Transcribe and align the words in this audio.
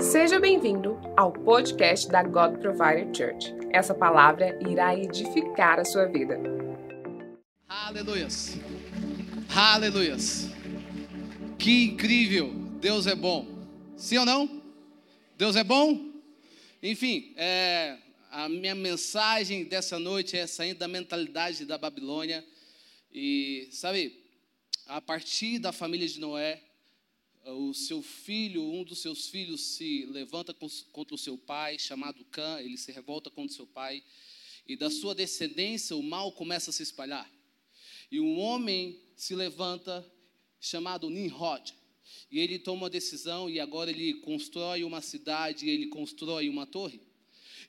Seja 0.00 0.38
bem-vindo 0.38 0.96
ao 1.16 1.32
podcast 1.32 2.08
da 2.08 2.22
God 2.22 2.60
Provider 2.60 3.06
Church. 3.12 3.52
Essa 3.72 3.92
palavra 3.92 4.56
irá 4.68 4.96
edificar 4.96 5.80
a 5.80 5.84
sua 5.84 6.06
vida. 6.06 6.38
Aleluias. 7.68 8.56
Aleluias. 9.52 10.48
Que 11.58 11.86
incrível. 11.86 12.52
Deus 12.80 13.08
é 13.08 13.14
bom. 13.16 13.46
Sim 13.96 14.18
ou 14.18 14.24
não? 14.24 14.62
Deus 15.36 15.56
é 15.56 15.64
bom? 15.64 16.12
Enfim, 16.80 17.34
é, 17.36 17.98
a 18.30 18.48
minha 18.48 18.76
mensagem 18.76 19.64
dessa 19.64 19.98
noite 19.98 20.36
é 20.36 20.46
saindo 20.46 20.78
da 20.78 20.86
mentalidade 20.86 21.64
da 21.64 21.76
Babilônia. 21.76 22.44
E, 23.12 23.68
sabe, 23.72 24.22
a 24.86 25.00
partir 25.00 25.58
da 25.58 25.72
família 25.72 26.06
de 26.06 26.20
Noé, 26.20 26.62
o 27.44 27.74
seu 27.74 28.02
filho, 28.02 28.62
um 28.62 28.84
dos 28.84 29.00
seus 29.00 29.28
filhos 29.28 29.60
se 29.60 30.06
levanta 30.06 30.54
contra 30.92 31.14
o 31.14 31.18
seu 31.18 31.36
pai, 31.36 31.78
chamado 31.78 32.24
Cã, 32.26 32.60
ele 32.60 32.76
se 32.76 32.92
revolta 32.92 33.30
contra 33.30 33.52
o 33.52 33.56
seu 33.56 33.66
pai, 33.66 34.02
e 34.66 34.76
da 34.76 34.90
sua 34.90 35.14
descendência 35.14 35.96
o 35.96 36.02
mal 36.02 36.32
começa 36.32 36.70
a 36.70 36.72
se 36.72 36.82
espalhar. 36.82 37.30
E 38.10 38.20
um 38.20 38.38
homem 38.38 39.00
se 39.16 39.34
levanta, 39.34 40.06
chamado 40.60 41.10
Nimrod, 41.10 41.74
e 42.30 42.38
ele 42.38 42.58
toma 42.58 42.82
uma 42.82 42.90
decisão 42.90 43.50
e 43.50 43.58
agora 43.58 43.90
ele 43.90 44.14
constrói 44.20 44.84
uma 44.84 45.00
cidade, 45.00 45.68
ele 45.68 45.86
constrói 45.86 46.48
uma 46.48 46.66
torre. 46.66 47.00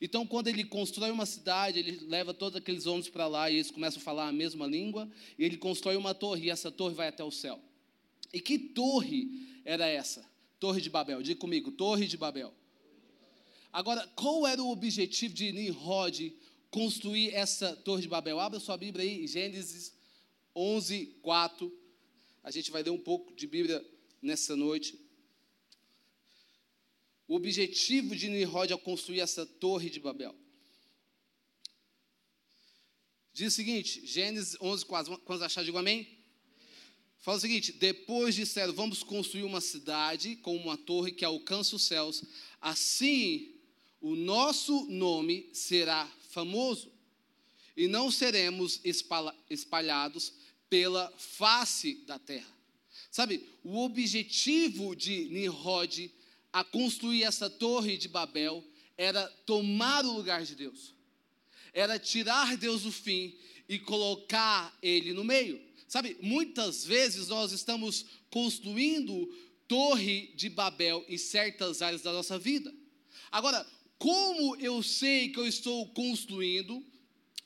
Então, 0.01 0.27
quando 0.27 0.47
ele 0.47 0.63
constrói 0.63 1.11
uma 1.11 1.25
cidade, 1.25 1.79
ele 1.79 2.05
leva 2.07 2.33
todos 2.33 2.57
aqueles 2.57 2.85
homens 2.85 3.09
para 3.09 3.27
lá 3.27 3.49
e 3.49 3.55
eles 3.55 3.71
começam 3.71 4.01
a 4.01 4.03
falar 4.03 4.27
a 4.27 4.31
mesma 4.31 4.67
língua, 4.67 5.09
e 5.37 5.43
ele 5.43 5.57
constrói 5.57 5.95
uma 5.95 6.13
torre, 6.13 6.45
e 6.45 6.49
essa 6.49 6.71
torre 6.71 6.93
vai 6.93 7.07
até 7.07 7.23
o 7.23 7.31
céu. 7.31 7.59
E 8.33 8.41
que 8.41 8.57
torre 8.57 9.61
era 9.63 9.87
essa? 9.87 10.27
Torre 10.59 10.81
de 10.81 10.89
Babel. 10.89 11.21
Diga 11.21 11.39
comigo, 11.39 11.71
Torre 11.71 12.07
de 12.07 12.17
Babel. 12.17 12.51
Agora, 13.71 14.07
qual 14.15 14.47
era 14.47 14.61
o 14.61 14.71
objetivo 14.71 15.33
de 15.33 15.51
Nimrod 15.51 16.33
construir 16.71 17.33
essa 17.33 17.75
Torre 17.75 18.01
de 18.01 18.07
Babel? 18.07 18.39
Abra 18.39 18.59
sua 18.59 18.75
Bíblia 18.75 19.03
aí, 19.03 19.27
Gênesis 19.27 19.93
11, 20.55 21.17
4. 21.21 21.71
A 22.43 22.49
gente 22.49 22.71
vai 22.71 22.81
ler 22.81 22.89
um 22.89 22.97
pouco 22.97 23.35
de 23.35 23.45
Bíblia 23.45 23.85
nessa 24.21 24.55
noite. 24.55 24.99
O 27.27 27.35
objetivo 27.35 28.15
de 28.15 28.29
Nimrod 28.29 28.71
ao 28.71 28.79
construir 28.79 29.19
essa 29.19 29.45
Torre 29.45 29.89
de 29.89 29.99
Babel. 29.99 30.35
Diz 33.33 33.53
o 33.53 33.55
seguinte, 33.55 34.05
Gênesis 34.05 34.55
11, 34.61 34.85
4. 34.85 35.17
Quantos 35.19 35.43
acharam? 35.43 35.65
Digo 35.65 35.77
amém? 35.77 36.22
Fala 37.23 37.37
o 37.37 37.41
seguinte: 37.41 37.71
depois 37.71 38.35
disseram, 38.35 38.73
vamos 38.73 39.01
construir 39.01 39.43
uma 39.43 39.61
cidade 39.61 40.35
com 40.35 40.55
uma 40.57 40.77
torre 40.77 41.13
que 41.13 41.23
alcança 41.23 41.77
os 41.77 41.83
céus, 41.83 42.21
assim 42.61 43.49
o 44.01 44.13
nosso 44.13 44.85
nome 44.89 45.49
será 45.53 46.05
famoso, 46.29 46.91
e 47.77 47.87
não 47.87 48.11
seremos 48.11 48.81
espalhados 49.49 50.33
pela 50.69 51.09
face 51.17 51.95
da 52.05 52.19
terra. 52.19 52.53
Sabe, 53.09 53.47
o 53.63 53.79
objetivo 53.79 54.93
de 54.93 55.29
Nimrod 55.29 56.11
a 56.51 56.61
construir 56.61 57.23
essa 57.23 57.49
torre 57.49 57.95
de 57.95 58.09
Babel 58.09 58.61
era 58.97 59.25
tomar 59.45 60.03
o 60.03 60.11
lugar 60.11 60.43
de 60.43 60.55
Deus, 60.55 60.93
era 61.71 61.97
tirar 61.97 62.57
Deus 62.57 62.81
do 62.81 62.91
fim 62.91 63.33
e 63.69 63.79
colocar 63.79 64.77
ele 64.81 65.13
no 65.13 65.23
meio. 65.23 65.72
Sabe, 65.93 66.17
muitas 66.21 66.83
vezes 66.83 67.27
nós 67.27 67.51
estamos 67.51 68.07
construindo 68.31 69.31
torre 69.67 70.33
de 70.35 70.49
Babel 70.49 71.05
em 71.07 71.19
certas 71.19 71.83
áreas 71.83 72.01
da 72.01 72.11
nossa 72.11 72.39
vida. 72.39 72.73
Agora, 73.31 73.63
como 73.99 74.55
eu 74.55 74.81
sei 74.81 75.29
que 75.29 75.39
eu 75.39 75.45
estou 75.45 75.87
construindo 75.89 76.83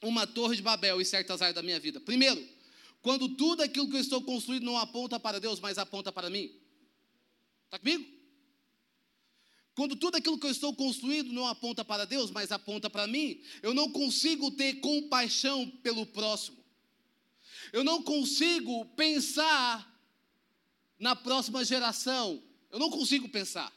uma 0.02 0.26
torre 0.26 0.56
de 0.56 0.62
Babel 0.62 1.02
em 1.02 1.04
certas 1.04 1.42
áreas 1.42 1.55
da 1.55 1.61
minha 1.61 1.77
vida? 1.77 1.99
Primeiro, 1.99 2.42
quando 3.02 3.27
tudo 3.36 3.64
aquilo 3.64 3.89
que 3.89 3.98
eu 3.98 3.99
estou 3.99 4.21
construindo 4.21 4.64
não 4.64 4.77
aponta 4.77 5.20
para 5.20 5.42
Deus, 5.42 5.60
mas 5.60 5.77
aponta 5.77 6.10
para 6.10 6.30
mim. 6.30 6.50
Está 7.66 7.80
comigo? 7.80 8.05
Quando 9.76 9.94
tudo 9.98 10.16
aquilo 10.16 10.39
que 10.39 10.48
eu 10.48 10.52
estou 10.52 10.73
construindo 10.73 11.33
não 11.33 11.45
aponta 11.48 11.83
para 11.83 12.05
Deus, 12.05 12.32
mas 12.32 12.50
aponta 12.50 12.89
para 12.89 13.08
mim, 13.08 13.42
eu 13.61 13.73
não 13.73 13.92
consigo 13.92 14.52
ter 14.52 14.76
compaixão 14.76 15.70
pelo 15.83 16.05
próximo. 16.05 16.66
Eu 17.72 17.83
não 17.83 18.02
consigo 18.02 18.86
pensar 18.95 19.86
na 21.00 21.16
próxima 21.16 21.64
geração. 21.64 22.44
Eu 22.72 22.80
não 22.80 22.89
consigo 22.89 23.30
pensar. 23.30 23.72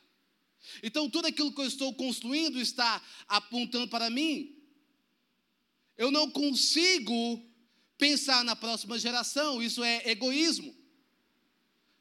Então, 0.82 1.08
tudo 1.08 1.26
aquilo 1.26 1.52
que 1.52 1.60
eu 1.60 1.66
estou 1.66 1.94
construindo 1.94 2.60
está 2.60 3.02
apontando 3.26 3.88
para 3.88 4.10
mim. 4.10 4.56
Eu 5.96 6.10
não 6.10 6.30
consigo 6.30 7.44
pensar 7.98 8.44
na 8.44 8.56
próxima 8.56 8.98
geração. 8.98 9.62
Isso 9.62 9.82
é 9.82 10.10
egoísmo. 10.10 10.74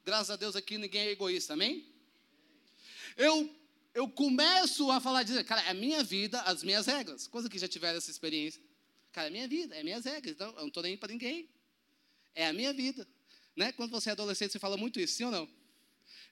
Graças 0.06 0.32
a 0.32 0.36
Deus 0.36 0.56
aqui 0.56 0.78
ninguém 0.78 1.02
é 1.02 1.12
egoísta, 1.12 1.54
amém? 1.54 1.86
Eu, 3.16 3.54
eu 3.94 4.08
começo 4.08 4.90
a 4.90 5.00
falar, 5.00 5.24
dizer, 5.24 5.44
cara, 5.44 5.62
é 5.64 5.70
a 5.70 5.74
minha 5.74 6.04
vida, 6.04 6.42
as 6.42 6.64
minhas 6.64 6.86
regras. 6.86 7.28
Coisa 7.28 7.50
que 7.50 7.60
já 7.60 7.68
tiveram 7.68 7.98
essa 7.98 8.10
experiência. 8.10 8.62
Cara, 9.12 9.28
é 9.28 9.30
minha 9.30 9.48
vida, 9.48 9.76
é 9.76 9.84
minhas 9.84 10.06
regras. 10.06 10.34
Então, 10.34 10.50
eu 10.52 10.62
não 10.62 10.68
estou 10.68 10.84
nem 10.84 10.98
para 10.98 11.12
ninguém. 11.12 11.50
É 12.36 12.48
a 12.48 12.54
minha 12.54 12.74
vida. 12.74 13.08
Né? 13.56 13.72
Quando 13.72 13.92
você 13.92 14.10
é 14.10 14.12
adolescente, 14.14 14.52
você 14.52 14.60
fala 14.60 14.78
muito 14.78 15.00
isso, 15.00 15.16
sim 15.16 15.24
ou 15.26 15.32
não? 15.32 15.50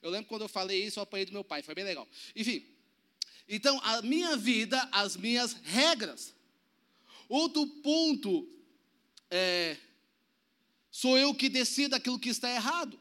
Eu 0.02 0.09
lembro 0.09 0.28
quando 0.28 0.44
eu 0.44 0.47
falei 0.47 0.84
isso, 0.84 1.00
eu 1.00 1.03
apanhei 1.03 1.25
do 1.25 1.34
meu 1.34 1.44
pai, 1.44 1.62
foi 1.62 1.75
bem 1.75 1.84
legal. 1.84 2.08
Enfim, 2.35 2.66
então, 3.47 3.80
a 3.84 4.02
minha 4.02 4.35
vida, 4.35 4.81
as 4.91 5.16
minhas 5.16 5.53
regras. 5.63 6.35
Outro 7.30 7.66
ponto 7.81 8.47
é, 9.31 9.78
sou 10.91 11.18
eu 11.18 11.34
que 11.34 11.50
decido 11.50 11.96
aquilo 11.96 12.19
que 12.19 12.29
está 12.29 12.53
errado. 12.53 13.00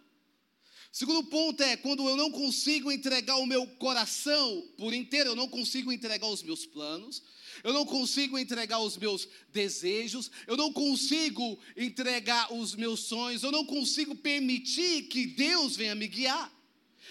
Segundo 0.92 1.24
ponto 1.24 1.62
é 1.62 1.76
quando 1.76 2.08
eu 2.08 2.16
não 2.16 2.30
consigo 2.30 2.90
entregar 2.90 3.36
o 3.36 3.46
meu 3.46 3.66
coração 3.76 4.66
por 4.78 4.94
inteiro, 4.94 5.30
eu 5.30 5.36
não 5.36 5.48
consigo 5.48 5.92
entregar 5.92 6.26
os 6.26 6.42
meus 6.42 6.64
planos, 6.64 7.22
eu 7.62 7.72
não 7.72 7.84
consigo 7.84 8.38
entregar 8.38 8.78
os 8.80 8.96
meus 8.96 9.28
desejos, 9.52 10.30
eu 10.46 10.56
não 10.56 10.72
consigo 10.72 11.58
entregar 11.76 12.52
os 12.52 12.74
meus 12.74 13.00
sonhos, 13.00 13.42
eu 13.42 13.52
não 13.52 13.64
consigo 13.64 14.14
permitir 14.14 15.04
que 15.04 15.26
Deus 15.26 15.76
venha 15.76 15.94
me 15.94 16.08
guiar. 16.08 16.52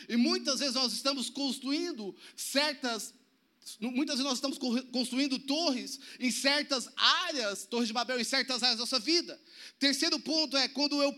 E 0.10 0.18
muitas 0.18 0.60
vezes 0.60 0.76
nós 0.76 0.94
estamos 0.94 1.30
construindo 1.30 2.16
certas 2.36 3.14
Muitas 3.80 4.18
vezes 4.18 4.24
nós 4.24 4.38
estamos 4.38 4.60
construindo 4.92 5.40
torres 5.40 6.00
em 6.20 6.30
certas 6.30 6.88
áreas, 6.96 7.66
torres 7.66 7.88
de 7.88 7.94
Babel, 7.94 8.20
em 8.20 8.24
certas 8.24 8.62
áreas 8.62 8.78
da 8.78 8.84
nossa 8.84 9.00
vida. 9.00 9.42
Terceiro 9.80 10.20
ponto 10.20 10.56
é 10.56 10.68
quando 10.68 11.02
eu 11.02 11.12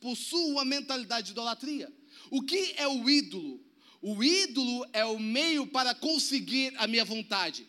possuo 0.00 0.50
uma 0.50 0.64
mentalidade 0.64 1.26
de 1.26 1.32
idolatria. 1.32 1.92
O 2.30 2.42
que 2.42 2.74
é 2.76 2.88
o 2.88 3.08
ídolo? 3.08 3.64
O 4.02 4.22
ídolo 4.24 4.84
é 4.92 5.04
o 5.04 5.20
meio 5.20 5.68
para 5.68 5.94
conseguir 5.94 6.74
a 6.78 6.86
minha 6.88 7.04
vontade. 7.04 7.66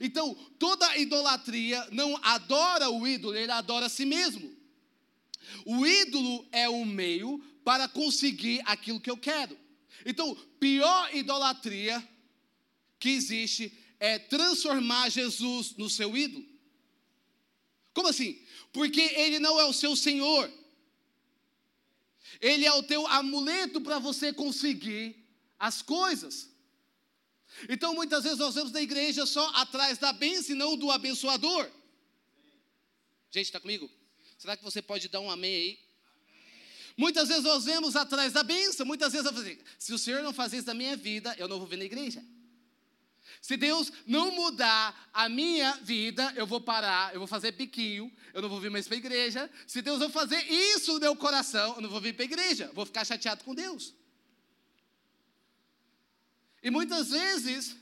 Então, 0.00 0.34
toda 0.58 0.96
idolatria 0.96 1.86
não 1.90 2.18
adora 2.22 2.90
o 2.90 3.06
ídolo, 3.06 3.36
ele 3.36 3.50
adora 3.50 3.86
a 3.86 3.88
si 3.88 4.04
mesmo. 4.04 4.54
O 5.66 5.86
ídolo 5.86 6.46
é 6.52 6.68
o 6.68 6.84
meio 6.84 7.38
para 7.64 7.88
conseguir 7.88 8.62
aquilo 8.64 9.00
que 9.00 9.10
eu 9.10 9.16
quero. 9.16 9.58
Então, 10.04 10.34
pior 10.58 11.14
idolatria 11.14 12.06
que 12.98 13.10
existe 13.10 13.72
é 13.98 14.18
transformar 14.18 15.10
Jesus 15.10 15.76
no 15.76 15.88
seu 15.90 16.16
ídolo. 16.16 16.44
Como 17.94 18.08
assim? 18.08 18.40
Porque 18.72 19.00
ele 19.00 19.38
não 19.38 19.60
é 19.60 19.64
o 19.64 19.72
seu 19.72 19.94
Senhor. 19.94 20.50
Ele 22.40 22.64
é 22.64 22.72
o 22.72 22.82
teu 22.82 23.06
amuleto 23.06 23.80
para 23.80 23.98
você 23.98 24.32
conseguir 24.32 25.16
as 25.58 25.82
coisas. 25.82 26.51
Então, 27.68 27.94
muitas 27.94 28.24
vezes 28.24 28.38
nós 28.38 28.54
vemos 28.54 28.72
na 28.72 28.80
igreja 28.80 29.26
só 29.26 29.46
atrás 29.54 29.98
da 29.98 30.12
bênção 30.12 30.54
e 30.54 30.58
não 30.58 30.76
do 30.76 30.90
abençoador. 30.90 31.70
Gente, 33.30 33.46
está 33.46 33.60
comigo? 33.60 33.90
Será 34.38 34.56
que 34.56 34.64
você 34.64 34.82
pode 34.82 35.08
dar 35.08 35.20
um 35.20 35.30
amém 35.30 35.54
aí? 35.54 35.78
Muitas 36.96 37.28
vezes 37.28 37.44
nós 37.44 37.64
vemos 37.64 37.96
atrás 37.96 38.32
da 38.32 38.42
bênção, 38.42 38.84
muitas 38.84 39.12
vezes 39.12 39.26
eu 39.26 39.32
falo 39.32 39.46
assim, 39.46 39.58
se 39.78 39.92
o 39.94 39.98
Senhor 39.98 40.22
não 40.22 40.32
fazer 40.32 40.58
isso 40.58 40.66
na 40.66 40.74
minha 40.74 40.96
vida, 40.96 41.34
eu 41.38 41.48
não 41.48 41.58
vou 41.58 41.66
vir 41.66 41.78
na 41.78 41.84
igreja. 41.84 42.22
Se 43.40 43.56
Deus 43.56 43.90
não 44.06 44.30
mudar 44.30 45.10
a 45.12 45.28
minha 45.28 45.72
vida, 45.82 46.32
eu 46.36 46.46
vou 46.46 46.60
parar, 46.60 47.14
eu 47.14 47.18
vou 47.18 47.26
fazer 47.26 47.52
biquinho, 47.52 48.12
eu 48.34 48.42
não 48.42 48.48
vou 48.48 48.60
vir 48.60 48.70
mais 48.70 48.86
para 48.86 48.96
a 48.96 48.98
igreja. 48.98 49.50
Se 49.66 49.80
Deus 49.80 49.98
não 50.00 50.10
fazer 50.10 50.40
isso 50.50 50.92
no 50.92 51.00
meu 51.00 51.16
coração, 51.16 51.74
eu 51.76 51.80
não 51.80 51.88
vou 51.88 52.00
vir 52.00 52.14
para 52.14 52.24
a 52.24 52.26
igreja, 52.26 52.70
vou 52.74 52.84
ficar 52.84 53.04
chateado 53.04 53.42
com 53.42 53.54
Deus. 53.54 53.94
E 56.62 56.70
muitas 56.70 57.10
vezes 57.10 57.76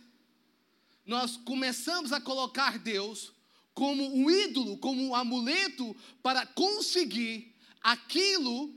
nós 1.05 1.37
começamos 1.37 2.13
a 2.13 2.21
colocar 2.21 2.79
Deus 2.79 3.33
como 3.75 4.15
um 4.15 4.31
ídolo, 4.31 4.79
como 4.79 5.03
um 5.03 5.15
amuleto 5.15 5.95
para 6.23 6.47
conseguir 6.47 7.55
aquilo 7.83 8.75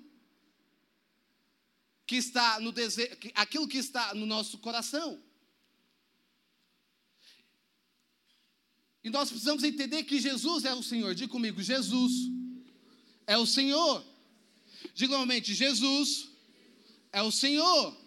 que 2.05 2.15
está 2.17 2.59
no 2.59 2.71
desejo, 2.71 3.15
aquilo 3.33 3.67
que 3.67 3.77
está 3.77 4.13
no 4.13 4.25
nosso 4.25 4.57
coração. 4.57 5.21
E 9.03 9.09
nós 9.09 9.29
precisamos 9.29 9.63
entender 9.63 10.03
que 10.03 10.19
Jesus 10.19 10.63
é 10.63 10.73
o 10.73 10.81
Senhor. 10.81 11.13
Diga 11.13 11.31
comigo, 11.31 11.61
Jesus 11.61 12.13
é 13.27 13.38
o 13.38 13.45
Senhor. 13.45 14.03
Diga 14.94 15.13
novamente, 15.13 15.53
Jesus 15.53 16.29
é 17.11 17.21
o 17.21 17.31
Senhor. 17.31 18.02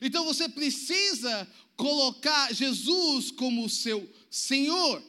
Então 0.00 0.24
você 0.24 0.48
precisa 0.48 1.48
colocar 1.76 2.52
Jesus 2.54 3.30
como 3.30 3.68
seu 3.68 4.08
Senhor. 4.30 5.02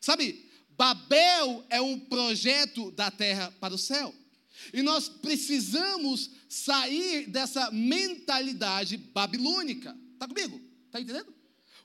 Sabe, 0.00 0.50
Babel 0.76 1.64
é 1.70 1.80
um 1.80 1.98
projeto 1.98 2.90
da 2.90 3.10
terra 3.10 3.52
para 3.60 3.74
o 3.74 3.78
céu. 3.78 4.14
E 4.72 4.82
nós 4.82 5.08
precisamos 5.08 6.30
sair 6.48 7.26
dessa 7.28 7.70
mentalidade 7.70 8.96
babilônica. 8.96 9.96
Está 10.12 10.28
comigo? 10.28 10.60
Está 10.86 11.00
entendendo? 11.00 11.34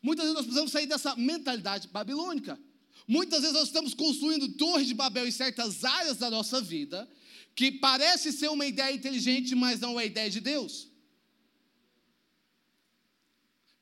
Muitas 0.02 0.26
vezes 0.26 0.36
nós 0.36 0.46
precisamos 0.46 0.72
sair 0.72 0.86
dessa 0.86 1.16
mentalidade 1.16 1.88
babilônica. 1.90 2.60
Muitas 3.08 3.42
vezes 3.42 3.56
nós 3.56 3.68
estamos 3.68 3.94
construindo 3.94 4.48
torres 4.54 4.88
de 4.88 4.94
Babel 4.94 5.28
em 5.28 5.32
certas 5.32 5.84
áreas 5.84 6.18
da 6.18 6.30
nossa 6.30 6.62
vida, 6.62 7.10
que 7.56 7.72
parece 7.72 8.32
ser 8.32 8.50
uma 8.50 8.66
ideia 8.66 8.94
inteligente, 8.94 9.56
mas 9.56 9.80
não 9.80 10.00
é 10.00 10.06
ideia 10.06 10.30
de 10.30 10.40
Deus. 10.40 10.89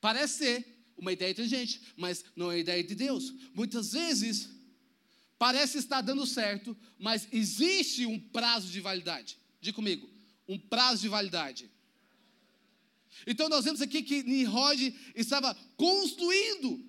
Parece 0.07 0.37
ser 0.37 0.93
uma 0.97 1.11
ideia 1.11 1.31
inteligente, 1.31 1.81
mas 1.97 2.23
não 2.33 2.49
é 2.49 2.59
ideia 2.59 2.81
de 2.81 2.95
Deus. 2.95 3.33
Muitas 3.53 3.91
vezes 3.91 4.47
parece 5.37 5.79
estar 5.79 5.99
dando 5.99 6.25
certo, 6.25 6.77
mas 6.97 7.27
existe 7.29 8.05
um 8.05 8.17
prazo 8.17 8.69
de 8.69 8.79
validade. 8.79 9.37
Diga 9.59 9.75
comigo, 9.75 10.09
um 10.47 10.57
prazo 10.57 11.01
de 11.01 11.09
validade. 11.09 11.69
Então 13.27 13.49
nós 13.49 13.65
vemos 13.65 13.81
aqui 13.81 14.01
que 14.01 14.23
Nimrod 14.23 14.95
estava 15.13 15.53
construindo, 15.75 16.81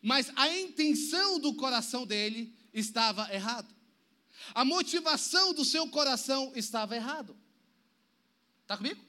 mas 0.00 0.32
a 0.34 0.48
intenção 0.58 1.38
do 1.38 1.52
coração 1.52 2.06
dele 2.06 2.54
estava 2.72 3.30
errada. 3.34 3.68
A 4.54 4.64
motivação 4.64 5.52
do 5.52 5.62
seu 5.62 5.86
coração 5.88 6.52
estava 6.56 6.96
errado. 6.96 7.36
Está 8.62 8.78
comigo? 8.78 9.05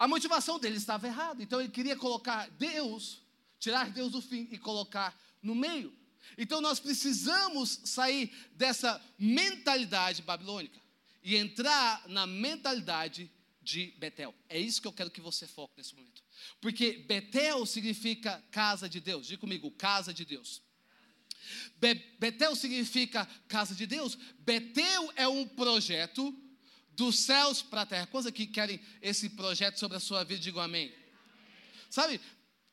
A 0.00 0.08
motivação 0.08 0.58
dele 0.58 0.78
estava 0.78 1.06
errada. 1.06 1.42
Então 1.42 1.60
ele 1.60 1.68
queria 1.68 1.94
colocar 1.94 2.48
Deus, 2.52 3.20
tirar 3.58 3.90
Deus 3.90 4.12
do 4.12 4.22
fim 4.22 4.48
e 4.50 4.56
colocar 4.56 5.14
no 5.42 5.54
meio. 5.54 5.94
Então 6.38 6.62
nós 6.62 6.80
precisamos 6.80 7.80
sair 7.84 8.32
dessa 8.52 8.98
mentalidade 9.18 10.22
babilônica 10.22 10.80
e 11.22 11.36
entrar 11.36 12.08
na 12.08 12.26
mentalidade 12.26 13.30
de 13.60 13.92
Betel. 13.98 14.34
É 14.48 14.58
isso 14.58 14.80
que 14.80 14.88
eu 14.88 14.92
quero 14.92 15.10
que 15.10 15.20
você 15.20 15.46
foque 15.46 15.74
nesse 15.76 15.94
momento. 15.94 16.22
Porque 16.62 17.04
Betel 17.06 17.66
significa 17.66 18.42
casa 18.50 18.88
de 18.88 19.00
Deus. 19.00 19.26
Diga 19.26 19.42
comigo, 19.42 19.70
casa 19.72 20.14
de 20.14 20.24
Deus. 20.24 20.62
Be 21.78 21.94
Betel 22.18 22.56
significa 22.56 23.28
casa 23.46 23.74
de 23.74 23.84
Deus. 23.84 24.16
Betel 24.38 25.12
é 25.14 25.28
um 25.28 25.46
projeto 25.46 26.34
dos 26.96 27.20
céus 27.20 27.62
para 27.62 27.82
a 27.82 27.86
terra. 27.86 28.06
Quantos 28.06 28.26
aqui 28.26 28.46
querem 28.46 28.80
esse 29.00 29.30
projeto 29.30 29.78
sobre 29.78 29.96
a 29.96 30.00
sua 30.00 30.24
vida? 30.24 30.40
Digam 30.40 30.62
amém. 30.62 30.92
Sabe, 31.88 32.20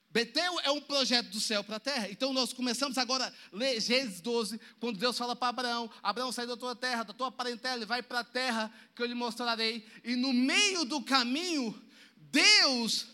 Betel 0.10 0.60
é 0.62 0.72
um 0.72 0.82
projeto 0.82 1.30
do 1.30 1.40
céu 1.40 1.64
para 1.64 1.76
a 1.76 1.80
terra. 1.80 2.10
Então 2.10 2.34
nós 2.34 2.54
começamos 2.54 2.98
agora 2.98 3.28
a 3.28 3.56
ler 3.56 3.80
Gênesis 3.80 4.22
12, 4.22 4.60
quando 4.80 4.98
Deus 4.98 5.18
fala 5.18 5.36
para 5.36 5.50
Abraão: 5.50 5.92
Abraão, 6.02 6.32
sai 6.32 6.48
da 6.48 6.56
tua 6.56 6.76
terra, 6.76 7.04
da 7.04 7.14
tua 7.14 7.32
parentela, 7.32 7.84
e 7.84 7.86
vai 7.86 8.02
para 8.02 8.20
a 8.20 8.24
terra 8.24 8.74
que 8.96 9.02
eu 9.02 9.06
lhe 9.06 9.14
mostrarei. 9.14 9.86
E 10.04 10.16
no 10.16 10.34
meio 10.34 10.86
do 10.86 11.02
caminho, 11.04 11.80
Deus 12.16 13.08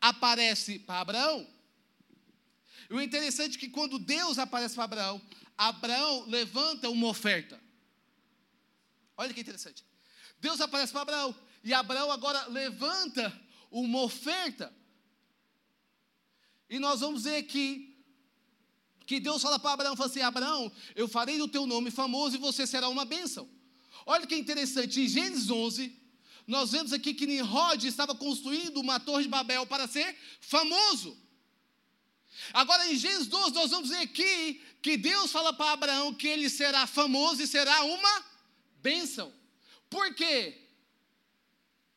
aparece 0.00 0.78
para 0.78 1.00
Abraão. 1.00 1.46
E 2.90 2.94
o 2.94 3.00
interessante 3.00 3.56
é 3.56 3.60
que 3.60 3.68
quando 3.68 3.98
Deus 3.98 4.38
aparece 4.38 4.74
para 4.74 4.84
Abraão, 4.84 5.22
Abraão 5.56 6.24
levanta 6.28 6.88
uma 6.88 7.08
oferta. 7.08 7.60
Olha 9.16 9.34
que 9.34 9.40
interessante. 9.40 9.84
Deus 10.40 10.60
aparece 10.60 10.92
para 10.92 11.02
Abraão, 11.02 11.34
e 11.64 11.74
Abraão 11.74 12.10
agora 12.10 12.46
levanta 12.46 13.32
uma 13.70 14.02
oferta. 14.02 14.72
E 16.70 16.78
nós 16.78 17.00
vamos 17.00 17.24
ver 17.24 17.36
aqui 17.36 17.96
que 19.06 19.18
Deus 19.18 19.40
fala 19.40 19.58
para 19.58 19.72
Abraão, 19.72 19.96
fala 19.96 20.10
assim, 20.10 20.20
Abraão, 20.20 20.70
eu 20.94 21.08
farei 21.08 21.38
do 21.38 21.48
teu 21.48 21.66
nome 21.66 21.90
famoso 21.90 22.36
e 22.36 22.38
você 22.38 22.66
será 22.66 22.88
uma 22.88 23.04
bênção. 23.04 23.48
Olha 24.04 24.26
que 24.26 24.36
interessante, 24.36 25.00
em 25.00 25.08
Gênesis 25.08 25.50
11, 25.50 25.96
nós 26.46 26.72
vemos 26.72 26.92
aqui 26.92 27.14
que 27.14 27.26
Nimrod 27.26 27.86
estava 27.86 28.14
construindo 28.14 28.78
uma 28.80 29.00
torre 29.00 29.22
de 29.22 29.28
Babel 29.28 29.66
para 29.66 29.88
ser 29.88 30.16
famoso. 30.40 31.16
Agora 32.52 32.86
em 32.90 32.96
Gênesis 32.96 33.26
12, 33.26 33.54
nós 33.54 33.70
vamos 33.70 33.88
ver 33.88 33.98
aqui 33.98 34.62
que 34.82 34.96
Deus 34.96 35.32
fala 35.32 35.52
para 35.52 35.72
Abraão 35.72 36.14
que 36.14 36.28
ele 36.28 36.48
será 36.48 36.86
famoso 36.86 37.42
e 37.42 37.46
será 37.46 37.84
uma 37.84 38.24
bênção. 38.82 39.32
Por 39.90 40.14
quê? 40.14 40.66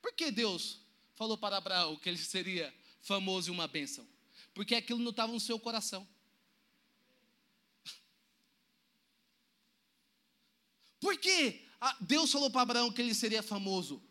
Por 0.02 0.14
que 0.14 0.32
Deus 0.32 0.80
falou 1.16 1.38
para 1.38 1.58
Abraão 1.58 1.96
que 1.96 2.10
ele 2.10 2.18
seria 2.18 2.74
famoso 3.02 3.50
e 3.50 3.52
uma 3.52 3.68
bênção? 3.68 4.08
porque 4.54 4.76
aquilo 4.76 5.00
não 5.00 5.12
estava 5.12 5.32
no 5.32 5.40
seu 5.40 5.60
coração. 5.60 6.08
Por 11.00 11.18
que 11.18 11.68
Deus 12.00 12.32
falou 12.32 12.52
para 12.52 12.62
Abraão 12.62 12.92
que 12.92 13.02
ele 13.02 13.16
seria 13.16 13.42
famoso? 13.42 14.02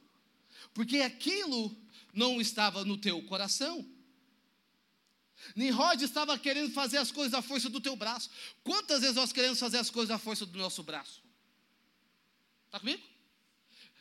Porque 0.74 1.00
aquilo 1.00 1.76
não 2.12 2.40
estava 2.40 2.84
no 2.84 2.98
teu 2.98 3.22
coração. 3.24 3.88
Nimrod 5.54 6.02
estava 6.02 6.38
querendo 6.38 6.72
fazer 6.72 6.98
as 6.98 7.12
coisas 7.12 7.32
à 7.32 7.40
força 7.40 7.68
do 7.68 7.80
teu 7.80 7.96
braço. 7.96 8.30
Quantas 8.62 9.00
vezes 9.00 9.16
nós 9.16 9.32
queremos 9.32 9.58
fazer 9.58 9.78
as 9.78 9.88
coisas 9.88 10.10
à 10.10 10.18
força 10.18 10.44
do 10.44 10.58
nosso 10.58 10.82
braço? 10.82 11.22
Está 12.66 12.80
comigo? 12.80 13.02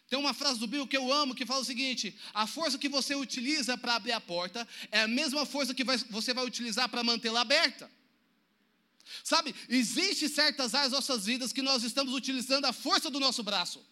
Tem 0.09 0.17
uma 0.17 0.33
frase 0.33 0.59
do 0.59 0.65
Bill 0.65 0.87
que 0.87 0.97
eu 0.97 1.13
amo 1.13 1.35
que 1.35 1.45
fala 1.45 1.61
o 1.61 1.65
seguinte: 1.65 2.17
a 2.33 2.47
força 2.47 2.79
que 2.79 2.89
você 2.89 3.13
utiliza 3.13 3.77
para 3.77 3.95
abrir 3.95 4.11
a 4.11 4.19
porta 4.19 4.67
é 4.91 5.01
a 5.01 5.07
mesma 5.07 5.45
força 5.45 5.73
que 5.73 5.83
vai, 5.83 5.97
você 5.97 6.33
vai 6.33 6.45
utilizar 6.45 6.89
para 6.89 7.03
mantê-la 7.03 7.41
aberta. 7.41 7.89
Sabe, 9.23 9.55
existe 9.67 10.27
certas 10.27 10.73
áreas 10.73 10.91
das 10.91 11.07
nossas 11.07 11.25
vidas 11.25 11.53
que 11.53 11.61
nós 11.61 11.83
estamos 11.83 12.13
utilizando 12.13 12.65
a 12.65 12.73
força 12.73 13.09
do 13.09 13.19
nosso 13.19 13.43
braço. 13.43 13.85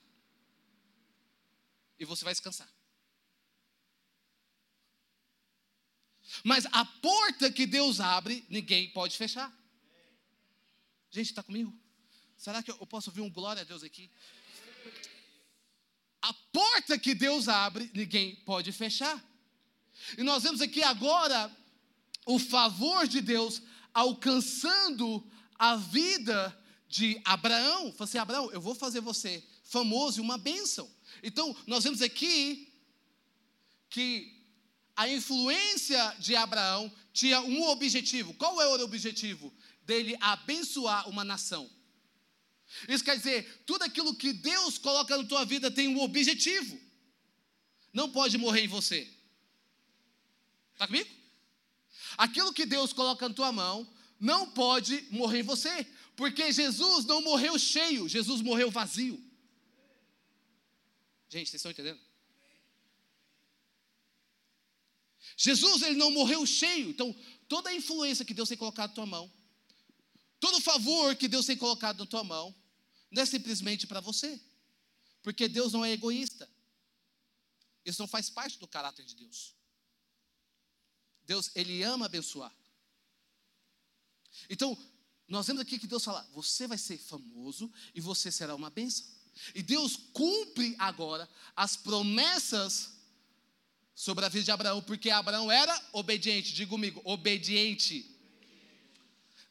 E 1.99 2.05
você 2.05 2.23
vai 2.23 2.33
descansar. 2.33 2.69
Mas 6.43 6.65
a 6.71 6.85
porta 6.85 7.51
que 7.51 7.65
Deus 7.65 7.99
abre, 7.99 8.45
ninguém 8.49 8.89
pode 8.89 9.17
fechar. 9.17 9.51
Gente, 11.09 11.29
está 11.29 11.41
comigo? 11.41 11.73
Será 12.37 12.61
que 12.61 12.69
eu 12.69 12.85
posso 12.85 13.09
ouvir 13.09 13.21
um 13.21 13.29
glória 13.29 13.61
a 13.61 13.65
Deus 13.65 13.83
aqui? 13.83 14.11
A 16.27 16.33
porta 16.51 16.99
que 16.99 17.15
Deus 17.15 17.47
abre, 17.47 17.89
ninguém 17.93 18.35
pode 18.43 18.73
fechar. 18.73 19.17
E 20.17 20.23
nós 20.23 20.43
vemos 20.43 20.59
aqui 20.59 20.83
agora 20.83 21.49
o 22.25 22.37
favor 22.37 23.07
de 23.07 23.21
Deus 23.21 23.61
alcançando 23.93 25.25
a 25.57 25.77
vida 25.77 26.53
de 26.89 27.21
Abraão. 27.23 27.93
Falei 27.93 28.09
assim: 28.09 28.17
Abraão, 28.17 28.51
eu 28.51 28.59
vou 28.59 28.75
fazer 28.75 28.99
você 28.99 29.41
famoso 29.63 30.19
e 30.19 30.21
uma 30.21 30.37
bênção. 30.37 30.91
Então, 31.23 31.55
nós 31.65 31.85
vemos 31.85 32.01
aqui 32.01 32.73
que 33.89 34.37
a 34.97 35.07
influência 35.07 36.13
de 36.19 36.35
Abraão 36.35 36.91
tinha 37.13 37.39
um 37.39 37.69
objetivo. 37.69 38.33
Qual 38.33 38.59
era 38.61 38.81
o 38.81 38.83
objetivo? 38.83 39.53
Dele 39.83 40.17
abençoar 40.19 41.07
uma 41.07 41.23
nação. 41.23 41.69
Isso 42.87 43.03
quer 43.03 43.17
dizer, 43.17 43.63
tudo 43.65 43.83
aquilo 43.83 44.15
que 44.15 44.33
Deus 44.33 44.77
coloca 44.77 45.17
na 45.17 45.23
tua 45.23 45.45
vida 45.45 45.71
tem 45.71 45.87
um 45.87 46.01
objetivo. 46.01 46.79
Não 47.93 48.11
pode 48.11 48.37
morrer 48.37 48.61
em 48.61 48.67
você. 48.67 49.07
Está 50.73 50.85
comigo? 50.85 51.09
Aquilo 52.17 52.53
que 52.53 52.65
Deus 52.65 52.93
coloca 52.93 53.27
na 53.27 53.33
tua 53.33 53.51
mão 53.51 53.91
não 54.19 54.51
pode 54.51 55.07
morrer 55.09 55.39
em 55.39 55.43
você, 55.43 55.85
porque 56.15 56.51
Jesus 56.51 57.05
não 57.05 57.21
morreu 57.21 57.57
cheio, 57.57 58.09
Jesus 58.09 58.41
morreu 58.41 58.69
vazio. 58.69 59.23
Gente, 61.29 61.49
vocês 61.49 61.59
estão 61.59 61.71
entendendo? 61.71 61.99
Jesus 65.35 65.81
ele 65.83 65.95
não 65.95 66.09
morreu 66.09 66.45
cheio, 66.45 66.89
então 66.89 67.15
toda 67.47 67.69
a 67.69 67.75
influência 67.75 68.25
que 68.25 68.33
Deus 68.33 68.49
tem 68.49 68.57
colocado 68.57 68.89
na 68.89 68.95
tua 68.95 69.05
mão 69.05 69.31
Todo 70.39 70.61
favor 70.61 71.15
que 71.15 71.27
Deus 71.27 71.45
tem 71.45 71.57
colocado 71.57 71.99
na 71.99 72.05
tua 72.05 72.23
mão 72.23 72.55
não 73.11 73.21
é 73.21 73.25
simplesmente 73.25 73.87
para 73.87 73.99
você, 73.99 74.39
porque 75.23 75.47
Deus 75.47 75.73
não 75.73 75.83
é 75.83 75.91
egoísta. 75.91 76.49
Isso 77.85 78.01
não 78.01 78.07
faz 78.07 78.29
parte 78.29 78.59
do 78.59 78.67
caráter 78.67 79.05
de 79.05 79.15
Deus. 79.15 79.55
Deus, 81.25 81.49
Ele 81.55 81.83
ama 81.83 82.05
abençoar. 82.05 82.53
Então, 84.49 84.77
nós 85.27 85.47
vemos 85.47 85.61
aqui 85.61 85.79
que 85.79 85.87
Deus 85.87 86.03
fala: 86.03 86.27
você 86.33 86.67
vai 86.67 86.77
ser 86.77 86.97
famoso 86.97 87.71
e 87.93 88.01
você 88.01 88.31
será 88.31 88.55
uma 88.55 88.69
bênção. 88.69 89.05
E 89.53 89.61
Deus 89.61 89.95
cumpre 90.13 90.75
agora 90.79 91.29
as 91.55 91.75
promessas 91.75 92.93
sobre 93.93 94.25
a 94.25 94.29
vida 94.29 94.45
de 94.45 94.51
Abraão, 94.51 94.81
porque 94.81 95.09
Abraão 95.09 95.51
era 95.51 95.89
obediente. 95.91 96.53
Diga 96.53 96.69
comigo, 96.69 97.01
obediente. 97.03 98.16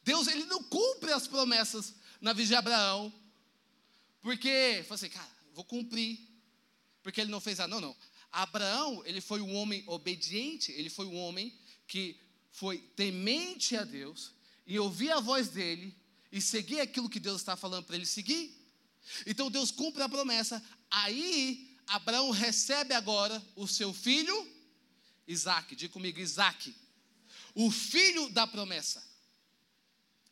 Deus 0.07 0.25
ele 0.27 0.45
não 0.45 0.63
cumpre 0.63 1.11
as 1.11 1.27
promessas 1.27 1.93
na 2.21 2.31
vida 2.31 2.47
de 2.47 2.55
Abraão, 2.55 3.13
porque, 4.21 4.81
falou 4.83 4.95
assim, 4.95 5.09
cara, 5.09 5.29
vou 5.53 5.65
cumprir, 5.65 6.17
porque 7.03 7.19
ele 7.19 7.29
não 7.29 7.41
fez 7.41 7.57
nada. 7.57 7.69
Não, 7.69 7.81
não. 7.81 7.97
Abraão, 8.31 9.03
ele 9.05 9.19
foi 9.19 9.41
um 9.41 9.53
homem 9.53 9.83
obediente, 9.85 10.71
ele 10.71 10.89
foi 10.89 11.05
um 11.07 11.17
homem 11.17 11.53
que 11.85 12.17
foi 12.53 12.77
temente 12.95 13.75
a 13.75 13.83
Deus 13.83 14.31
e 14.65 14.79
ouvia 14.79 15.17
a 15.17 15.19
voz 15.19 15.49
dele 15.49 15.93
e 16.31 16.39
seguia 16.39 16.83
aquilo 16.83 17.09
que 17.09 17.19
Deus 17.19 17.41
está 17.41 17.57
falando 17.57 17.83
para 17.83 17.97
ele 17.97 18.05
seguir. 18.05 18.55
Então 19.25 19.51
Deus 19.51 19.71
cumpre 19.71 20.01
a 20.03 20.07
promessa. 20.07 20.63
Aí 20.89 21.77
Abraão 21.85 22.29
recebe 22.29 22.93
agora 22.93 23.45
o 23.57 23.67
seu 23.67 23.93
filho 23.93 24.35
Isaac. 25.27 25.75
Diga 25.75 25.91
comigo, 25.91 26.17
Isaac. 26.17 26.73
O 27.53 27.69
filho 27.69 28.29
da 28.29 28.47
promessa. 28.47 29.05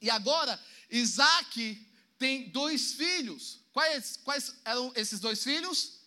E 0.02 0.10
agora, 0.10 0.60
Isaac 0.90 1.86
tem 2.18 2.50
dois 2.50 2.94
filhos. 2.94 3.60
Quais, 3.72 4.18
quais 4.24 4.56
eram 4.64 4.92
esses 4.96 5.20
dois 5.20 5.44
filhos? 5.44 6.00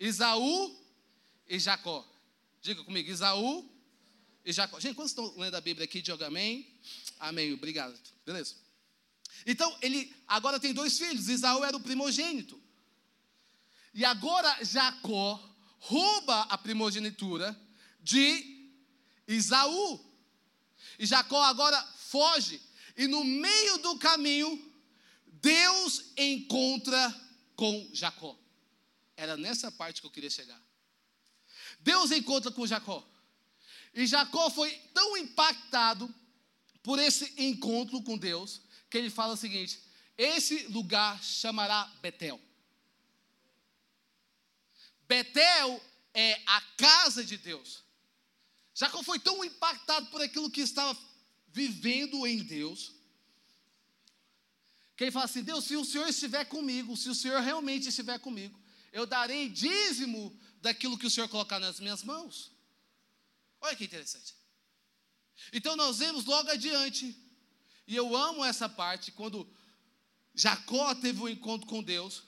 Isaú 0.00 0.76
e 1.48 1.58
Jacó. 1.58 2.06
Diga 2.60 2.82
comigo, 2.82 3.10
Isaú 3.10 3.70
e 4.44 4.52
Jacó. 4.52 4.80
Gente, 4.80 4.94
quando 4.94 5.08
estão 5.08 5.34
lendo 5.36 5.54
a 5.54 5.60
Bíblia 5.60 5.84
aqui, 5.84 6.02
diga 6.02 6.26
amém. 6.26 6.66
Amém, 7.20 7.52
obrigado. 7.52 7.98
Beleza? 8.24 8.56
Então, 9.46 9.76
ele 9.82 10.14
agora 10.26 10.58
tem 10.58 10.72
dois 10.72 10.98
filhos. 10.98 11.28
Isaú 11.28 11.64
era 11.64 11.76
o 11.76 11.80
primogênito. 11.80 12.60
E 13.92 14.04
agora 14.04 14.64
Jacó 14.64 15.40
rouba 15.78 16.42
a 16.42 16.58
primogenitura 16.58 17.58
de 18.02 18.72
Isaú. 19.28 20.00
E 20.98 21.06
Jacó 21.06 21.42
agora 21.42 21.80
foge. 21.96 22.60
E 22.96 23.06
no 23.06 23.24
meio 23.24 23.78
do 23.78 23.98
caminho, 23.98 24.72
Deus 25.26 26.12
encontra 26.16 27.14
com 27.56 27.90
Jacó. 27.92 28.38
Era 29.16 29.36
nessa 29.36 29.70
parte 29.70 30.00
que 30.00 30.06
eu 30.06 30.10
queria 30.10 30.30
chegar. 30.30 30.60
Deus 31.80 32.10
encontra 32.10 32.50
com 32.50 32.66
Jacó. 32.66 33.06
E 33.92 34.06
Jacó 34.06 34.50
foi 34.50 34.70
tão 34.92 35.16
impactado 35.16 36.12
por 36.82 36.98
esse 36.98 37.32
encontro 37.38 38.02
com 38.02 38.18
Deus, 38.18 38.60
que 38.90 38.98
ele 38.98 39.10
fala 39.10 39.34
o 39.34 39.36
seguinte: 39.36 39.80
esse 40.16 40.66
lugar 40.68 41.22
chamará 41.22 41.84
Betel. 42.00 42.40
Betel 45.06 45.82
é 46.12 46.40
a 46.46 46.60
casa 46.76 47.24
de 47.24 47.36
Deus. 47.36 47.82
Jacó 48.74 49.02
foi 49.02 49.18
tão 49.18 49.44
impactado 49.44 50.06
por 50.06 50.20
aquilo 50.20 50.50
que 50.50 50.60
estava 50.60 50.98
vivendo 51.54 52.26
em 52.26 52.42
Deus, 52.42 52.92
que 54.96 55.04
ele 55.04 55.12
fala 55.12 55.26
assim: 55.26 55.42
Deus, 55.42 55.64
se 55.64 55.76
o 55.76 55.84
Senhor 55.84 56.08
estiver 56.08 56.44
comigo, 56.46 56.96
se 56.96 57.08
o 57.08 57.14
Senhor 57.14 57.40
realmente 57.40 57.88
estiver 57.88 58.18
comigo, 58.18 58.58
eu 58.92 59.06
darei 59.06 59.48
dízimo 59.48 60.36
daquilo 60.60 60.98
que 60.98 61.06
o 61.06 61.10
Senhor 61.10 61.28
colocar 61.28 61.60
nas 61.60 61.78
minhas 61.78 62.02
mãos. 62.02 62.50
Olha 63.60 63.76
que 63.76 63.84
interessante. 63.84 64.34
Então 65.52 65.76
nós 65.76 65.98
vemos 65.98 66.24
logo 66.24 66.50
adiante, 66.50 67.16
e 67.86 67.94
eu 67.94 68.16
amo 68.16 68.44
essa 68.44 68.68
parte, 68.68 69.12
quando 69.12 69.48
Jacó 70.34 70.92
teve 70.96 71.20
um 71.20 71.28
encontro 71.28 71.68
com 71.68 71.82
Deus, 71.82 72.24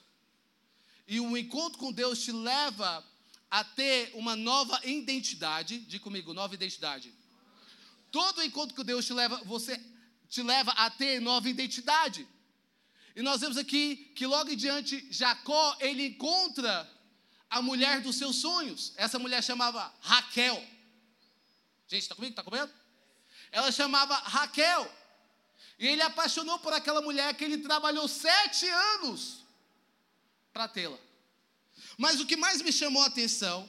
e 1.08 1.18
o 1.18 1.36
encontro 1.36 1.78
com 1.78 1.90
Deus 1.90 2.22
te 2.22 2.30
leva 2.30 3.04
a 3.50 3.64
ter 3.64 4.12
uma 4.14 4.36
nova 4.36 4.80
identidade. 4.86 5.80
Diga 5.80 6.04
comigo, 6.04 6.32
nova 6.32 6.54
identidade. 6.54 7.12
Todo 8.16 8.42
encontro 8.42 8.74
com 8.74 8.82
Deus 8.82 9.04
te 9.04 9.12
leva, 9.12 9.36
você 9.44 9.78
te 10.26 10.42
leva 10.42 10.72
a 10.72 10.88
ter 10.88 11.20
nova 11.20 11.50
identidade. 11.50 12.26
E 13.14 13.20
nós 13.20 13.42
vemos 13.42 13.58
aqui 13.58 14.10
que 14.16 14.26
logo 14.26 14.50
em 14.50 14.56
diante 14.56 15.06
Jacó 15.10 15.76
ele 15.80 16.06
encontra 16.06 16.90
a 17.50 17.60
mulher 17.60 18.00
dos 18.00 18.16
seus 18.16 18.36
sonhos. 18.36 18.94
Essa 18.96 19.18
mulher 19.18 19.44
chamava 19.44 19.94
Raquel. 20.00 20.56
Gente, 21.86 22.04
está 22.04 22.14
comigo? 22.14 22.32
Está 22.32 22.42
comendo? 22.42 22.72
Ela 23.52 23.70
chamava 23.70 24.16
Raquel. 24.16 24.90
E 25.78 25.86
ele 25.86 26.00
apaixonou 26.00 26.58
por 26.60 26.72
aquela 26.72 27.02
mulher 27.02 27.34
que 27.36 27.44
ele 27.44 27.58
trabalhou 27.58 28.08
sete 28.08 28.66
anos 28.66 29.44
para 30.54 30.66
tê-la. 30.66 30.98
Mas 31.98 32.18
o 32.18 32.24
que 32.24 32.34
mais 32.34 32.62
me 32.62 32.72
chamou 32.72 33.02
a 33.02 33.08
atenção, 33.08 33.68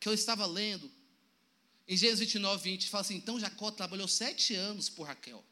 que 0.00 0.08
eu 0.08 0.14
estava 0.14 0.46
lendo, 0.46 0.90
em 1.86 1.96
Gênesis 1.96 2.20
29, 2.20 2.62
20, 2.62 2.88
fala 2.88 3.02
assim: 3.02 3.16
então 3.16 3.38
Jacó 3.38 3.70
trabalhou 3.70 4.08
sete 4.08 4.54
anos 4.54 4.88
por 4.88 5.04
Raquel, 5.04 5.44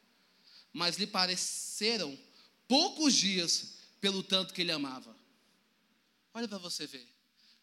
mas 0.72 0.96
lhe 0.96 1.06
pareceram 1.06 2.18
poucos 2.66 3.14
dias 3.14 3.74
pelo 4.00 4.22
tanto 4.22 4.54
que 4.54 4.62
ele 4.62 4.72
amava. 4.72 5.14
Olha 6.34 6.48
para 6.48 6.58
você 6.58 6.86
ver. 6.86 7.06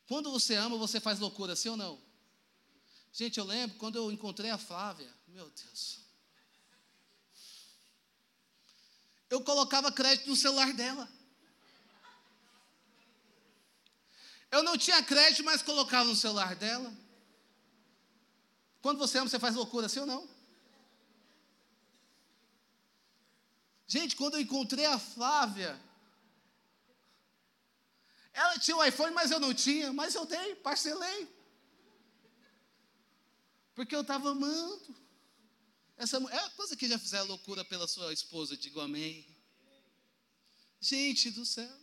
Quando 0.08 0.32
você 0.32 0.56
ama, 0.56 0.78
você 0.78 1.00
faz 1.00 1.20
loucura, 1.20 1.56
sim 1.56 1.70
ou 1.70 1.78
não? 1.78 2.00
Gente, 3.12 3.40
eu 3.40 3.46
lembro 3.46 3.78
quando 3.78 3.96
eu 3.96 4.12
encontrei 4.12 4.52
a 4.52 4.58
Flávia, 4.58 5.12
meu 5.28 5.50
Deus. 5.50 6.00
Eu 9.30 9.42
colocava 9.42 9.92
crédito 9.92 10.28
no 10.30 10.36
celular 10.36 10.74
dela. 10.74 11.10
Eu 14.52 14.64
não 14.64 14.78
tinha 14.78 15.04
crédito, 15.04 15.44
mas 15.44 15.62
colocava 15.62 16.06
no 16.06 16.16
celular 16.16 16.56
dela. 16.56 16.92
Quando 18.82 18.98
você 18.98 19.18
ama, 19.18 19.30
você 19.30 19.40
faz 19.40 19.56
loucura, 19.56 19.90
sim 19.90 20.00
ou 20.00 20.06
não? 20.06 20.28
Gente, 23.88 24.16
quando 24.16 24.36
eu 24.36 24.42
encontrei 24.42 24.86
a 24.86 25.00
Flávia, 25.00 25.80
ela 28.32 28.58
tinha 28.60 28.78
o 28.78 28.80
um 28.80 28.86
iPhone, 28.86 29.14
mas 29.14 29.32
eu 29.32 29.40
não 29.40 29.54
tinha, 29.54 29.92
mas 29.92 30.16
eu 30.16 30.26
dei, 30.26 30.56
parcelei. 30.56 31.28
Porque 33.74 33.96
eu 33.96 34.02
estava 34.02 34.30
amando. 34.30 34.96
Essa 35.98 36.18
é 36.18 36.50
coisa 36.52 36.78
que 36.78 36.88
já 36.88 37.00
fizeram 37.00 37.28
loucura 37.28 37.66
pela 37.66 37.88
sua 37.88 38.14
esposa, 38.14 38.56
digo 38.56 38.80
amém. 38.80 39.26
Gente 40.80 41.32
do 41.32 41.46
céu. 41.46 41.78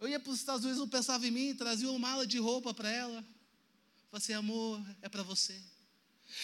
Eu 0.00 0.08
ia 0.08 0.20
para 0.20 0.30
os 0.30 0.38
Estados 0.38 0.64
Unidos, 0.64 0.80
não 0.80 0.88
pensava 0.88 1.26
em 1.26 1.30
mim, 1.30 1.54
trazia 1.54 1.88
uma 1.90 1.98
mala 1.98 2.26
de 2.26 2.38
roupa 2.38 2.74
para 2.74 2.90
ela. 2.90 3.24
Falei 4.10 4.36
amor, 4.36 4.80
é 5.02 5.08
para 5.08 5.22
você. 5.22 5.60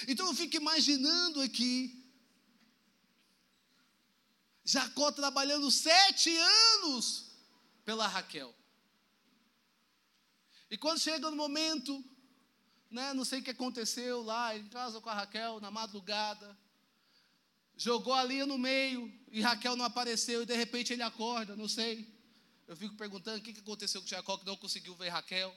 Então 0.07 0.27
eu 0.27 0.35
fico 0.35 0.57
imaginando 0.57 1.41
aqui, 1.41 2.03
Jacó 4.65 5.13
trabalhando 5.13 5.71
sete 5.71 6.35
anos 6.37 7.31
pela 7.85 8.07
Raquel. 8.07 8.55
E 10.71 10.77
quando 10.77 10.99
chega 10.99 11.31
no 11.31 11.37
momento, 11.37 12.03
né, 12.91 13.13
não 13.13 13.25
sei 13.25 13.41
o 13.41 13.43
que 13.43 13.51
aconteceu 13.51 14.23
lá, 14.23 14.57
em 14.57 14.69
casa 14.69 15.01
com 15.01 15.11
a 15.11 15.15
Raquel, 15.15 15.61
na 15.61 15.71
madrugada, 15.71 16.59
jogou 17.77 18.15
ali 18.15 18.45
no 18.45 18.57
meio, 18.57 19.13
e 19.31 19.41
Raquel 19.41 19.77
não 19.77 19.85
apareceu, 19.85 20.43
e 20.43 20.47
de 20.47 20.55
repente 20.55 20.93
ele 20.93 21.03
acorda, 21.03 21.57
não 21.57 21.69
sei. 21.69 22.13
Eu 22.67 22.77
fico 22.77 22.97
perguntando 22.97 23.39
o 23.39 23.43
que 23.43 23.59
aconteceu 23.59 24.01
com 24.01 24.09
Jacó 24.09 24.39
que 24.39 24.47
não 24.47 24.57
conseguiu 24.57 24.95
ver 24.97 25.11
Raquel. 25.11 25.55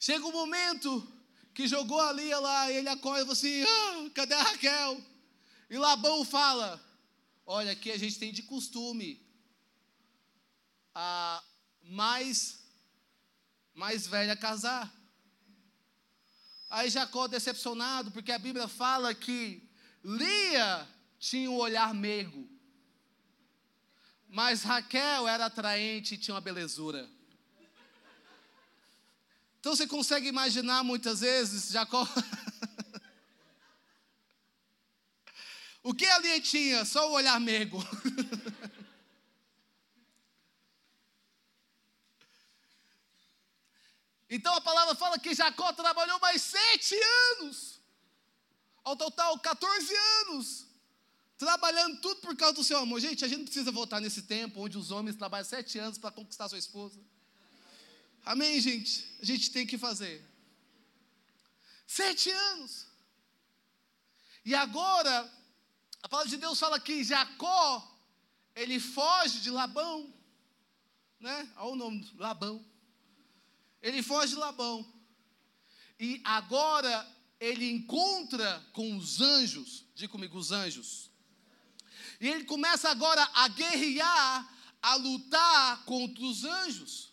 Chega 0.00 0.26
um 0.26 0.32
momento 0.32 1.06
que 1.52 1.68
jogou 1.68 2.00
ali 2.00 2.34
lá, 2.34 2.72
e 2.72 2.78
ele 2.78 2.88
acorda 2.88 3.20
e 3.20 3.24
fala 3.24 3.32
assim: 3.34 3.62
ah, 3.62 4.10
cadê 4.14 4.32
a 4.32 4.42
Raquel? 4.42 4.98
E 5.68 5.76
Labão 5.76 6.24
fala: 6.24 6.82
Olha, 7.44 7.72
aqui 7.72 7.92
a 7.92 7.98
gente 7.98 8.18
tem 8.18 8.32
de 8.32 8.42
costume 8.42 9.22
a 10.94 11.42
mais 11.82 12.60
mais 13.74 14.06
velha 14.06 14.34
casar. 14.34 14.90
Aí 16.70 16.88
Jacó 16.88 17.26
decepcionado, 17.26 18.10
porque 18.10 18.32
a 18.32 18.38
Bíblia 18.38 18.68
fala 18.68 19.14
que 19.14 19.68
Lia 20.02 20.88
tinha 21.18 21.50
um 21.50 21.56
olhar 21.56 21.92
meigo. 21.92 22.48
Mas 24.28 24.62
Raquel 24.62 25.28
era 25.28 25.46
atraente 25.46 26.14
e 26.14 26.18
tinha 26.18 26.34
uma 26.34 26.40
belezura. 26.40 27.06
Então 29.60 29.76
você 29.76 29.86
consegue 29.86 30.26
imaginar 30.26 30.82
muitas 30.82 31.20
vezes 31.20 31.70
Jacó. 31.70 32.08
o 35.84 35.94
que 35.94 36.06
ali 36.06 36.40
tinha? 36.40 36.84
Só 36.86 37.10
o 37.10 37.12
olhar 37.12 37.38
meigo. 37.38 37.78
então 44.30 44.54
a 44.54 44.62
palavra 44.62 44.94
fala 44.94 45.18
que 45.18 45.34
Jacó 45.34 45.74
trabalhou 45.74 46.18
mais 46.20 46.40
sete 46.40 46.94
anos. 47.38 47.78
Ao 48.82 48.96
total, 48.96 49.38
14 49.38 49.94
anos 50.22 50.70
trabalhando 51.36 52.00
tudo 52.02 52.20
por 52.20 52.36
causa 52.36 52.54
do 52.54 52.64
seu 52.64 52.78
amor. 52.78 53.00
Gente, 53.00 53.24
a 53.24 53.28
gente 53.28 53.44
precisa 53.44 53.72
voltar 53.72 53.98
nesse 53.98 54.22
tempo 54.22 54.60
onde 54.60 54.76
os 54.76 54.90
homens 54.90 55.16
trabalham 55.16 55.44
sete 55.44 55.78
anos 55.78 55.96
para 55.96 56.10
conquistar 56.10 56.50
sua 56.50 56.58
esposa. 56.58 57.00
Amém, 58.24 58.60
gente? 58.60 59.06
A 59.20 59.24
gente 59.24 59.50
tem 59.50 59.66
que 59.66 59.78
fazer. 59.78 60.24
Sete 61.86 62.30
anos. 62.30 62.86
E 64.44 64.54
agora, 64.54 65.30
a 66.02 66.08
palavra 66.08 66.30
de 66.30 66.36
Deus 66.36 66.58
fala 66.58 66.78
que 66.80 67.04
Jacó, 67.04 67.98
ele 68.54 68.78
foge 68.78 69.40
de 69.40 69.50
Labão, 69.50 70.12
né? 71.18 71.50
Olha 71.56 71.72
o 71.72 71.76
nome, 71.76 72.10
Labão. 72.16 72.64
Ele 73.82 74.02
foge 74.02 74.34
de 74.34 74.38
Labão. 74.38 74.86
E 75.98 76.20
agora 76.24 77.06
ele 77.38 77.70
encontra 77.70 78.64
com 78.72 78.96
os 78.96 79.20
anjos, 79.20 79.84
diga 79.94 80.12
comigo, 80.12 80.38
os 80.38 80.52
anjos. 80.52 81.10
E 82.20 82.28
ele 82.28 82.44
começa 82.44 82.90
agora 82.90 83.22
a 83.34 83.48
guerrear, 83.48 84.48
a 84.82 84.94
lutar 84.96 85.84
contra 85.84 86.22
os 86.22 86.44
anjos. 86.44 87.09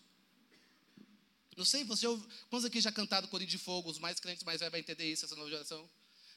Não 1.58 1.66
sei, 1.66 1.84
você 1.84 2.06
ouve, 2.06 2.24
quantos 2.52 2.66
aqui 2.66 2.80
já 2.80 2.92
cantaram 2.92 3.28
Corinho 3.28 3.50
de 3.50 3.58
Fogo? 3.58 3.90
Os 3.90 3.98
mais 3.98 4.20
crentes 4.20 4.44
mais 4.44 4.60
velhos 4.60 4.72
vão 4.72 4.80
entender 4.80 5.12
isso, 5.12 5.26
essa 5.26 5.36
nova 5.36 5.50
geração. 5.50 5.90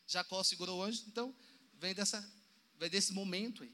Jacó 0.07 0.43
segurou 0.43 0.79
o 0.79 0.83
anjo, 0.83 1.05
então 1.07 1.37
vem, 1.75 1.95
dessa, 1.95 2.27
vem 2.79 2.89
desse 2.89 3.13
momento 3.13 3.63
aí. 3.63 3.71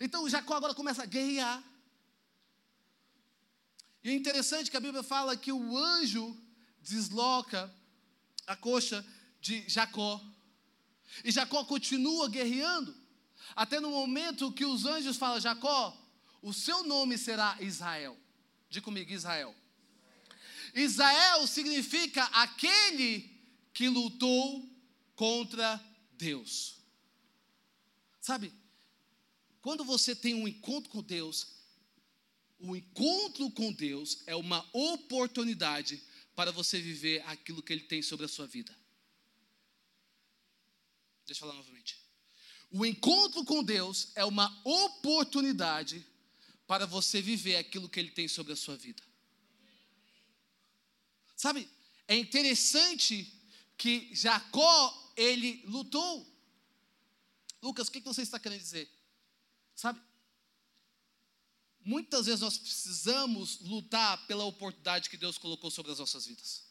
Então 0.00 0.28
Jacó 0.30 0.54
agora 0.54 0.72
começa 0.72 1.02
a 1.02 1.06
guerrear. 1.06 1.60
E 4.04 4.10
é 4.10 4.14
interessante 4.14 4.70
que 4.70 4.76
a 4.76 4.80
Bíblia 4.80 5.02
fala 5.02 5.36
que 5.36 5.50
o 5.50 5.76
anjo 5.76 6.40
desloca 6.80 7.74
a 8.46 8.54
coxa 8.54 9.04
de 9.40 9.68
Jacó. 9.68 10.24
E 11.24 11.32
Jacó 11.32 11.64
continua 11.64 12.28
guerreando, 12.28 12.96
até 13.56 13.80
no 13.80 13.90
momento 13.90 14.52
que 14.52 14.64
os 14.64 14.86
anjos 14.86 15.16
falam: 15.16 15.40
Jacó, 15.40 16.00
o 16.40 16.52
seu 16.52 16.84
nome 16.84 17.18
será 17.18 17.56
Israel. 17.60 18.16
Diga 18.70 18.84
comigo, 18.84 19.10
Israel. 19.10 19.54
Israel 20.74 21.46
significa 21.46 22.24
aquele 22.26 23.30
que 23.74 23.88
lutou 23.88 24.68
contra 25.14 25.82
Deus. 26.12 26.76
Sabe, 28.20 28.52
quando 29.60 29.84
você 29.84 30.14
tem 30.14 30.34
um 30.34 30.48
encontro 30.48 30.90
com 30.90 31.02
Deus, 31.02 31.48
o 32.58 32.76
encontro 32.76 33.50
com 33.50 33.72
Deus 33.72 34.22
é 34.26 34.36
uma 34.36 34.68
oportunidade 34.72 36.02
para 36.34 36.52
você 36.52 36.80
viver 36.80 37.22
aquilo 37.26 37.62
que 37.62 37.72
Ele 37.72 37.82
tem 37.82 38.00
sobre 38.00 38.24
a 38.24 38.28
sua 38.28 38.46
vida. 38.46 38.76
Deixa 41.26 41.44
eu 41.44 41.48
falar 41.48 41.54
novamente. 41.54 41.98
O 42.70 42.86
encontro 42.86 43.44
com 43.44 43.62
Deus 43.62 44.12
é 44.14 44.24
uma 44.24 44.60
oportunidade 44.64 46.06
para 46.66 46.86
você 46.86 47.20
viver 47.20 47.56
aquilo 47.56 47.88
que 47.88 48.00
Ele 48.00 48.10
tem 48.10 48.26
sobre 48.26 48.52
a 48.52 48.56
sua 48.56 48.76
vida. 48.76 49.02
Sabe, 51.42 51.68
é 52.06 52.14
interessante 52.14 53.26
que 53.76 54.14
Jacó, 54.14 55.12
ele 55.16 55.64
lutou. 55.66 56.24
Lucas, 57.60 57.88
o 57.88 57.90
que 57.90 57.98
você 57.98 58.22
está 58.22 58.38
querendo 58.38 58.60
dizer? 58.60 58.88
Sabe, 59.74 60.00
Muitas 61.84 62.26
vezes 62.26 62.42
nós 62.42 62.58
precisamos 62.58 63.58
lutar 63.62 64.24
pela 64.28 64.44
oportunidade 64.44 65.10
que 65.10 65.16
Deus 65.16 65.36
colocou 65.36 65.68
sobre 65.68 65.90
as 65.90 65.98
nossas 65.98 66.26
vidas. 66.26 66.62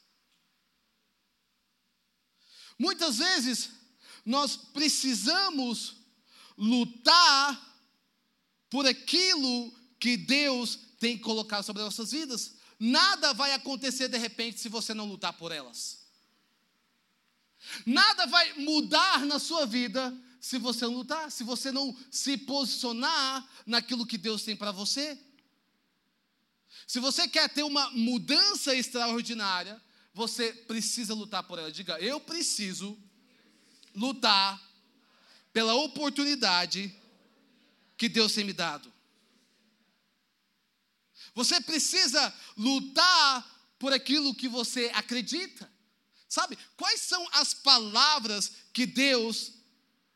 Muitas 2.80 3.18
vezes 3.18 3.72
nós 4.26 4.56
precisamos 4.56 5.98
lutar 6.58 7.84
por 8.70 8.86
aquilo 8.88 9.70
que 10.00 10.16
Deus 10.16 10.80
tem 10.98 11.18
colocado 11.18 11.66
sobre 11.66 11.82
as 11.82 11.88
nossas 11.88 12.14
vidas. 12.14 12.61
Nada 12.84 13.32
vai 13.32 13.52
acontecer 13.54 14.08
de 14.08 14.18
repente 14.18 14.60
se 14.60 14.68
você 14.68 14.92
não 14.92 15.06
lutar 15.06 15.34
por 15.34 15.52
elas. 15.52 16.00
Nada 17.86 18.26
vai 18.26 18.54
mudar 18.54 19.24
na 19.24 19.38
sua 19.38 19.68
vida 19.68 20.12
se 20.40 20.58
você 20.58 20.86
não 20.86 20.96
lutar, 20.96 21.30
se 21.30 21.44
você 21.44 21.72
não 21.72 21.96
se 22.10 22.36
posicionar 22.40 23.48
naquilo 23.68 24.04
que 24.04 24.18
Deus 24.18 24.42
tem 24.42 24.56
para 24.56 24.72
você. 24.72 25.16
Se 26.88 27.00
você 27.00 27.28
quer 27.28 27.48
ter 27.50 27.62
uma 27.62 27.92
mudança 27.92 28.74
extraordinária, 28.74 29.80
você 30.12 30.52
precisa 30.52 31.14
lutar 31.14 31.44
por 31.44 31.60
ela. 31.60 31.72
Diga, 31.72 32.00
eu 32.00 32.20
preciso 32.20 32.98
lutar 33.94 34.60
pela 35.54 35.76
oportunidade 35.76 37.00
que 37.96 38.10
Deus 38.10 38.34
tem 38.34 38.44
me 38.44 38.54
dado. 38.54 38.91
Você 41.34 41.62
precisa 41.62 42.34
lutar 42.58 43.76
por 43.80 43.94
aquilo 43.94 44.36
que 44.36 44.48
você 44.48 44.92
acredita. 44.94 45.72
Sabe? 46.28 46.58
Quais 46.78 47.02
são 47.02 47.28
as 47.34 47.54
palavras 47.54 48.52
que 48.74 48.86
Deus 48.86 49.54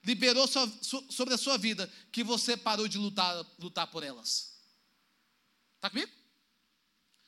liberou 0.03 0.47
sobre 0.47 1.33
a 1.33 1.37
sua 1.37 1.57
vida 1.57 1.91
que 2.11 2.23
você 2.23 2.55
parou 2.55 2.87
de 2.87 2.97
lutar, 2.97 3.45
lutar 3.59 3.87
por 3.87 4.03
elas? 4.03 4.53
Está 5.75 5.89
comigo? 5.89 6.11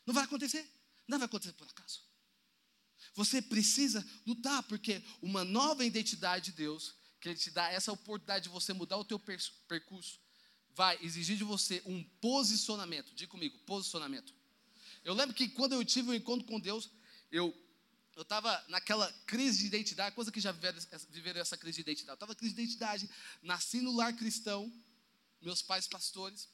Não 0.06 0.13
vai 0.13 0.23
acontecer. 0.23 0.69
Não 1.08 1.17
vai 1.17 1.26
acontecer 1.26 1.54
por 1.54 1.67
acaso. 1.67 2.02
Você 3.13 3.41
precisa 3.41 4.06
lutar, 4.26 4.63
porque 4.63 5.04
uma 5.21 5.43
nova 5.43 5.84
identidade 5.84 6.45
de 6.45 6.58
Deus, 6.58 6.95
que 7.19 7.30
Ele 7.30 7.38
te 7.38 7.50
dá 7.50 7.71
essa 7.71 7.91
oportunidade 7.91 8.43
de 8.43 8.50
você 8.50 8.73
mudar 8.73 8.97
o 8.97 9.06
teu 9.06 9.19
percurso, 9.19 10.19
vai 10.78 10.96
exigir 11.02 11.36
de 11.36 11.44
você 11.44 11.82
um 11.88 12.04
posicionamento. 12.22 13.12
Diga 13.16 13.32
comigo, 13.32 13.58
posicionamento. 13.66 14.32
Eu 15.04 15.16
lembro 15.16 15.36
que 15.36 15.50
quando 15.50 15.74
eu 15.74 15.84
tive 15.84 16.12
um 16.12 16.13
encontro 16.13 16.46
com 16.46 16.60
Deus, 16.60 16.92
eu 17.32 17.54
eu 18.16 18.24
estava 18.24 18.66
naquela 18.68 19.12
crise 19.28 19.60
de 19.60 19.68
identidade, 19.68 20.16
coisa 20.16 20.32
que 20.32 20.40
já 20.40 20.52
viveram, 20.52 20.80
viveram 21.10 21.40
essa 21.40 21.56
crise 21.56 21.76
de 21.76 21.82
identidade. 21.82 22.10
Eu 22.10 22.16
estava 22.16 22.34
crise 22.34 22.56
de 22.56 22.62
identidade, 22.62 23.08
nasci 23.44 23.80
no 23.80 23.96
lar 23.96 24.12
cristão, 24.16 24.74
meus 25.40 25.62
pais 25.62 25.88
pastores. 25.88 26.50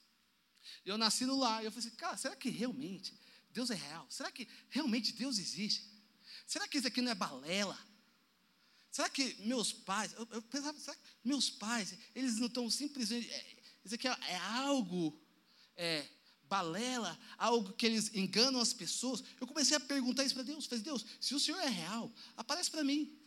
Eu 0.85 0.97
nasci 0.97 1.25
no 1.25 1.39
lar, 1.39 1.63
e 1.63 1.65
eu 1.65 1.71
falei 1.71 1.87
assim, 1.87 1.95
cara, 1.95 2.17
será 2.17 2.35
que 2.35 2.49
realmente 2.49 3.17
Deus 3.49 3.69
é 3.71 3.75
real? 3.75 4.05
Será 4.09 4.29
que 4.29 4.45
realmente 4.69 5.13
Deus 5.13 5.37
existe? 5.37 5.89
Será 6.45 6.67
que 6.67 6.77
isso 6.79 6.87
aqui 6.87 7.01
não 7.01 7.13
é 7.13 7.15
balela? 7.15 7.79
Será 8.91 9.09
que 9.09 9.35
meus 9.45 9.71
pais, 9.71 10.11
eu, 10.13 10.27
eu 10.31 10.41
pensava, 10.41 10.77
será 10.77 10.97
que 10.97 11.03
meus 11.23 11.49
pais, 11.49 11.97
eles 12.13 12.35
não 12.35 12.47
estão 12.47 12.69
simplesmente, 12.69 13.31
é, 13.31 13.62
aqui 13.91 14.07
é, 14.07 14.17
é 14.29 14.37
algo 14.37 15.19
é, 15.75 16.07
balela, 16.43 17.19
algo 17.37 17.73
que 17.73 17.85
eles 17.85 18.13
enganam 18.13 18.61
as 18.61 18.73
pessoas. 18.73 19.23
Eu 19.41 19.47
comecei 19.47 19.75
a 19.75 19.79
perguntar 19.79 20.23
isso 20.23 20.35
para 20.35 20.43
Deus. 20.43 20.65
Falei, 20.65 20.83
Deus, 20.83 21.05
se 21.19 21.33
o 21.33 21.39
Senhor 21.39 21.59
é 21.59 21.67
real, 21.67 22.11
aparece 22.37 22.69
para 22.69 22.83
mim. 22.83 23.19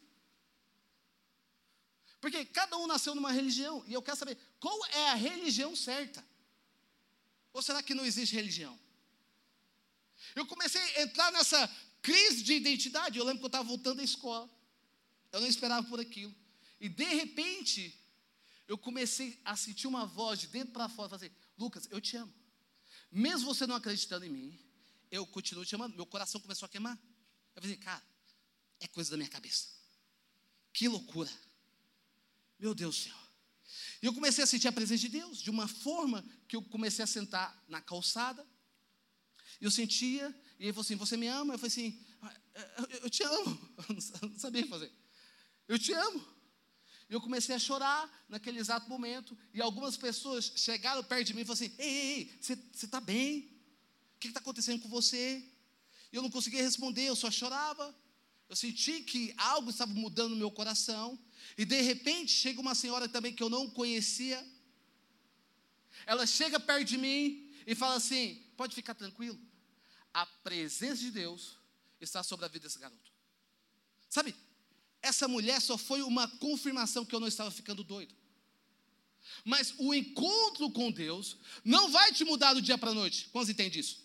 Porque 2.20 2.44
cada 2.46 2.76
um 2.78 2.86
nasceu 2.86 3.14
numa 3.14 3.32
religião 3.32 3.84
e 3.86 3.92
eu 3.92 4.02
quero 4.02 4.16
saber 4.16 4.38
qual 4.58 4.78
é 4.86 5.10
a 5.10 5.14
religião 5.14 5.74
certa. 5.76 6.24
Ou 7.52 7.60
será 7.60 7.82
que 7.82 7.94
não 7.94 8.04
existe 8.04 8.34
religião? 8.34 8.78
Eu 10.34 10.46
comecei 10.46 10.80
a 10.80 11.02
entrar 11.02 11.30
nessa 11.32 11.68
crise 12.02 12.42
de 12.42 12.54
identidade. 12.54 13.18
Eu 13.18 13.24
lembro 13.24 13.40
que 13.40 13.44
eu 13.44 13.48
estava 13.48 13.64
voltando 13.64 14.00
à 14.00 14.04
escola. 14.04 14.48
Eu 15.32 15.40
não 15.40 15.48
esperava 15.48 15.86
por 15.86 16.00
aquilo. 16.00 16.34
E 16.80 16.88
de 16.88 17.04
repente, 17.04 17.98
eu 18.66 18.76
comecei 18.76 19.40
a 19.44 19.56
sentir 19.56 19.86
uma 19.86 20.04
voz 20.04 20.40
de 20.40 20.48
dentro 20.48 20.72
para 20.72 20.88
fora, 20.88 21.08
fazer, 21.08 21.32
Lucas, 21.56 21.88
eu 21.90 22.00
te 22.00 22.16
amo. 22.16 22.32
Mesmo 23.10 23.46
você 23.46 23.66
não 23.66 23.76
acreditando 23.76 24.24
em 24.24 24.30
mim, 24.30 24.58
eu 25.10 25.26
continuo 25.26 25.64
te 25.64 25.74
amando. 25.74 25.94
Meu 25.94 26.06
coração 26.06 26.40
começou 26.40 26.66
a 26.66 26.68
queimar. 26.68 26.98
Eu 27.54 27.62
falei, 27.62 27.76
cara, 27.76 28.02
é 28.80 28.88
coisa 28.88 29.10
da 29.10 29.16
minha 29.16 29.28
cabeça. 29.28 29.68
Que 30.72 30.88
loucura. 30.88 31.30
Meu 32.58 32.74
Deus 32.74 32.96
do 32.96 33.02
céu. 33.04 33.16
E 34.02 34.06
eu 34.06 34.12
comecei 34.12 34.44
a 34.44 34.46
sentir 34.46 34.68
a 34.68 34.72
presença 34.72 35.00
de 35.00 35.08
Deus, 35.08 35.40
de 35.40 35.50
uma 35.50 35.66
forma 35.66 36.24
que 36.48 36.56
eu 36.56 36.62
comecei 36.62 37.02
a 37.02 37.06
sentar 37.06 37.64
na 37.68 37.80
calçada. 37.80 38.46
E 39.60 39.64
eu 39.64 39.70
sentia, 39.70 40.28
e 40.58 40.64
ele 40.64 40.72
falou 40.72 40.82
assim: 40.82 40.96
Você 40.96 41.16
me 41.16 41.26
ama? 41.28 41.54
Eu 41.54 41.58
falei 41.58 41.68
assim: 41.68 42.04
ah, 42.22 42.34
Eu, 42.78 43.00
eu 43.02 43.10
te 43.10 43.22
amo. 43.22 43.76
Eu 43.88 44.28
não 44.28 44.38
sabia 44.38 44.66
fazer. 44.66 44.92
Eu 45.68 45.78
te 45.78 45.92
amo. 45.92 46.35
E 47.08 47.14
eu 47.14 47.20
comecei 47.20 47.54
a 47.54 47.58
chorar 47.58 48.10
naquele 48.28 48.58
exato 48.58 48.88
momento. 48.88 49.36
E 49.54 49.60
algumas 49.60 49.96
pessoas 49.96 50.52
chegaram 50.56 51.02
perto 51.04 51.28
de 51.28 51.34
mim 51.34 51.42
e 51.42 51.44
falaram 51.44 51.66
assim: 51.66 51.74
Ei, 51.78 51.88
ei, 51.88 52.38
você 52.40 52.58
está 52.84 53.00
bem? 53.00 53.50
O 54.16 54.18
que 54.18 54.28
está 54.28 54.40
acontecendo 54.40 54.80
com 54.80 54.88
você? 54.88 55.44
E 56.12 56.16
eu 56.16 56.22
não 56.22 56.30
conseguia 56.30 56.62
responder, 56.62 57.04
eu 57.04 57.16
só 57.16 57.30
chorava. 57.30 57.94
Eu 58.48 58.56
senti 58.56 59.02
que 59.02 59.34
algo 59.36 59.70
estava 59.70 59.92
mudando 59.92 60.30
no 60.30 60.36
meu 60.36 60.50
coração. 60.50 61.18
E 61.56 61.64
de 61.64 61.80
repente 61.80 62.32
chega 62.32 62.60
uma 62.60 62.74
senhora 62.74 63.08
também 63.08 63.34
que 63.34 63.42
eu 63.42 63.50
não 63.50 63.68
conhecia. 63.70 64.44
Ela 66.06 66.26
chega 66.26 66.58
perto 66.58 66.84
de 66.84 66.98
mim 66.98 67.52
e 67.66 67.74
fala 67.74 67.96
assim: 67.96 68.42
Pode 68.56 68.74
ficar 68.74 68.94
tranquilo. 68.94 69.38
A 70.12 70.26
presença 70.26 71.02
de 71.02 71.10
Deus 71.10 71.56
está 72.00 72.22
sobre 72.22 72.46
a 72.46 72.48
vida 72.48 72.66
desse 72.66 72.78
garoto. 72.78 73.12
Sabe, 74.08 74.34
essa 75.06 75.28
mulher 75.28 75.60
só 75.60 75.78
foi 75.78 76.02
uma 76.02 76.28
confirmação 76.38 77.04
que 77.04 77.14
eu 77.14 77.20
não 77.20 77.28
estava 77.28 77.50
ficando 77.50 77.84
doido. 77.84 78.14
Mas 79.44 79.74
o 79.78 79.94
encontro 79.94 80.70
com 80.70 80.90
Deus 80.90 81.36
não 81.64 81.90
vai 81.90 82.12
te 82.12 82.24
mudar 82.24 82.54
do 82.54 82.62
dia 82.62 82.76
para 82.76 82.90
a 82.90 82.94
noite. 82.94 83.28
Quantos 83.30 83.48
entendem 83.48 83.80
isso? 83.80 84.04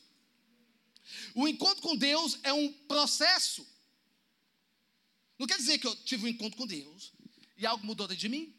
O 1.33 1.47
encontro 1.47 1.81
com 1.81 1.95
Deus 1.95 2.39
é 2.43 2.53
um 2.53 2.71
processo. 2.71 3.67
Não 5.37 5.47
quer 5.47 5.57
dizer 5.57 5.79
que 5.79 5.87
eu 5.87 5.95
tive 5.95 6.25
um 6.25 6.27
encontro 6.27 6.57
com 6.57 6.67
Deus 6.67 7.11
e 7.57 7.65
algo 7.65 7.85
mudou 7.85 8.07
dentro 8.07 8.21
de 8.21 8.29
mim. 8.29 8.55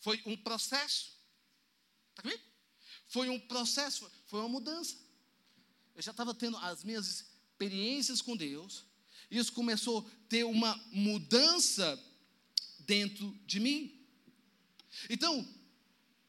Foi 0.00 0.20
um 0.26 0.36
processo. 0.36 1.12
Está 2.10 2.22
comigo? 2.22 2.42
Foi 3.06 3.28
um 3.28 3.38
processo, 3.38 4.10
foi 4.26 4.40
uma 4.40 4.48
mudança. 4.48 4.96
Eu 5.94 6.02
já 6.02 6.10
estava 6.10 6.34
tendo 6.34 6.56
as 6.58 6.84
minhas 6.84 7.06
experiências 7.08 8.20
com 8.20 8.36
Deus, 8.36 8.84
isso 9.30 9.52
começou 9.52 10.00
a 10.00 10.28
ter 10.28 10.44
uma 10.44 10.74
mudança 10.90 12.02
dentro 12.80 13.36
de 13.46 13.60
mim. 13.60 13.94
Então, 15.10 15.46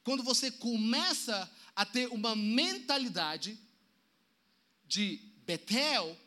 quando 0.03 0.23
você 0.23 0.51
começa 0.51 1.49
a 1.75 1.85
ter 1.85 2.07
uma 2.09 2.35
mentalidade 2.35 3.57
de 4.85 5.17
Betel, 5.45 6.17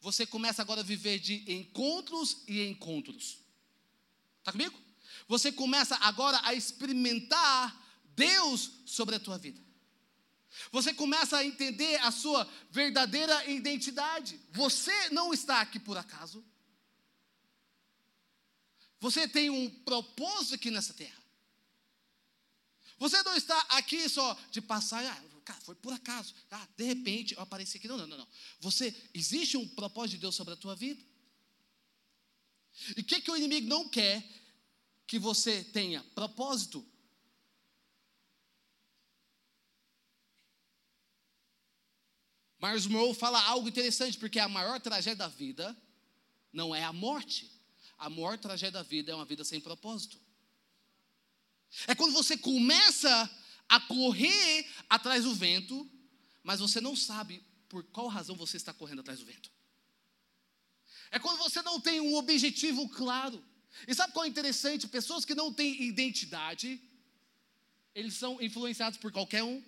você 0.00 0.26
começa 0.26 0.62
agora 0.62 0.82
a 0.82 0.84
viver 0.84 1.18
de 1.18 1.50
encontros 1.50 2.42
e 2.46 2.62
encontros. 2.62 3.38
Está 4.38 4.52
comigo? 4.52 4.78
Você 5.26 5.50
começa 5.50 5.96
agora 5.96 6.38
a 6.44 6.54
experimentar 6.54 7.74
Deus 8.14 8.70
sobre 8.84 9.14
a 9.14 9.20
tua 9.20 9.38
vida. 9.38 9.60
Você 10.70 10.94
começa 10.94 11.36
a 11.36 11.44
entender 11.44 11.96
a 12.02 12.10
sua 12.10 12.48
verdadeira 12.70 13.48
identidade. 13.50 14.40
Você 14.52 15.10
não 15.10 15.32
está 15.32 15.60
aqui 15.60 15.78
por 15.78 15.96
acaso. 15.96 16.44
Você 19.00 19.28
tem 19.28 19.50
um 19.50 19.68
propósito 19.68 20.54
aqui 20.54 20.70
nessa 20.70 20.94
terra. 20.94 21.22
Você 22.98 23.22
não 23.22 23.36
está 23.36 23.58
aqui 23.70 24.08
só 24.08 24.34
de 24.50 24.62
passar, 24.62 25.04
ah, 25.04 25.40
cara, 25.44 25.60
foi 25.60 25.74
por 25.74 25.92
acaso. 25.92 26.34
Ah, 26.50 26.68
de 26.76 26.84
repente 26.84 27.34
eu 27.34 27.40
apareci 27.40 27.76
aqui. 27.76 27.88
Não, 27.88 27.98
não, 27.98 28.06
não, 28.06 28.18
não. 28.18 28.28
Você, 28.60 28.94
existe 29.12 29.56
um 29.56 29.68
propósito 29.68 30.12
de 30.12 30.22
Deus 30.22 30.34
sobre 30.34 30.54
a 30.54 30.56
tua 30.56 30.74
vida. 30.74 31.04
E 32.96 33.00
o 33.00 33.04
que, 33.04 33.20
que 33.20 33.30
o 33.30 33.36
inimigo 33.36 33.68
não 33.68 33.88
quer? 33.88 34.26
Que 35.06 35.18
você 35.18 35.62
tenha 35.64 36.02
propósito. 36.14 36.84
Mars 42.64 42.86
Monroe 42.86 43.12
fala 43.12 43.38
algo 43.42 43.68
interessante, 43.68 44.16
porque 44.16 44.38
a 44.38 44.48
maior 44.48 44.80
tragédia 44.80 45.16
da 45.16 45.28
vida 45.28 45.76
não 46.50 46.74
é 46.74 46.82
a 46.82 46.94
morte. 46.94 47.50
A 47.98 48.08
maior 48.08 48.38
tragédia 48.38 48.70
da 48.70 48.82
vida 48.82 49.12
é 49.12 49.14
uma 49.14 49.26
vida 49.26 49.44
sem 49.44 49.60
propósito. 49.60 50.18
É 51.86 51.94
quando 51.94 52.14
você 52.14 52.38
começa 52.38 53.30
a 53.68 53.78
correr 53.80 54.66
atrás 54.88 55.24
do 55.24 55.34
vento, 55.34 55.86
mas 56.42 56.58
você 56.58 56.80
não 56.80 56.96
sabe 56.96 57.44
por 57.68 57.84
qual 57.84 58.08
razão 58.08 58.34
você 58.34 58.56
está 58.56 58.72
correndo 58.72 59.00
atrás 59.00 59.18
do 59.18 59.26
vento. 59.26 59.50
É 61.10 61.18
quando 61.18 61.36
você 61.40 61.60
não 61.60 61.78
tem 61.78 62.00
um 62.00 62.14
objetivo 62.14 62.88
claro. 62.88 63.44
E 63.86 63.94
sabe 63.94 64.14
qual 64.14 64.24
é 64.24 64.28
interessante? 64.28 64.88
Pessoas 64.88 65.26
que 65.26 65.34
não 65.34 65.52
têm 65.52 65.82
identidade, 65.82 66.80
eles 67.94 68.14
são 68.14 68.40
influenciados 68.40 68.98
por 68.98 69.12
qualquer 69.12 69.42
um. 69.42 69.62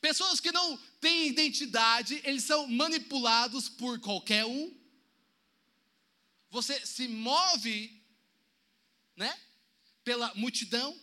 Pessoas 0.00 0.40
que 0.40 0.52
não 0.52 0.76
têm 1.00 1.28
identidade, 1.28 2.20
eles 2.24 2.44
são 2.44 2.66
manipulados 2.66 3.68
por 3.68 3.98
qualquer 4.00 4.44
um. 4.44 4.74
Você 6.50 6.84
se 6.86 7.08
move, 7.08 8.02
né? 9.16 9.38
Pela 10.04 10.32
multidão. 10.34 10.98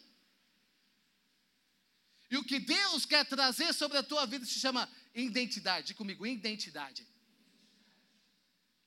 E 2.30 2.38
o 2.38 2.44
que 2.44 2.60
Deus 2.60 3.06
quer 3.06 3.26
trazer 3.26 3.74
sobre 3.74 3.98
a 3.98 4.04
tua 4.04 4.26
vida 4.26 4.46
se 4.46 4.60
chama 4.60 4.90
identidade. 5.14 5.94
Comigo, 5.94 6.26
identidade. 6.26 7.06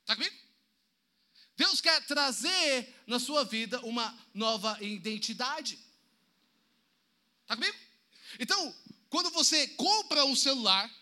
Está 0.00 0.16
comigo? 0.16 0.36
Deus 1.56 1.80
quer 1.80 2.04
trazer 2.06 3.02
na 3.06 3.18
sua 3.18 3.44
vida 3.44 3.80
uma 3.80 4.16
nova 4.34 4.76
identidade. 4.82 5.78
Está 7.42 7.54
comigo? 7.54 7.76
Então, 8.38 8.74
quando 9.16 9.30
você 9.30 9.66
compra 9.68 10.26
um 10.26 10.36
celular, 10.36 10.94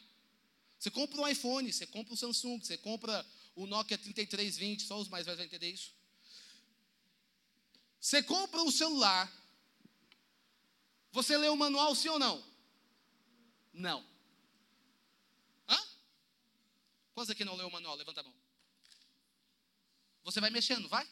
você 0.79 0.89
compra 0.89 1.21
um 1.21 1.27
iPhone, 1.27 1.73
você 1.73 1.85
compra 1.85 2.15
um 2.15 2.17
Samsung, 2.17 2.61
você 2.61 2.79
compra 2.79 3.27
o 3.57 3.67
Nokia 3.67 3.99
3320, 3.99 4.87
só 4.87 5.01
os 5.01 5.09
mais 5.09 5.27
velhos 5.27 5.39
vão 5.39 5.47
entender 5.47 5.69
isso. 5.69 5.93
Você 7.99 8.23
compra 8.23 8.63
um 8.63 8.71
celular, 8.71 9.29
você 11.11 11.37
lê 11.37 11.49
o 11.49 11.57
manual 11.57 11.93
sim 11.97 12.09
ou 12.09 12.21
não? 12.21 12.41
Não. 13.73 14.07
Hã? 15.69 15.85
Quantos 17.15 17.31
aqui 17.31 17.45
não 17.45 17.57
leu 17.57 17.67
o 17.67 17.73
manual? 17.73 17.97
Levanta 17.97 18.21
a 18.21 18.23
mão. 18.23 18.35
Você 20.23 20.41
vai 20.41 20.51
mexendo, 20.51 20.89
vai? 20.89 21.05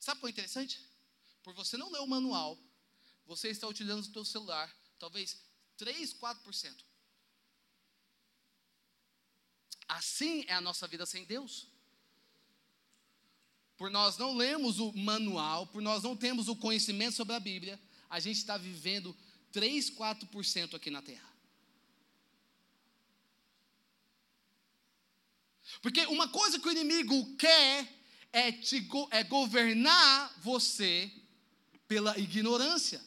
Sabe 0.00 0.18
qual 0.18 0.26
é 0.26 0.32
interessante? 0.32 0.84
Por 1.44 1.54
você 1.54 1.76
não 1.76 1.88
ler 1.92 2.00
o 2.00 2.06
manual, 2.08 2.58
você 3.24 3.50
está 3.50 3.68
utilizando 3.68 4.00
o 4.00 4.12
seu 4.12 4.24
celular, 4.24 4.76
talvez 4.98 5.46
3, 5.78 6.12
4%. 6.14 6.84
Assim 9.88 10.44
é 10.46 10.52
a 10.52 10.60
nossa 10.60 10.86
vida 10.86 11.06
sem 11.06 11.24
Deus. 11.24 11.66
Por 13.78 13.90
nós 13.90 14.18
não 14.18 14.36
lemos 14.36 14.80
o 14.80 14.92
manual, 14.92 15.66
por 15.68 15.80
nós 15.80 16.02
não 16.02 16.16
temos 16.16 16.48
o 16.48 16.56
conhecimento 16.56 17.14
sobre 17.14 17.34
a 17.34 17.40
Bíblia, 17.40 17.80
a 18.10 18.20
gente 18.20 18.36
está 18.36 18.58
vivendo 18.58 19.16
3, 19.52 19.90
4% 19.92 20.74
aqui 20.74 20.90
na 20.90 21.00
terra. 21.00 21.28
Porque 25.80 26.04
uma 26.06 26.28
coisa 26.28 26.58
que 26.58 26.68
o 26.68 26.72
inimigo 26.72 27.36
quer 27.36 27.86
é, 28.32 28.50
te, 28.50 28.86
é 29.10 29.22
governar 29.22 30.34
você 30.40 31.10
pela 31.86 32.18
ignorância. 32.18 33.00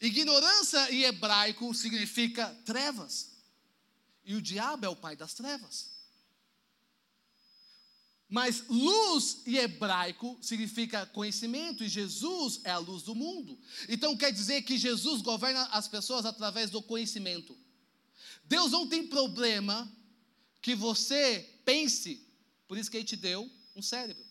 Ignorância 0.00 0.92
em 0.92 1.02
hebraico 1.02 1.74
significa 1.74 2.46
trevas. 2.64 3.32
E 4.24 4.34
o 4.34 4.42
diabo 4.42 4.86
é 4.86 4.88
o 4.88 4.96
pai 4.96 5.16
das 5.16 5.34
trevas. 5.34 5.98
Mas 8.28 8.64
luz 8.68 9.40
em 9.46 9.56
hebraico 9.56 10.38
significa 10.42 11.06
conhecimento, 11.06 11.82
e 11.82 11.88
Jesus 11.88 12.60
é 12.62 12.70
a 12.70 12.78
luz 12.78 13.02
do 13.02 13.14
mundo. 13.14 13.58
Então 13.88 14.16
quer 14.16 14.30
dizer 14.30 14.62
que 14.62 14.76
Jesus 14.76 15.22
governa 15.22 15.64
as 15.72 15.88
pessoas 15.88 16.26
através 16.26 16.70
do 16.70 16.82
conhecimento. 16.82 17.56
Deus 18.44 18.70
não 18.70 18.86
tem 18.86 19.06
problema 19.06 19.90
que 20.60 20.74
você 20.74 21.60
pense, 21.64 22.26
por 22.66 22.76
isso 22.76 22.90
que 22.90 22.98
Ele 22.98 23.06
te 23.06 23.16
deu 23.16 23.50
um 23.74 23.80
cérebro. 23.80 24.22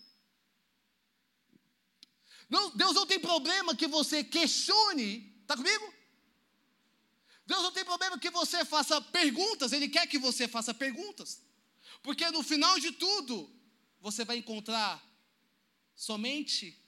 Não, 2.48 2.70
Deus 2.76 2.94
não 2.94 3.06
tem 3.06 3.18
problema 3.18 3.74
que 3.74 3.88
você 3.88 4.22
questione 4.22 5.37
Está 5.48 5.56
comigo? 5.56 5.94
Deus 7.46 7.62
não 7.62 7.72
tem 7.72 7.82
problema 7.82 8.18
que 8.18 8.28
você 8.28 8.66
faça 8.66 9.00
perguntas, 9.00 9.72
Ele 9.72 9.88
quer 9.88 10.06
que 10.06 10.18
você 10.18 10.46
faça 10.46 10.74
perguntas. 10.74 11.42
Porque 12.02 12.30
no 12.30 12.42
final 12.42 12.78
de 12.78 12.92
tudo, 12.92 13.50
você 13.98 14.26
vai 14.26 14.36
encontrar 14.36 15.02
somente 15.94 16.78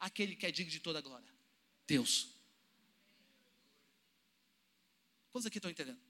aquele 0.00 0.34
que 0.34 0.46
é 0.46 0.50
digno 0.50 0.72
de 0.72 0.80
toda 0.80 1.00
a 1.00 1.02
glória: 1.02 1.30
Deus. 1.86 2.28
Quantos 5.30 5.44
aqui 5.44 5.58
estão 5.58 5.70
entendendo? 5.70 6.00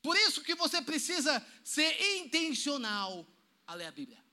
Por 0.00 0.16
isso 0.16 0.42
que 0.42 0.54
você 0.54 0.80
precisa 0.80 1.46
ser 1.62 1.92
intencional 2.16 3.28
a 3.66 3.74
ler 3.74 3.88
a 3.88 3.92
Bíblia. 3.92 4.24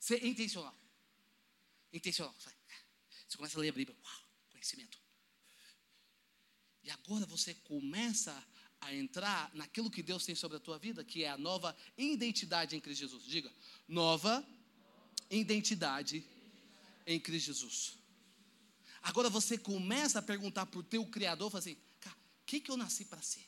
Ser 0.00 0.26
intencional 0.26 0.81
intencional. 1.92 2.34
Você 2.38 3.36
começa 3.36 3.58
a 3.58 3.60
ler 3.60 3.70
a 3.70 3.72
Bíblia, 3.72 3.96
uau, 4.02 4.20
conhecimento. 4.50 4.98
E 6.82 6.90
agora 6.90 7.24
você 7.26 7.54
começa 7.54 8.46
a 8.80 8.92
entrar 8.94 9.50
naquilo 9.54 9.90
que 9.90 10.02
Deus 10.02 10.24
tem 10.24 10.34
sobre 10.34 10.56
a 10.56 10.60
tua 10.60 10.78
vida, 10.78 11.04
que 11.04 11.22
é 11.22 11.30
a 11.30 11.38
nova 11.38 11.76
identidade 11.96 12.74
em 12.74 12.80
Cristo 12.80 13.00
Jesus. 13.00 13.24
Diga, 13.24 13.52
nova 13.86 14.44
identidade 15.30 16.24
em 17.06 17.20
Cristo 17.20 17.46
Jesus. 17.46 17.98
Agora 19.02 19.30
você 19.30 19.56
começa 19.56 20.18
a 20.18 20.22
perguntar 20.22 20.66
para 20.66 20.80
o 20.80 20.82
teu 20.82 21.06
Criador, 21.06 21.56
assim, 21.56 21.76
cara, 22.00 22.16
o 22.16 22.44
que, 22.44 22.60
que 22.60 22.70
eu 22.70 22.76
nasci 22.76 23.04
para 23.04 23.22
ser? 23.22 23.44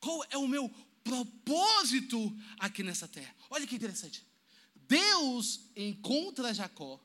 Qual 0.00 0.24
é 0.30 0.36
o 0.36 0.48
meu 0.48 0.68
propósito 1.02 2.36
aqui 2.58 2.82
nessa 2.82 3.08
terra? 3.08 3.34
Olha 3.48 3.66
que 3.66 3.74
interessante. 3.74 4.24
Deus 4.86 5.60
encontra 5.76 6.54
Jacó 6.54 7.00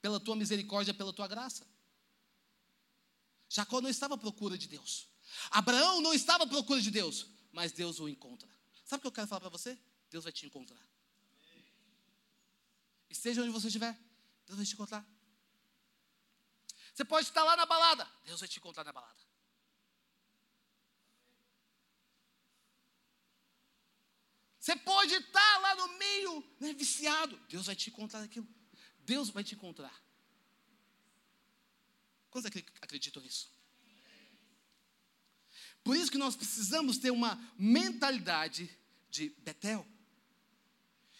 pela 0.00 0.18
tua 0.18 0.36
misericórdia, 0.36 0.94
pela 0.94 1.12
tua 1.12 1.28
graça. 1.28 1.66
Jacó 3.48 3.80
não 3.80 3.88
estava 3.88 4.14
à 4.14 4.18
procura 4.18 4.56
de 4.56 4.68
Deus. 4.68 5.08
Abraão 5.50 6.00
não 6.00 6.12
estava 6.12 6.44
à 6.44 6.46
procura 6.46 6.80
de 6.80 6.90
Deus, 6.90 7.26
mas 7.52 7.72
Deus 7.72 7.98
o 8.00 8.08
encontra. 8.08 8.48
Sabe 8.84 8.98
o 8.98 9.00
que 9.02 9.06
eu 9.08 9.12
quero 9.12 9.26
falar 9.26 9.40
para 9.40 9.50
você? 9.50 9.78
Deus 10.10 10.24
vai 10.24 10.32
te 10.32 10.46
encontrar. 10.46 10.80
Esteja 13.08 13.42
onde 13.42 13.50
você 13.50 13.66
estiver, 13.66 13.98
Deus 14.46 14.56
vai 14.56 14.66
te 14.66 14.74
encontrar. 14.74 15.06
Você 16.94 17.04
pode 17.04 17.28
estar 17.28 17.42
lá 17.44 17.56
na 17.56 17.66
balada, 17.66 18.08
Deus 18.24 18.40
vai 18.40 18.48
te 18.48 18.58
encontrar 18.58 18.84
na 18.84 18.92
balada. 18.92 19.29
Você 24.70 24.76
pode 24.76 25.12
estar 25.12 25.58
lá 25.62 25.74
no 25.74 25.98
meio, 25.98 26.44
né, 26.60 26.72
viciado, 26.72 27.36
Deus 27.48 27.66
vai 27.66 27.74
te 27.74 27.90
encontrar 27.90 28.20
naquilo. 28.20 28.46
Deus 29.00 29.28
vai 29.28 29.42
te 29.42 29.56
encontrar. 29.56 29.92
Quantos 32.30 32.48
acreditam 32.80 33.20
nisso? 33.20 33.52
Por 35.82 35.96
isso 35.96 36.08
que 36.08 36.18
nós 36.18 36.36
precisamos 36.36 36.98
ter 36.98 37.10
uma 37.10 37.36
mentalidade 37.58 38.70
de 39.10 39.30
Betel. 39.40 39.84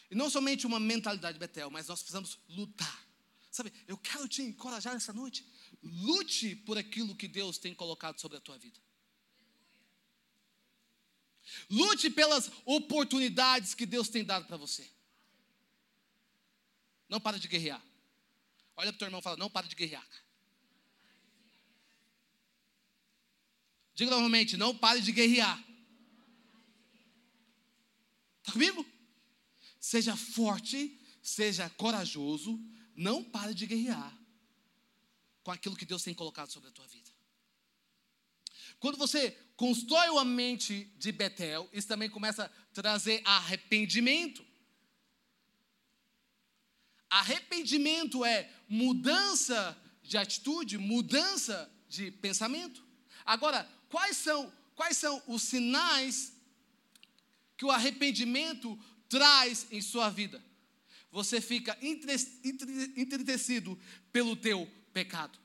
E 0.09 0.15
não 0.15 0.31
somente 0.31 0.65
uma 0.65 0.79
mentalidade 0.79 1.33
de 1.33 1.41
Betel, 1.41 1.71
mas 1.73 1.89
nós 1.89 1.99
precisamos 1.99 2.39
lutar. 2.49 3.05
Sabe, 3.51 3.73
eu 3.89 3.99
quero 3.99 4.29
te 4.29 4.43
encorajar 4.43 4.95
nessa 4.95 5.13
noite. 5.13 5.45
Lute 5.83 6.55
por 6.55 6.79
aquilo 6.79 7.17
que 7.17 7.27
Deus 7.27 7.59
tem 7.59 7.75
colocado 7.75 8.21
sobre 8.21 8.39
a 8.39 8.41
tua 8.41 8.57
vida. 8.57 8.79
Lute 11.69 12.11
pelas 12.11 12.51
oportunidades 12.65 13.75
que 13.75 13.87
Deus 13.87 14.09
tem 14.09 14.25
dado 14.25 14.47
para 14.47 14.57
você. 14.57 14.89
Não 17.09 17.21
para 17.21 17.39
de 17.39 17.49
guerrear. 17.49 17.83
Olha 18.77 18.93
para 18.93 18.97
o 18.97 18.99
teu 18.99 19.07
irmão 19.07 19.21
e 19.21 19.23
fala: 19.23 19.37
não 19.37 19.51
para 19.51 19.67
de 19.67 19.75
guerrear. 19.75 20.07
Diga 23.95 24.11
novamente: 24.11 24.57
não 24.57 24.77
pare 24.77 25.01
de 25.01 25.13
guerrear. 25.13 25.63
Está 28.39 28.53
comigo? 28.53 28.87
Seja 29.79 30.17
forte, 30.17 30.99
seja 31.23 31.69
corajoso, 31.71 32.59
não 32.95 33.23
pare 33.23 33.55
de 33.55 33.67
guerrear 33.67 34.19
com 35.43 35.51
aquilo 35.51 35.77
que 35.77 35.85
Deus 35.85 36.03
tem 36.03 36.15
colocado 36.15 36.51
sobre 36.51 36.69
a 36.69 36.73
tua 36.73 36.87
vida. 36.87 37.11
Quando 38.79 38.97
você 38.97 39.31
constrói 39.61 40.09
uma 40.09 40.25
mente 40.25 40.91
de 40.97 41.13
Betel, 41.13 41.69
isso 41.71 41.87
também 41.87 42.09
começa 42.09 42.47
a 42.47 42.49
trazer 42.73 43.21
arrependimento. 43.27 44.43
Arrependimento 47.11 48.25
é 48.25 48.51
mudança 48.67 49.77
de 50.03 50.17
atitude, 50.17 50.79
mudança 50.79 51.71
de 51.91 52.11
pensamento. 52.11 52.83
Agora, 53.23 53.71
quais 53.91 54.17
são, 54.17 54.51
quais 54.75 54.97
são 54.97 55.23
os 55.27 55.43
sinais 55.43 56.33
que 57.59 57.67
o 57.67 57.71
arrependimento 57.71 58.83
traz 59.11 59.67
em 59.71 59.83
sua 59.83 60.09
vida? 60.09 60.43
Você 61.13 61.39
fica 61.39 61.77
entristecido 61.83 63.79
pelo 64.11 64.35
teu 64.37 64.67
pecado. 64.91 65.39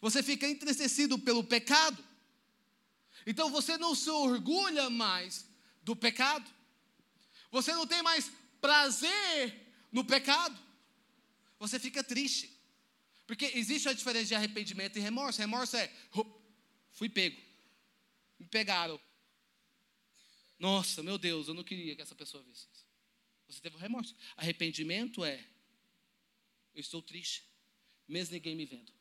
Você 0.00 0.20
fica 0.20 0.48
entristecido 0.48 1.16
pelo 1.16 1.44
pecado. 1.44 2.08
Então 3.28 3.50
você 3.50 3.76
não 3.76 3.94
se 3.94 4.08
orgulha 4.08 4.88
mais 4.88 5.46
do 5.82 5.94
pecado. 5.94 6.50
Você 7.50 7.74
não 7.74 7.86
tem 7.86 8.02
mais 8.02 8.32
prazer 8.58 9.54
no 9.92 10.02
pecado. 10.02 10.58
Você 11.58 11.78
fica 11.78 12.02
triste. 12.02 12.50
Porque 13.26 13.44
existe 13.54 13.86
a 13.86 13.92
diferença 13.92 14.28
de 14.28 14.34
arrependimento 14.34 14.96
e 14.96 15.00
remorso. 15.02 15.38
Remorso 15.38 15.76
é 15.76 15.92
Fui 16.90 17.10
pego. 17.10 17.38
Me 18.38 18.46
pegaram. 18.46 18.98
Nossa, 20.58 21.02
meu 21.02 21.18
Deus, 21.18 21.48
eu 21.48 21.54
não 21.54 21.62
queria 21.62 21.94
que 21.94 22.00
essa 22.00 22.14
pessoa 22.14 22.42
visse 22.42 22.66
isso. 22.72 22.86
Você 23.46 23.60
teve 23.60 23.76
um 23.76 23.78
remorso. 23.78 24.16
Arrependimento 24.38 25.22
é: 25.22 25.46
eu 26.74 26.80
estou 26.80 27.02
triste, 27.02 27.44
mesmo 28.08 28.32
ninguém 28.32 28.56
me 28.56 28.64
vendo. 28.64 28.97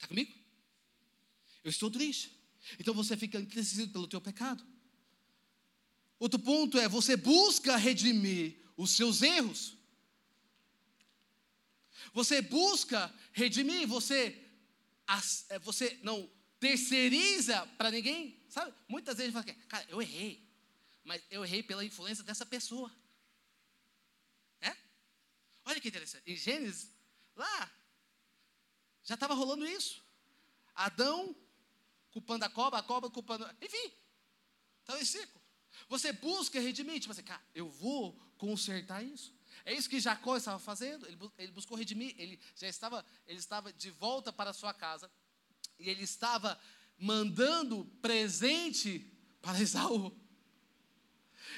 Está 0.00 0.08
comigo? 0.08 0.32
Eu 1.62 1.68
estou 1.68 1.90
triste. 1.90 2.34
Então 2.78 2.94
você 2.94 3.18
fica 3.18 3.38
entristecido 3.38 3.92
pelo 3.92 4.08
teu 4.08 4.18
pecado. 4.18 4.66
Outro 6.18 6.38
ponto 6.38 6.78
é: 6.78 6.88
você 6.88 7.18
busca 7.18 7.76
redimir 7.76 8.56
os 8.78 8.92
seus 8.92 9.20
erros. 9.20 9.76
Você 12.14 12.40
busca 12.40 13.14
redimir, 13.32 13.86
você, 13.86 14.42
é, 15.50 15.58
você 15.58 16.00
não 16.02 16.28
terceiriza 16.58 17.66
para 17.76 17.90
ninguém. 17.90 18.42
Sabe? 18.48 18.74
Muitas 18.88 19.18
vezes 19.18 19.34
fala, 19.34 19.44
cara, 19.44 19.86
eu 19.90 20.00
errei, 20.00 20.42
mas 21.04 21.22
eu 21.30 21.44
errei 21.44 21.62
pela 21.62 21.84
influência 21.84 22.24
dessa 22.24 22.46
pessoa. 22.46 22.90
É? 24.62 24.74
Olha 25.66 25.78
que 25.78 25.88
interessante. 25.88 26.22
Em 26.26 26.36
Gênesis, 26.36 26.90
lá, 27.36 27.70
já 29.04 29.14
estava 29.14 29.34
rolando 29.34 29.66
isso. 29.66 30.02
Adão 30.74 31.34
culpando 32.10 32.44
a 32.44 32.48
cobra, 32.48 32.80
a 32.80 32.82
cobra 32.82 33.10
culpando. 33.10 33.48
Enfim, 33.60 33.92
estava 34.80 35.00
em 35.00 35.04
ciclo. 35.04 35.40
Você 35.88 36.12
busca 36.12 36.60
redimir, 36.60 37.00
tipo 37.00 37.12
assim, 37.12 37.22
cara, 37.22 37.42
eu 37.54 37.68
vou 37.68 38.12
consertar 38.36 39.04
isso. 39.04 39.32
É 39.64 39.74
isso 39.74 39.88
que 39.88 40.00
Jacó 40.00 40.36
estava 40.36 40.58
fazendo. 40.58 41.06
Ele, 41.06 41.18
ele 41.38 41.52
buscou 41.52 41.76
redimir. 41.76 42.14
Ele 42.18 42.40
já 42.56 42.68
estava, 42.68 43.04
ele 43.26 43.38
estava 43.38 43.72
de 43.72 43.90
volta 43.90 44.32
para 44.32 44.50
a 44.50 44.54
sua 44.54 44.72
casa. 44.72 45.10
E 45.78 45.88
ele 45.88 46.02
estava 46.02 46.58
mandando 46.98 47.84
presente 48.02 49.06
para 49.40 49.60
Esaú. 49.60 50.14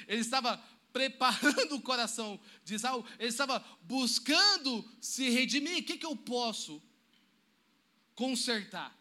Ele 0.07 0.21
estava 0.21 0.57
preparando 0.91 1.75
o 1.75 1.81
coração 1.81 2.39
de 2.63 2.75
Esaú. 2.75 3.05
Ele 3.19 3.29
estava 3.29 3.59
buscando 3.81 4.89
se 5.01 5.29
redimir. 5.29 5.79
O 5.79 5.85
que, 5.85 5.97
que 5.97 6.05
eu 6.05 6.15
posso 6.15 6.81
consertar? 8.15 8.91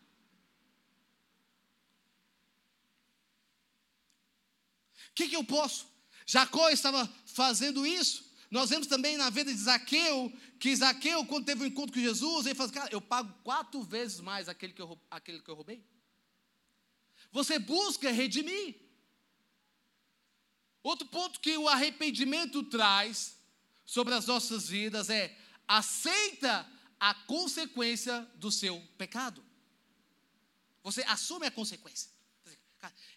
O 5.11 5.15
que, 5.15 5.29
que 5.29 5.37
eu 5.37 5.45
posso? 5.45 5.87
Jacó 6.27 6.71
estava 6.71 7.07
fazendo 7.27 7.87
isso. 7.87 8.33
Nós 8.51 8.71
vemos 8.71 8.87
também 8.87 9.17
na 9.17 9.31
vida 9.31 9.53
de 9.53 9.59
Zaqueu, 9.59 10.33
que 10.59 10.75
Zaqueu, 10.77 11.25
quando 11.27 11.47
teve 11.47 11.63
um 11.63 11.67
encontro 11.67 11.95
com 11.95 12.01
Jesus, 12.01 12.47
ele 12.47 12.55
falou: 12.55 12.71
assim, 12.71 12.81
Cara, 12.81 12.93
eu 12.93 13.01
pago 13.01 13.33
quatro 13.43 13.83
vezes 13.83 14.21
mais 14.21 14.49
aquele 14.49 14.73
que 14.73 14.83
eu, 14.83 14.99
aquele 15.11 15.41
que 15.41 15.49
eu 15.49 15.55
roubei. 15.55 15.85
Você 17.31 17.59
busca 17.59 18.11
redimir. 18.11 18.77
Outro 20.83 21.07
ponto 21.07 21.41
que 21.41 21.57
o 21.57 21.69
arrependimento 21.69 22.63
traz 22.65 23.39
sobre 23.85 24.15
as 24.15 24.27
nossas 24.27 24.69
vidas 24.69 25.09
é 25.09 25.37
aceita 25.67 26.69
a 27.03 27.15
consequência 27.15 28.21
do 28.37 28.53
seu 28.53 28.81
pecado. 28.97 29.45
Você 30.85 31.03
assume 31.03 31.45
a 31.45 31.51
consequência. 31.51 32.09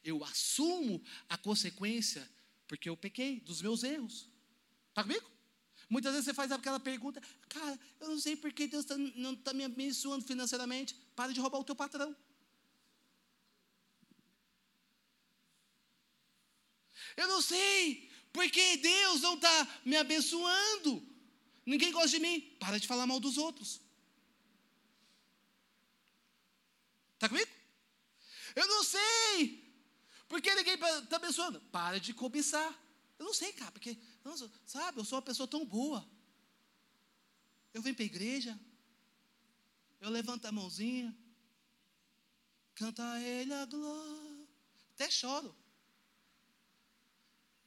Eu 0.04 0.24
assumo 0.24 1.04
a 1.30 1.38
consequência 1.38 2.28
porque 2.68 2.90
eu 2.90 2.98
pequei 2.98 3.40
dos 3.42 3.62
meus 3.62 3.84
erros. 3.84 4.28
Está 4.90 5.04
comigo? 5.04 5.30
Muitas 5.88 6.14
vezes 6.14 6.26
você 6.26 6.34
faz 6.34 6.52
aquela 6.52 6.80
pergunta, 6.80 7.22
cara, 7.48 7.80
eu 8.00 8.10
não 8.10 8.20
sei 8.20 8.36
por 8.36 8.52
que 8.52 8.66
Deus 8.66 8.86
tá, 8.86 8.98
não 8.98 9.34
está 9.34 9.54
me 9.54 9.64
abençoando 9.64 10.26
financeiramente. 10.26 10.96
Para 11.16 11.32
de 11.32 11.40
roubar 11.40 11.60
o 11.60 11.64
teu 11.64 11.76
patrão. 11.76 12.16
Eu 17.16 17.28
não 17.28 17.40
sei 17.40 18.10
por 18.34 18.50
que 18.50 18.78
Deus 18.78 19.22
não 19.22 19.36
está 19.36 19.82
me 19.86 19.96
abençoando. 19.96 21.15
Ninguém 21.66 21.92
gosta 21.92 22.10
de 22.10 22.20
mim. 22.20 22.42
Para 22.60 22.80
de 22.80 22.88
falar 22.88 23.08
mal 23.08 23.20
dos 23.20 23.38
outros. 23.38 23.82
Está 27.16 27.30
comigo? 27.30 27.52
Eu 28.56 28.68
não 28.68 28.84
sei. 28.84 29.66
Por 30.28 30.42
que 30.42 30.54
ninguém 30.54 30.76
está 30.76 31.16
abençoando? 31.16 31.60
Para 31.72 32.00
de 32.00 32.14
cobiçar. 32.14 32.74
Eu 33.18 33.26
não 33.26 33.34
sei, 33.34 33.54
cara, 33.54 33.72
porque 33.72 33.98
nossa, 34.24 34.52
sabe, 34.66 35.00
eu 35.00 35.06
sou 35.06 35.18
uma 35.18 35.22
pessoa 35.22 35.48
tão 35.48 35.66
boa. 35.66 36.06
Eu 37.74 37.82
venho 37.82 37.96
para 37.96 38.04
a 38.04 38.06
igreja, 38.06 38.60
eu 40.02 40.10
levanto 40.10 40.46
a 40.46 40.52
mãozinha, 40.52 41.16
canta 42.74 43.04
a 43.12 43.22
ele 43.22 43.54
a 43.54 43.66
glória, 43.66 44.48
até 44.94 45.10
choro. 45.10 45.56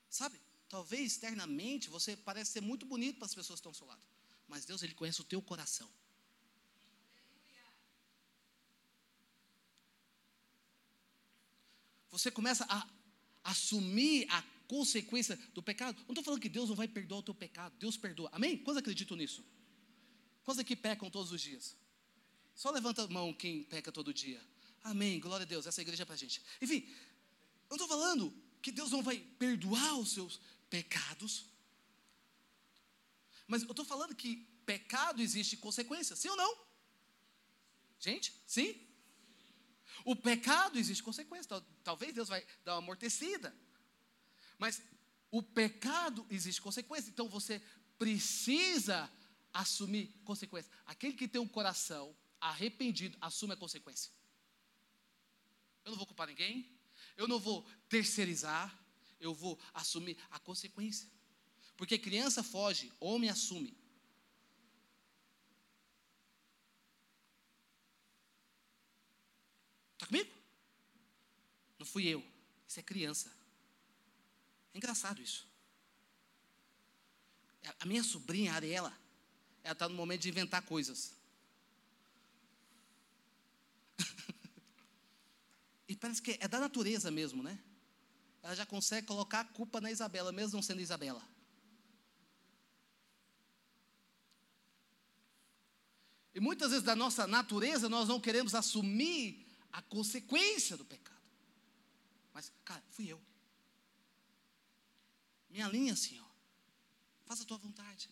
Sabe, 0.08 0.40
talvez 0.68 1.12
externamente 1.12 1.88
você 1.88 2.16
parece 2.16 2.52
ser 2.52 2.60
muito 2.60 2.84
bonito 2.86 3.18
para 3.18 3.26
as 3.26 3.34
pessoas 3.34 3.58
que 3.58 3.68
estão 3.68 3.70
ao 3.70 3.74
seu 3.74 3.86
lado, 3.86 4.06
mas 4.46 4.64
Deus, 4.64 4.82
Ele 4.82 4.94
conhece 4.94 5.20
o 5.20 5.24
teu 5.24 5.40
coração. 5.40 5.88
Você 12.10 12.30
começa 12.30 12.66
a 12.68 12.88
assumir 13.44 14.26
a 14.30 14.42
consequência 14.66 15.38
do 15.54 15.62
pecado. 15.62 15.96
Não 16.02 16.08
estou 16.10 16.24
falando 16.24 16.40
que 16.40 16.48
Deus 16.48 16.68
não 16.68 16.76
vai 16.76 16.88
perdoar 16.88 17.18
o 17.18 17.22
teu 17.22 17.34
pecado. 17.34 17.74
Deus 17.78 17.96
perdoa. 17.96 18.28
Amém? 18.32 18.56
Quantos 18.58 18.78
acreditam 18.78 19.16
nisso? 19.16 19.44
Quantos 20.42 20.58
aqui 20.58 20.74
pecam 20.74 21.10
todos 21.10 21.32
os 21.32 21.40
dias? 21.40 21.76
Só 22.54 22.70
levanta 22.70 23.04
a 23.04 23.08
mão 23.08 23.32
quem 23.32 23.62
peca 23.62 23.92
todo 23.92 24.12
dia. 24.12 24.40
Amém. 24.82 25.20
Glória 25.20 25.44
a 25.44 25.46
Deus. 25.46 25.66
Essa 25.66 25.80
igreja 25.80 26.02
é 26.02 26.06
para 26.06 26.16
gente. 26.16 26.42
Enfim, 26.60 26.88
não 27.68 27.76
estou 27.76 27.88
falando 27.88 28.34
que 28.60 28.72
Deus 28.72 28.90
não 28.90 29.02
vai 29.02 29.18
perdoar 29.38 29.98
os 29.98 30.12
seus 30.12 30.40
pecados. 30.70 31.46
Mas 33.46 33.62
eu 33.62 33.70
estou 33.70 33.84
falando 33.84 34.14
que 34.14 34.36
pecado 34.66 35.22
existe 35.22 35.56
consequência, 35.56 36.14
sim 36.14 36.28
ou 36.28 36.36
não? 36.36 36.58
Gente, 37.98 38.34
sim? 38.46 38.86
O 40.04 40.14
pecado 40.14 40.78
existe 40.78 41.02
consequência. 41.02 41.62
Talvez 41.82 42.14
Deus 42.14 42.28
vai 42.28 42.46
dar 42.64 42.74
uma 42.74 42.78
amortecida. 42.78 43.54
Mas 44.58 44.82
o 45.30 45.42
pecado 45.42 46.26
existe 46.30 46.60
consequência. 46.60 47.10
Então 47.10 47.28
você 47.28 47.62
precisa 47.98 49.10
assumir 49.52 50.08
consequência. 50.24 50.70
Aquele 50.86 51.14
que 51.14 51.26
tem 51.26 51.40
um 51.40 51.48
coração 51.48 52.14
arrependido 52.40 53.18
assume 53.20 53.54
a 53.54 53.56
consequência. 53.56 54.12
Eu 55.84 55.92
não 55.92 55.98
vou 55.98 56.06
culpar 56.06 56.28
ninguém, 56.28 56.70
eu 57.16 57.26
não 57.26 57.40
vou 57.40 57.66
terceirizar, 57.88 58.78
eu 59.20 59.34
vou 59.34 59.58
assumir 59.74 60.16
a 60.30 60.38
consequência. 60.38 61.08
Porque 61.76 61.98
criança 61.98 62.42
foge, 62.42 62.92
homem 62.98 63.30
assume. 63.30 63.76
Está 69.94 70.06
comigo? 70.06 70.30
Não 71.78 71.86
fui 71.86 72.06
eu. 72.06 72.24
Isso 72.66 72.80
é 72.80 72.82
criança. 72.82 73.32
É 74.74 74.78
engraçado 74.78 75.22
isso. 75.22 75.48
A 77.78 77.86
minha 77.86 78.02
sobrinha, 78.02 78.52
a 78.52 78.56
Ariela, 78.56 78.96
ela 79.62 79.72
está 79.72 79.88
no 79.88 79.94
momento 79.94 80.22
de 80.22 80.28
inventar 80.28 80.62
coisas. 80.62 81.12
e 85.88 85.96
parece 85.96 86.22
que 86.22 86.38
é 86.40 86.48
da 86.48 86.58
natureza 86.58 87.10
mesmo, 87.10 87.42
né? 87.42 87.58
Ela 88.42 88.54
já 88.54 88.64
consegue 88.64 89.06
colocar 89.06 89.40
a 89.40 89.44
culpa 89.44 89.80
na 89.80 89.90
Isabela, 89.90 90.32
mesmo 90.32 90.56
não 90.56 90.62
sendo 90.62 90.80
Isabela. 90.80 91.22
E 96.34 96.40
muitas 96.40 96.70
vezes 96.70 96.84
da 96.84 96.94
nossa 96.94 97.26
natureza 97.26 97.88
nós 97.88 98.08
não 98.08 98.20
queremos 98.20 98.54
assumir 98.54 99.44
a 99.72 99.82
consequência 99.82 100.76
do 100.76 100.84
pecado. 100.84 101.18
Mas, 102.32 102.52
cara, 102.64 102.82
fui 102.90 103.08
eu. 103.08 103.20
Minha 105.50 105.66
linha, 105.68 105.96
Senhor. 105.96 106.28
Faça 107.26 107.42
a 107.42 107.46
tua 107.46 107.58
vontade. 107.58 108.08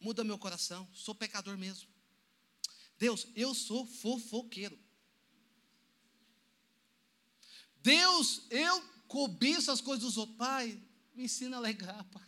Muda 0.00 0.24
meu 0.24 0.36
coração. 0.36 0.88
Sou 0.92 1.14
pecador 1.14 1.56
mesmo. 1.56 1.88
Deus, 2.98 3.26
eu 3.34 3.54
sou 3.54 3.86
fofoqueiro. 3.86 4.78
Deus, 7.84 8.46
eu 8.48 8.82
cobiço 9.06 9.70
as 9.70 9.82
coisas 9.82 10.02
dos 10.02 10.16
outros. 10.16 10.38
Pai, 10.38 10.82
me 11.14 11.24
ensina 11.24 11.56
a 11.56 11.58
alegar, 11.58 12.02
Pai. 12.04 12.26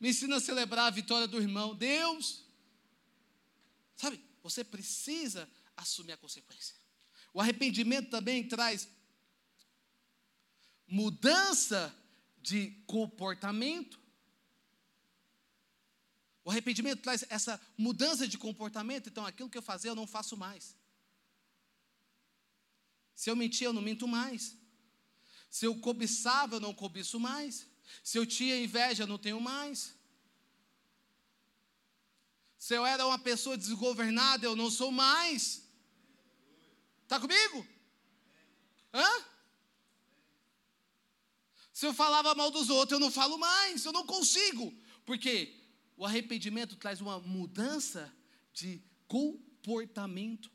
Me 0.00 0.10
ensina 0.10 0.36
a 0.36 0.40
celebrar 0.40 0.88
a 0.88 0.90
vitória 0.90 1.28
do 1.28 1.40
irmão. 1.40 1.72
Deus, 1.72 2.44
sabe, 3.94 4.20
você 4.42 4.64
precisa 4.64 5.48
assumir 5.76 6.10
a 6.10 6.16
consequência. 6.16 6.74
O 7.32 7.40
arrependimento 7.40 8.10
também 8.10 8.48
traz 8.48 8.88
mudança 10.84 11.94
de 12.42 12.72
comportamento. 12.88 14.00
O 16.42 16.50
arrependimento 16.50 17.02
traz 17.02 17.24
essa 17.28 17.60
mudança 17.78 18.26
de 18.26 18.36
comportamento, 18.36 19.08
então 19.08 19.24
aquilo 19.24 19.48
que 19.48 19.58
eu 19.58 19.62
fazia 19.62 19.92
eu 19.92 19.94
não 19.94 20.08
faço 20.08 20.36
mais. 20.36 20.74
Se 23.20 23.28
eu 23.28 23.36
mentia, 23.36 23.66
eu 23.66 23.72
não 23.74 23.82
minto 23.82 24.08
mais. 24.08 24.56
Se 25.50 25.66
eu 25.66 25.78
cobiçava, 25.78 26.56
eu 26.56 26.60
não 26.60 26.72
cobiço 26.72 27.20
mais. 27.20 27.66
Se 28.02 28.16
eu 28.16 28.24
tinha 28.24 28.58
inveja, 28.58 29.02
eu 29.02 29.06
não 29.06 29.18
tenho 29.18 29.38
mais. 29.38 29.94
Se 32.56 32.74
eu 32.74 32.86
era 32.86 33.06
uma 33.06 33.18
pessoa 33.18 33.58
desgovernada, 33.58 34.46
eu 34.46 34.56
não 34.56 34.70
sou 34.70 34.90
mais. 34.90 35.62
Está 37.02 37.20
comigo? 37.20 37.66
Hã? 38.94 39.24
Se 41.74 41.84
eu 41.84 41.92
falava 41.92 42.34
mal 42.34 42.50
dos 42.50 42.70
outros, 42.70 42.92
eu 42.92 43.00
não 43.00 43.10
falo 43.10 43.36
mais, 43.36 43.84
eu 43.84 43.92
não 43.92 44.06
consigo. 44.06 44.72
Porque 45.04 45.60
o 45.94 46.06
arrependimento 46.06 46.74
traz 46.74 47.02
uma 47.02 47.20
mudança 47.20 48.10
de 48.54 48.82
comportamento. 49.06 50.50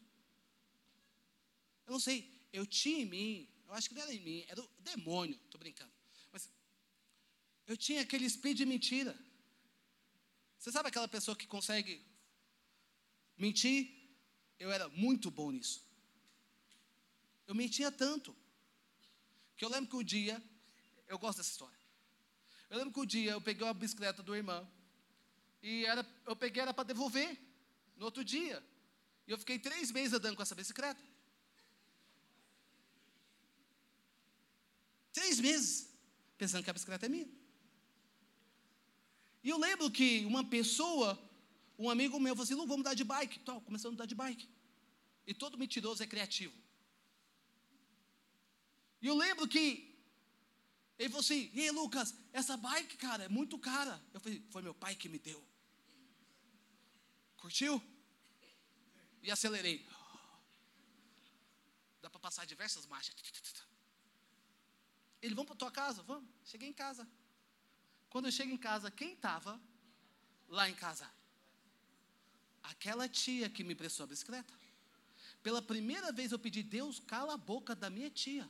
Eu 1.86 1.92
não 1.92 2.00
sei, 2.00 2.35
eu 2.56 2.66
tinha 2.66 3.02
em 3.02 3.06
mim, 3.06 3.50
eu 3.68 3.74
acho 3.74 3.90
que 3.90 3.96
não 3.96 4.02
era 4.02 4.14
em 4.14 4.20
mim, 4.20 4.46
era 4.48 4.62
o 4.62 4.70
demônio, 4.80 5.38
estou 5.46 5.60
brincando. 5.60 5.92
Mas 6.32 6.50
eu 7.68 7.76
tinha 7.76 8.02
aquele 8.02 8.26
espírito 8.26 8.60
de 8.60 8.66
mentira. 8.66 9.18
Você 10.58 10.72
sabe 10.72 10.90
aquela 10.90 11.08
pessoa 11.08 11.36
que 11.36 11.46
consegue 11.46 12.02
mentir? 13.38 13.94
Eu 14.58 14.72
era 14.72 14.88
muito 14.90 15.30
bom 15.30 15.52
nisso. 15.52 15.84
Eu 17.46 17.54
mentia 17.54 17.92
tanto. 17.92 18.36
Que 19.58 19.66
eu 19.66 19.70
lembro 19.70 19.90
que 19.90 19.96
um 19.98 20.04
dia 20.04 20.42
eu 21.08 21.20
gosto 21.20 21.38
dessa 21.38 21.52
história. 21.52 21.78
Eu 22.70 22.78
lembro 22.78 22.94
que 22.94 23.00
um 23.00 23.06
dia 23.06 23.32
eu 23.32 23.42
peguei 23.42 23.66
uma 23.66 23.74
bicicleta 23.74 24.24
do 24.24 24.36
irmão 24.36 24.68
e 25.62 25.86
era, 25.86 26.06
eu 26.26 26.36
peguei 26.36 26.62
era 26.62 26.74
para 26.74 26.86
devolver 26.86 27.38
no 27.98 28.06
outro 28.06 28.24
dia. 28.24 28.64
E 29.28 29.32
eu 29.32 29.38
fiquei 29.38 29.60
três 29.60 29.92
meses 29.92 30.14
andando 30.14 30.36
com 30.36 30.42
essa 30.42 30.56
bicicleta. 30.56 31.02
Três 35.18 35.40
meses, 35.40 35.90
pensando 36.38 36.64
que 36.64 36.70
a 36.70 36.74
bicicleta 36.74 37.06
é 37.06 37.10
minha. 37.10 37.30
E 39.42 39.50
eu 39.50 39.58
lembro 39.58 39.90
que 39.90 40.26
uma 40.26 40.44
pessoa, 40.56 41.10
um 41.80 41.90
amigo 41.90 42.20
meu, 42.20 42.36
falou 42.36 42.44
assim: 42.44 42.54
Lu, 42.54 42.68
vamos 42.68 42.84
dar 42.84 42.94
de 42.94 43.06
bike. 43.06 43.40
Então, 43.40 43.62
começando 43.62 43.94
a 43.94 43.96
andar 43.96 44.08
de 44.08 44.14
bike. 44.14 44.50
E 45.26 45.34
todo 45.34 45.58
mentiroso 45.58 46.04
é 46.04 46.08
criativo. 46.14 46.54
E 49.02 49.08
eu 49.08 49.16
lembro 49.16 49.48
que 49.48 49.66
ele 51.00 51.08
falou 51.08 51.22
assim: 51.22 51.50
E 51.54 51.62
aí, 51.62 51.72
Lucas, 51.72 52.14
essa 52.34 52.58
bike, 52.58 52.98
cara, 52.98 53.24
é 53.24 53.30
muito 53.30 53.58
cara. 53.58 54.04
Eu 54.14 54.20
falei: 54.20 54.44
Foi 54.50 54.62
meu 54.62 54.74
pai 54.74 54.98
que 54.98 55.08
me 55.08 55.18
deu. 55.18 55.42
Curtiu? 57.38 57.82
E 59.24 59.32
acelerei. 59.32 59.88
Dá 62.02 62.10
para 62.10 62.20
passar 62.20 62.46
diversas 62.46 62.86
marchas. 62.86 63.16
Ele, 65.26 65.34
vamos 65.34 65.48
para 65.48 65.56
tua 65.56 65.72
casa? 65.72 66.04
Vamos. 66.04 66.30
Cheguei 66.44 66.70
em 66.70 66.74
casa. 66.74 67.08
Quando 68.12 68.26
eu 68.26 68.32
chego 68.32 68.52
em 68.52 68.58
casa, 68.58 68.92
quem 68.92 69.14
estava 69.14 69.60
lá 70.48 70.70
em 70.70 70.76
casa? 70.76 71.10
Aquela 72.62 73.10
tia 73.10 73.50
que 73.50 73.64
me 73.64 73.74
prestou 73.74 74.04
a 74.04 74.08
bicicleta. 74.08 74.54
Pela 75.42 75.64
primeira 75.64 76.12
vez 76.12 76.32
eu 76.32 76.38
pedi, 76.38 76.62
Deus, 76.62 77.00
cala 77.00 77.34
a 77.34 77.38
boca 77.38 77.76
da 77.76 77.90
minha 77.90 78.10
tia. 78.10 78.48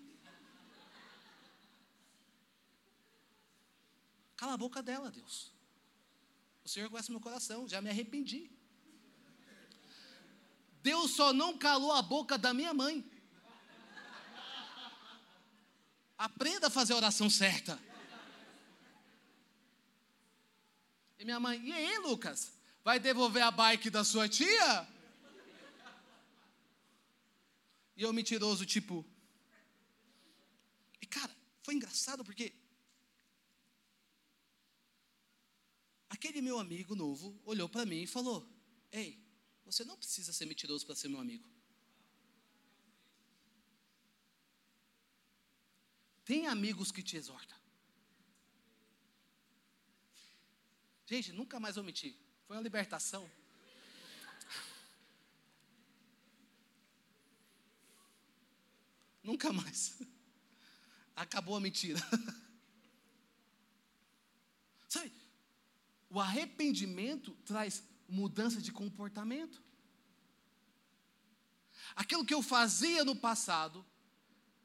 Cala 4.35 4.53
a 4.55 4.57
boca 4.57 4.83
dela, 4.83 5.09
Deus. 5.09 5.53
O 6.65 6.67
Senhor 6.67 6.89
conhece 6.89 7.09
meu 7.09 7.21
coração, 7.21 7.69
já 7.69 7.81
me 7.81 7.89
arrependi. 7.89 8.51
Deus 10.83 11.11
só 11.11 11.31
não 11.31 11.57
calou 11.57 11.93
a 11.93 12.01
boca 12.01 12.38
da 12.38 12.53
minha 12.53 12.73
mãe. 12.73 13.09
Aprenda 16.17 16.67
a 16.67 16.69
fazer 16.69 16.93
a 16.93 16.97
oração 16.97 17.30
certa. 17.30 17.80
E 21.17 21.25
minha 21.25 21.39
mãe, 21.39 21.60
e 21.65 21.71
aí, 21.71 21.97
Lucas? 21.99 22.51
Vai 22.84 22.99
devolver 22.99 23.43
a 23.43 23.51
bike 23.51 23.89
da 23.89 24.03
sua 24.03 24.30
tia? 24.30 24.88
E 27.97 28.03
eu 28.03 28.13
mentiroso, 28.13 28.66
tipo. 28.66 29.05
E 31.01 31.05
cara, 31.05 31.36
foi 31.63 31.74
engraçado 31.74 32.24
porque 32.24 32.53
Aquele 36.16 36.41
meu 36.41 36.57
amigo 36.57 36.95
novo 36.95 37.38
olhou 37.43 37.68
para 37.68 37.86
mim 37.86 38.03
e 38.03 38.07
falou: 38.07 38.47
Ei, 38.91 39.22
você 39.66 39.84
não 39.84 39.97
precisa 39.97 40.32
ser 40.32 40.45
mentiroso 40.45 40.86
para 40.86 40.95
ser 40.95 41.09
meu 41.09 41.20
amigo. 41.20 41.47
Tem 46.26 46.47
amigos 46.47 46.91
que 46.91 47.03
te 47.03 47.15
exortam. 47.15 47.55
Gente, 51.05 51.32
nunca 51.32 51.59
mais 51.59 51.76
vou 51.76 51.84
mentir. 51.84 52.17
Foi 52.47 52.57
uma 52.57 52.63
libertação. 52.63 53.30
Nunca 59.23 59.53
mais. 59.53 59.99
Acabou 61.15 61.55
a 61.55 61.59
mentira. 61.59 61.99
Sabe, 64.89 65.11
o 66.09 66.19
arrependimento 66.19 67.38
traz 67.45 67.84
mudança 68.09 68.59
de 68.59 68.71
comportamento. 68.71 69.61
Aquilo 71.95 72.26
que 72.26 72.34
eu 72.34 72.41
fazia 72.41 73.05
no 73.05 73.15
passado, 73.15 73.86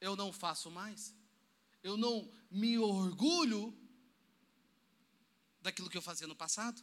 eu 0.01 0.17
não 0.17 0.33
faço 0.33 0.71
mais. 0.71 1.20
Eu 1.83 1.97
não 1.97 2.31
me 2.51 2.79
orgulho 2.79 3.77
daquilo 5.63 5.91
que 5.91 5.97
eu 5.97 6.03
fazia 6.03 6.27
no 6.27 6.37
passado. 6.37 6.83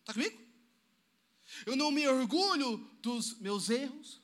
Está 0.00 0.12
comigo? 0.12 0.40
Eu 1.66 1.76
não 1.76 1.90
me 1.90 2.06
orgulho 2.06 2.78
dos 3.00 3.38
meus 3.38 3.68
erros. 3.68 4.20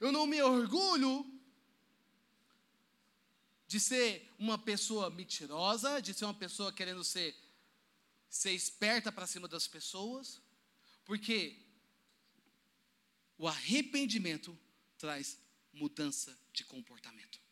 Eu 0.00 0.12
não 0.12 0.26
me 0.26 0.40
orgulho 0.42 1.24
de 3.66 3.80
ser 3.80 4.32
uma 4.38 4.58
pessoa 4.58 5.10
mentirosa, 5.10 6.00
de 6.00 6.14
ser 6.14 6.24
uma 6.24 6.34
pessoa 6.34 6.72
querendo 6.72 7.02
ser, 7.02 7.34
ser 8.28 8.52
esperta 8.52 9.10
para 9.10 9.26
cima 9.26 9.48
das 9.48 9.66
pessoas, 9.66 10.40
porque 11.04 11.64
o 13.38 13.48
arrependimento 13.48 14.56
traz 14.96 15.38
mudança 15.72 16.36
de 16.52 16.64
comportamento. 16.64 17.45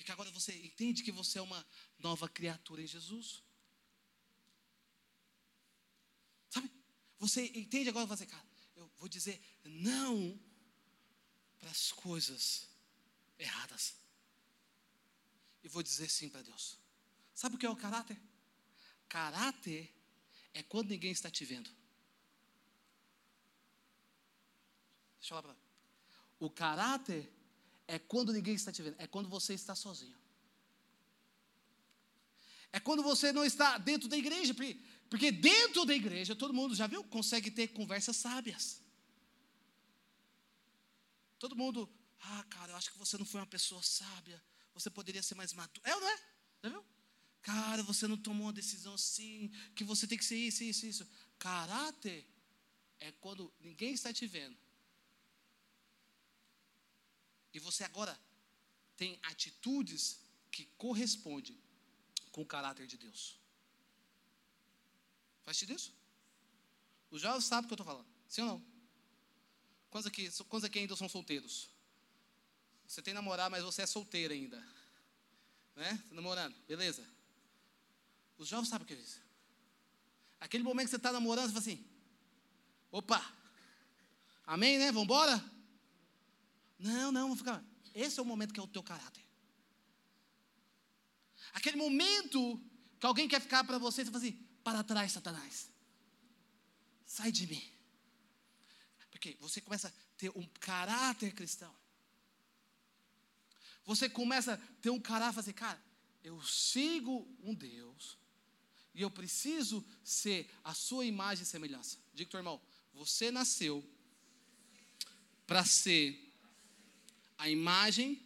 Porque 0.00 0.12
agora 0.12 0.30
você 0.30 0.54
entende 0.64 1.02
que 1.02 1.12
você 1.12 1.38
é 1.38 1.42
uma 1.42 1.62
nova 1.98 2.26
criatura 2.26 2.80
em 2.80 2.86
Jesus. 2.86 3.42
Sabe? 6.48 6.70
Você 7.18 7.44
entende 7.54 7.90
agora 7.90 8.06
você, 8.06 8.24
cara, 8.24 8.42
eu 8.76 8.90
vou 8.96 9.10
dizer 9.10 9.38
não 9.62 10.40
para 11.58 11.68
as 11.68 11.92
coisas 11.92 12.66
erradas. 13.38 13.94
E 15.62 15.68
vou 15.68 15.82
dizer 15.82 16.08
sim 16.08 16.30
para 16.30 16.40
Deus. 16.40 16.78
Sabe 17.34 17.56
o 17.56 17.58
que 17.58 17.66
é 17.66 17.70
o 17.70 17.76
caráter? 17.76 18.18
Caráter 19.06 19.94
é 20.54 20.62
quando 20.62 20.88
ninguém 20.88 21.12
está 21.12 21.30
te 21.30 21.44
vendo. 21.44 21.68
Deixa 25.18 25.34
eu 25.34 25.42
falar 25.42 25.42
para 25.42 25.56
O 26.38 26.48
caráter 26.48 27.30
é 27.94 27.98
quando 27.98 28.32
ninguém 28.32 28.54
está 28.54 28.70
te 28.70 28.82
vendo, 28.82 28.94
é 28.98 29.06
quando 29.06 29.28
você 29.28 29.52
está 29.52 29.74
sozinho. 29.74 30.16
É 32.72 32.78
quando 32.78 33.02
você 33.02 33.32
não 33.32 33.44
está 33.44 33.78
dentro 33.78 34.08
da 34.08 34.16
igreja, 34.16 34.54
porque, 35.08 35.32
dentro 35.32 35.84
da 35.84 35.92
igreja, 35.92 36.36
todo 36.36 36.54
mundo, 36.54 36.72
já 36.72 36.86
viu? 36.86 37.02
Consegue 37.02 37.50
ter 37.50 37.66
conversas 37.68 38.16
sábias. 38.16 38.80
Todo 41.36 41.56
mundo, 41.56 41.90
ah, 42.20 42.44
cara, 42.44 42.70
eu 42.70 42.76
acho 42.76 42.92
que 42.92 42.98
você 42.98 43.18
não 43.18 43.24
foi 43.24 43.40
uma 43.40 43.46
pessoa 43.46 43.82
sábia, 43.82 44.40
você 44.72 44.88
poderia 44.88 45.22
ser 45.22 45.34
mais 45.34 45.52
maduro. 45.52 45.80
É 45.84 45.92
ou 45.92 46.00
não 46.00 46.08
é? 46.08 46.18
Já 46.62 46.68
viu? 46.70 46.84
Cara, 47.42 47.82
você 47.82 48.06
não 48.06 48.16
tomou 48.16 48.46
uma 48.46 48.52
decisão 48.52 48.94
assim, 48.94 49.50
que 49.74 49.82
você 49.82 50.06
tem 50.06 50.16
que 50.16 50.24
ser 50.24 50.36
isso, 50.36 50.62
isso, 50.62 50.86
isso. 50.86 51.08
Caráter 51.40 52.24
é 53.00 53.10
quando 53.10 53.52
ninguém 53.58 53.94
está 53.94 54.12
te 54.12 54.28
vendo. 54.28 54.56
E 57.52 57.58
você 57.58 57.84
agora 57.84 58.18
tem 58.96 59.18
atitudes 59.22 60.20
que 60.50 60.66
correspondem 60.76 61.58
com 62.32 62.42
o 62.42 62.46
caráter 62.46 62.86
de 62.86 62.96
Deus. 62.96 63.38
Faz 65.42 65.56
sentido 65.56 65.76
isso? 65.76 65.92
Os 67.10 67.20
jovens 67.20 67.44
sabem 67.44 67.64
o 67.64 67.68
que 67.68 67.72
eu 67.72 67.76
estou 67.76 67.86
falando. 67.86 68.06
Sim 68.28 68.42
ou 68.42 68.48
não? 68.48 68.64
Quantos 69.90 70.06
aqui, 70.06 70.30
quantos 70.44 70.64
aqui 70.64 70.78
ainda 70.78 70.94
são 70.94 71.08
solteiros? 71.08 71.68
Você 72.86 73.02
tem 73.02 73.14
namorado, 73.14 73.50
mas 73.50 73.64
você 73.64 73.82
é 73.82 73.86
solteiro 73.86 74.32
ainda. 74.32 74.58
Né? 75.74 75.92
Está 76.02 76.14
namorando, 76.14 76.54
beleza. 76.66 77.04
Os 78.36 78.48
jovens 78.48 78.68
sabem 78.68 78.84
o 78.84 78.86
que 78.86 78.94
é 78.94 78.96
isso. 78.96 79.20
Aquele 80.40 80.64
momento 80.64 80.86
que 80.86 80.90
você 80.90 80.96
está 80.96 81.12
namorando, 81.12 81.46
você 81.46 81.52
fala 81.52 81.60
assim: 81.60 81.84
opa, 82.90 83.32
amém, 84.46 84.78
né? 84.78 84.86
Vamos 84.86 85.04
embora? 85.04 85.59
Não, 86.80 87.12
não, 87.12 87.22
vamos 87.22 87.38
ficar. 87.38 87.62
Esse 87.94 88.18
é 88.18 88.22
o 88.22 88.26
momento 88.26 88.54
que 88.54 88.60
é 88.60 88.62
o 88.62 88.66
teu 88.66 88.82
caráter. 88.82 89.24
Aquele 91.52 91.76
momento 91.76 92.60
que 92.98 93.06
alguém 93.06 93.28
quer 93.28 93.40
ficar 93.40 93.64
para 93.64 93.78
você, 93.78 94.04
você 94.04 94.10
fala 94.10 94.24
assim: 94.24 94.32
para 94.64 94.82
trás, 94.82 95.12
Satanás. 95.12 95.70
Sai 97.04 97.30
de 97.30 97.46
mim. 97.46 97.62
Porque 99.10 99.36
você 99.40 99.60
começa 99.60 99.88
a 99.88 99.92
ter 100.16 100.30
um 100.34 100.46
caráter 100.60 101.34
cristão. 101.34 101.74
Você 103.84 104.08
começa 104.08 104.54
a 104.54 104.56
ter 104.80 104.90
um 104.90 105.00
caráter, 105.00 105.34
fazer, 105.34 105.52
cara, 105.52 105.82
eu 106.22 106.40
sigo 106.42 107.28
um 107.42 107.54
Deus 107.54 108.16
e 108.94 109.02
eu 109.02 109.10
preciso 109.10 109.84
ser 110.02 110.50
a 110.64 110.72
sua 110.72 111.04
imagem 111.04 111.42
e 111.42 111.46
semelhança. 111.46 111.98
Diga, 112.14 112.30
teu 112.30 112.38
irmão, 112.38 112.60
você 112.94 113.30
nasceu 113.30 113.84
para 115.46 115.64
ser 115.64 116.29
a 117.40 117.48
imagem 117.48 118.20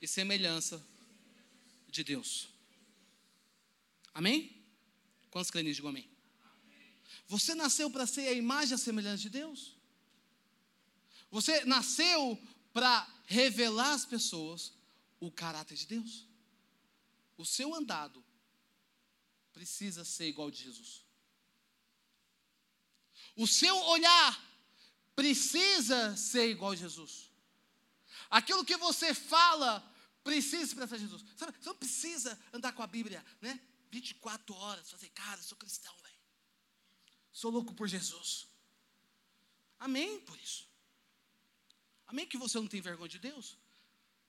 e 0.00 0.08
semelhança 0.08 0.82
de 1.90 2.02
Deus. 2.02 2.48
Amém? 4.14 4.56
Quantos 5.30 5.50
creem 5.50 5.64
nisso? 5.64 5.76
Digam 5.76 5.90
amém. 5.90 6.08
Você 7.28 7.54
nasceu 7.54 7.90
para 7.90 8.06
ser 8.06 8.28
a 8.28 8.32
imagem 8.32 8.72
e 8.72 8.74
a 8.74 8.78
semelhança 8.78 9.22
de 9.22 9.30
Deus. 9.30 9.76
Você 11.30 11.64
nasceu 11.66 12.40
para 12.72 13.06
revelar 13.26 13.92
às 13.92 14.06
pessoas 14.06 14.72
o 15.20 15.30
caráter 15.30 15.76
de 15.76 15.86
Deus. 15.86 16.26
O 17.36 17.44
seu 17.44 17.74
andado 17.74 18.24
precisa 19.52 20.06
ser 20.06 20.28
igual 20.28 20.50
de 20.50 20.62
Jesus. 20.64 21.04
O 23.36 23.46
seu 23.46 23.76
olhar 23.76 24.42
precisa 25.14 26.16
ser 26.16 26.48
igual 26.48 26.72
a 26.72 26.76
Jesus. 26.76 27.31
Aquilo 28.32 28.64
que 28.64 28.76
você 28.76 29.14
fala 29.14 29.92
Precisa 30.22 30.66
se 30.66 30.74
prestar 30.74 30.98
Jesus. 30.98 31.24
Sabe, 31.36 31.56
você 31.58 31.68
não 31.68 31.76
precisa 31.76 32.40
andar 32.52 32.72
com 32.72 32.82
a 32.82 32.86
Bíblia, 32.86 33.24
né? 33.40 33.60
24 33.90 34.54
horas, 34.54 34.90
fazer, 34.90 35.08
cara, 35.10 35.42
sou 35.42 35.58
cristão, 35.58 35.94
velho. 36.02 36.18
Sou 37.32 37.50
louco 37.50 37.74
por 37.74 37.88
Jesus. 37.88 38.46
Amém 39.78 40.20
por 40.20 40.38
isso. 40.38 40.68
Amém 42.06 42.26
que 42.26 42.38
você 42.38 42.58
não 42.58 42.68
tem 42.68 42.80
vergonha 42.80 43.08
de 43.08 43.18
Deus. 43.18 43.58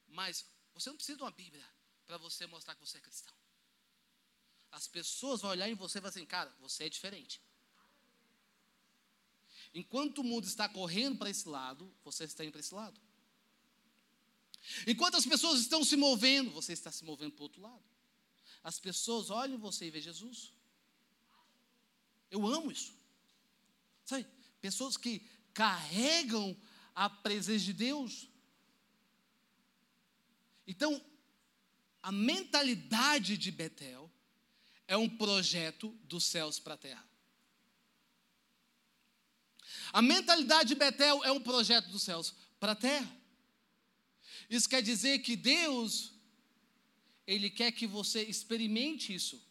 Mas 0.08 0.46
você 0.74 0.90
não 0.90 0.98
precisa 0.98 1.18
de 1.18 1.24
uma 1.24 1.32
Bíblia 1.32 1.66
para 2.06 2.18
você 2.18 2.48
mostrar 2.48 2.76
que 2.76 2.82
você 2.82 2.98
é 2.98 3.02
cristão. 3.02 3.34
As 4.72 4.88
pessoas 4.88 5.42
vão 5.42 5.52
olhar 5.52 5.70
em 5.70 5.76
você 5.76 6.00
e 6.00 6.02
falar 6.02 6.10
assim, 6.10 6.26
cara, 6.26 6.52
você 6.60 6.86
é 6.86 6.90
diferente. 6.90 7.40
Enquanto 9.76 10.20
o 10.20 10.24
mundo 10.24 10.46
está 10.46 10.68
correndo 10.68 11.20
para 11.20 11.30
esse 11.30 11.48
lado, 11.48 11.96
você 12.04 12.24
está 12.24 12.44
indo 12.44 12.52
para 12.52 12.60
esse 12.60 12.74
lado. 12.74 13.00
Enquanto 14.88 15.16
as 15.16 15.26
pessoas 15.26 15.60
estão 15.60 15.84
se 15.84 15.96
movendo, 15.96 16.52
você 16.52 16.74
está 16.74 16.92
se 16.92 17.04
movendo 17.04 17.32
para 17.34 17.42
o 17.42 17.44
outro 17.44 17.62
lado. 17.62 17.84
As 18.64 18.80
pessoas 18.80 19.30
olham 19.30 19.58
você 19.58 19.88
e 19.88 19.92
vê 19.92 20.00
Jesus. 20.00 20.54
Eu 22.32 22.48
amo 22.48 22.72
isso. 22.72 22.94
Sabe? 24.06 24.26
Pessoas 24.62 24.96
que 24.98 25.22
carregam 25.54 26.56
a 26.96 27.10
presença 27.10 27.66
de 27.66 27.74
Deus. 27.74 28.28
Então, 30.66 31.04
a 32.02 32.12
mentalidade 32.12 33.38
de 33.38 33.52
Betel 33.52 34.10
é 34.88 34.96
um 34.96 35.10
projeto 35.10 35.90
dos 36.04 36.26
céus 36.26 36.60
para 36.60 36.76
a 36.76 36.78
terra. 36.78 37.08
A 39.92 40.02
mentalidade 40.02 40.70
de 40.70 40.76
Betel 40.76 41.24
é 41.24 41.32
um 41.32 41.42
projeto 41.42 41.90
dos 41.90 42.04
céus 42.04 42.34
para 42.60 42.72
a 42.72 42.76
terra. 42.76 43.23
Isso 44.50 44.70
quer 44.70 44.82
dizer 44.82 45.20
que 45.20 45.36
Deus, 45.36 46.12
Ele 47.26 47.50
quer 47.50 47.72
que 47.72 47.88
você 47.88 48.24
experimente 48.24 49.14
isso. 49.14 49.42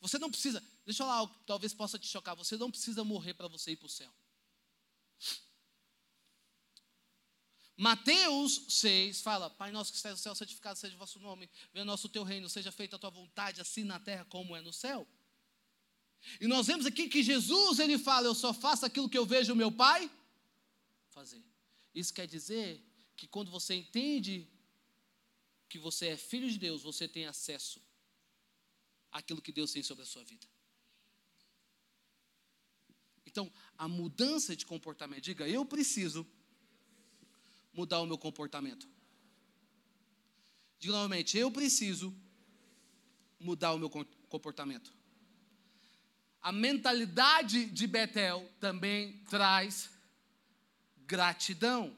Você 0.00 0.18
não 0.18 0.30
precisa, 0.30 0.62
deixa 0.84 1.02
eu 1.02 1.06
falar 1.06 1.18
algo 1.18 1.34
que 1.34 1.44
talvez 1.46 1.74
possa 1.74 1.98
te 1.98 2.06
chocar, 2.06 2.36
você 2.36 2.56
não 2.56 2.70
precisa 2.70 3.02
morrer 3.02 3.34
para 3.34 3.48
você 3.48 3.72
ir 3.72 3.76
para 3.76 3.86
o 3.86 3.90
céu. 3.90 4.12
Mateus 7.76 8.64
6 8.68 9.20
fala: 9.20 9.48
Pai 9.48 9.70
nosso 9.70 9.92
que 9.92 9.96
está 9.96 10.10
no 10.10 10.16
céu, 10.16 10.34
santificado 10.34 10.78
seja 10.78 10.96
o 10.96 10.98
vosso 10.98 11.20
nome, 11.20 11.48
venha 11.72 11.84
nosso 11.84 12.08
teu 12.08 12.24
reino, 12.24 12.48
seja 12.48 12.72
feita 12.72 12.96
a 12.96 12.98
tua 12.98 13.10
vontade, 13.10 13.60
assim 13.60 13.84
na 13.84 14.00
terra 14.00 14.24
como 14.24 14.56
é 14.56 14.60
no 14.60 14.72
céu. 14.72 15.06
E 16.40 16.48
nós 16.48 16.66
vemos 16.66 16.86
aqui 16.86 17.08
que 17.08 17.22
Jesus 17.22 17.78
ele 17.78 17.96
fala: 17.96 18.26
Eu 18.26 18.34
só 18.34 18.52
faço 18.52 18.84
aquilo 18.84 19.08
que 19.08 19.16
eu 19.16 19.24
vejo 19.24 19.52
o 19.52 19.56
meu 19.56 19.70
Pai 19.70 20.10
fazer. 21.10 21.42
Isso 21.94 22.12
quer 22.12 22.26
dizer 22.26 22.82
que 23.16 23.26
quando 23.26 23.50
você 23.50 23.74
entende 23.74 24.48
que 25.68 25.78
você 25.78 26.08
é 26.08 26.16
filho 26.16 26.50
de 26.50 26.58
Deus, 26.58 26.82
você 26.82 27.06
tem 27.06 27.26
acesso 27.26 27.80
àquilo 29.10 29.42
que 29.42 29.52
Deus 29.52 29.72
tem 29.72 29.82
sobre 29.82 30.02
a 30.04 30.06
sua 30.06 30.24
vida. 30.24 30.46
Então, 33.26 33.52
a 33.76 33.86
mudança 33.86 34.56
de 34.56 34.64
comportamento, 34.64 35.22
diga, 35.22 35.46
eu 35.46 35.64
preciso 35.64 36.26
mudar 37.72 38.00
o 38.00 38.06
meu 38.06 38.16
comportamento. 38.16 38.88
Diga 40.78 40.94
novamente, 40.94 41.36
eu 41.36 41.50
preciso 41.50 42.14
mudar 43.38 43.72
o 43.72 43.78
meu 43.78 43.90
comportamento. 44.28 44.92
A 46.40 46.52
mentalidade 46.52 47.66
de 47.66 47.86
Betel 47.86 48.48
também 48.58 49.18
traz 49.24 49.90
gratidão. 51.08 51.96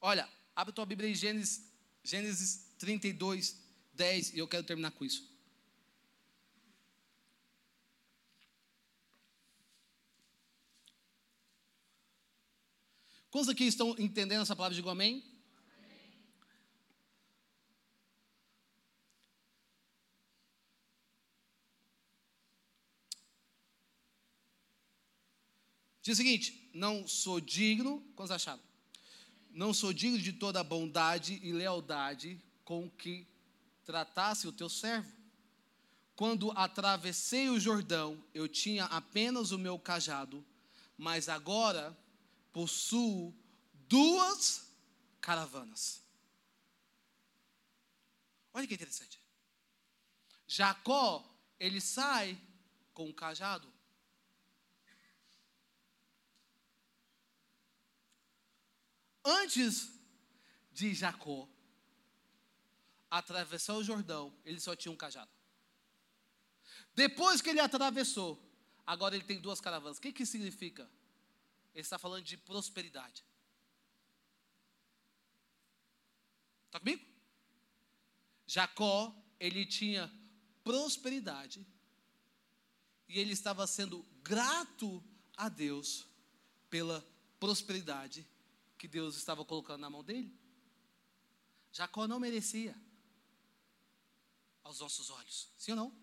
Olha, 0.00 0.26
abre 0.56 0.72
tua 0.72 0.86
Bíblia 0.86 1.10
em 1.10 1.14
Gênesis, 1.14 1.70
Gênesis 2.02 2.74
32, 2.78 3.60
10, 3.92 4.32
e 4.32 4.38
eu 4.38 4.48
quero 4.48 4.64
terminar 4.64 4.90
com 4.92 5.04
isso. 5.04 5.30
Quantos 13.30 13.50
aqui 13.50 13.64
estão 13.64 13.94
entendendo 13.98 14.42
essa 14.42 14.56
palavra? 14.56 14.74
Digo 14.74 14.88
amém. 14.88 15.31
Diz 26.02 26.14
o 26.14 26.16
seguinte: 26.16 26.68
não 26.74 27.06
sou 27.06 27.40
digno, 27.40 28.02
quantos 28.16 28.32
acharam? 28.32 28.60
Não 29.50 29.72
sou 29.72 29.92
digno 29.92 30.18
de 30.18 30.32
toda 30.32 30.60
a 30.60 30.64
bondade 30.64 31.38
e 31.42 31.52
lealdade 31.52 32.40
com 32.64 32.90
que 32.90 33.26
tratasse 33.84 34.48
o 34.48 34.52
teu 34.52 34.68
servo. 34.68 35.10
Quando 36.16 36.50
atravessei 36.52 37.48
o 37.48 37.58
Jordão, 37.58 38.22
eu 38.34 38.48
tinha 38.48 38.84
apenas 38.86 39.50
o 39.50 39.58
meu 39.58 39.78
cajado, 39.78 40.44
mas 40.96 41.28
agora 41.28 41.96
possuo 42.52 43.34
duas 43.88 44.68
caravanas. 45.20 46.02
Olha 48.52 48.66
que 48.66 48.74
interessante. 48.74 49.18
Jacó, 50.46 51.24
ele 51.58 51.80
sai 51.80 52.38
com 52.92 53.08
o 53.08 53.14
cajado. 53.14 53.71
Antes 59.24 59.90
de 60.72 60.94
Jacó 60.94 61.48
atravessar 63.10 63.74
o 63.74 63.84
Jordão, 63.84 64.34
ele 64.44 64.58
só 64.58 64.74
tinha 64.74 64.90
um 64.90 64.96
cajado. 64.96 65.30
Depois 66.94 67.40
que 67.40 67.50
ele 67.50 67.60
atravessou, 67.60 68.42
agora 68.86 69.14
ele 69.14 69.24
tem 69.24 69.40
duas 69.40 69.60
caravanas. 69.60 69.98
O 69.98 70.00
que, 70.00 70.12
que 70.12 70.26
significa? 70.26 70.90
Ele 71.74 71.82
está 71.82 71.98
falando 71.98 72.24
de 72.24 72.36
prosperidade. 72.36 73.24
Está 76.66 76.80
comigo? 76.80 77.04
Jacó, 78.46 79.14
ele 79.38 79.66
tinha 79.66 80.10
prosperidade 80.64 81.66
e 83.08 83.18
ele 83.18 83.32
estava 83.32 83.66
sendo 83.66 84.02
grato 84.22 85.02
a 85.36 85.48
Deus 85.48 86.06
pela 86.70 87.06
prosperidade 87.38 88.26
que 88.82 88.88
Deus 88.88 89.16
estava 89.16 89.44
colocando 89.44 89.80
na 89.80 89.88
mão 89.88 90.02
dele. 90.02 90.36
Jacó 91.70 92.08
não 92.08 92.18
merecia 92.18 92.74
aos 94.64 94.80
nossos 94.80 95.08
olhos, 95.08 95.52
sim 95.56 95.70
ou 95.70 95.76
não? 95.76 95.96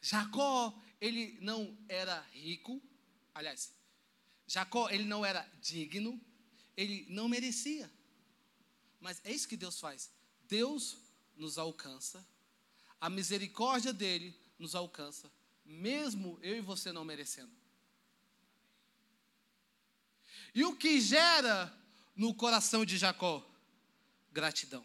Jacó, 0.00 0.80
ele 1.00 1.36
não 1.40 1.76
era 1.88 2.20
rico, 2.30 2.80
aliás, 3.34 3.72
Jacó, 4.46 4.88
ele 4.88 5.02
não 5.02 5.26
era 5.26 5.42
digno, 5.60 6.20
ele 6.76 7.06
não 7.08 7.28
merecia. 7.28 7.90
Mas 9.00 9.20
é 9.24 9.32
isso 9.32 9.48
que 9.48 9.56
Deus 9.56 9.80
faz. 9.80 10.12
Deus 10.46 10.96
nos 11.34 11.58
alcança, 11.58 12.24
a 13.00 13.10
misericórdia 13.10 13.92
dele 13.92 14.32
nos 14.60 14.76
alcança, 14.76 15.28
mesmo 15.64 16.38
eu 16.40 16.56
e 16.56 16.60
você 16.60 16.92
não 16.92 17.04
merecendo. 17.04 17.59
E 20.54 20.64
o 20.64 20.76
que 20.76 21.00
gera 21.00 21.72
no 22.16 22.34
coração 22.34 22.84
de 22.84 22.98
Jacó? 22.98 23.46
Gratidão. 24.32 24.84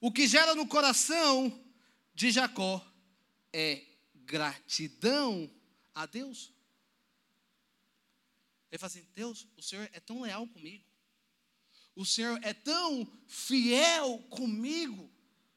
O 0.00 0.12
que 0.12 0.26
gera 0.26 0.54
no 0.54 0.66
coração 0.66 1.64
de 2.14 2.30
Jacó 2.30 2.84
é 3.52 3.84
gratidão 4.14 5.50
a 5.94 6.04
Deus. 6.06 6.52
Ele 8.70 8.78
fala 8.78 8.90
assim: 8.90 9.08
Deus, 9.14 9.46
o 9.56 9.62
Senhor 9.62 9.88
é 9.92 10.00
tão 10.00 10.20
leal 10.22 10.46
comigo. 10.48 10.84
O 11.96 12.04
Senhor 12.04 12.38
é 12.42 12.52
tão 12.52 13.06
fiel 13.28 14.18
comigo. 14.30 15.10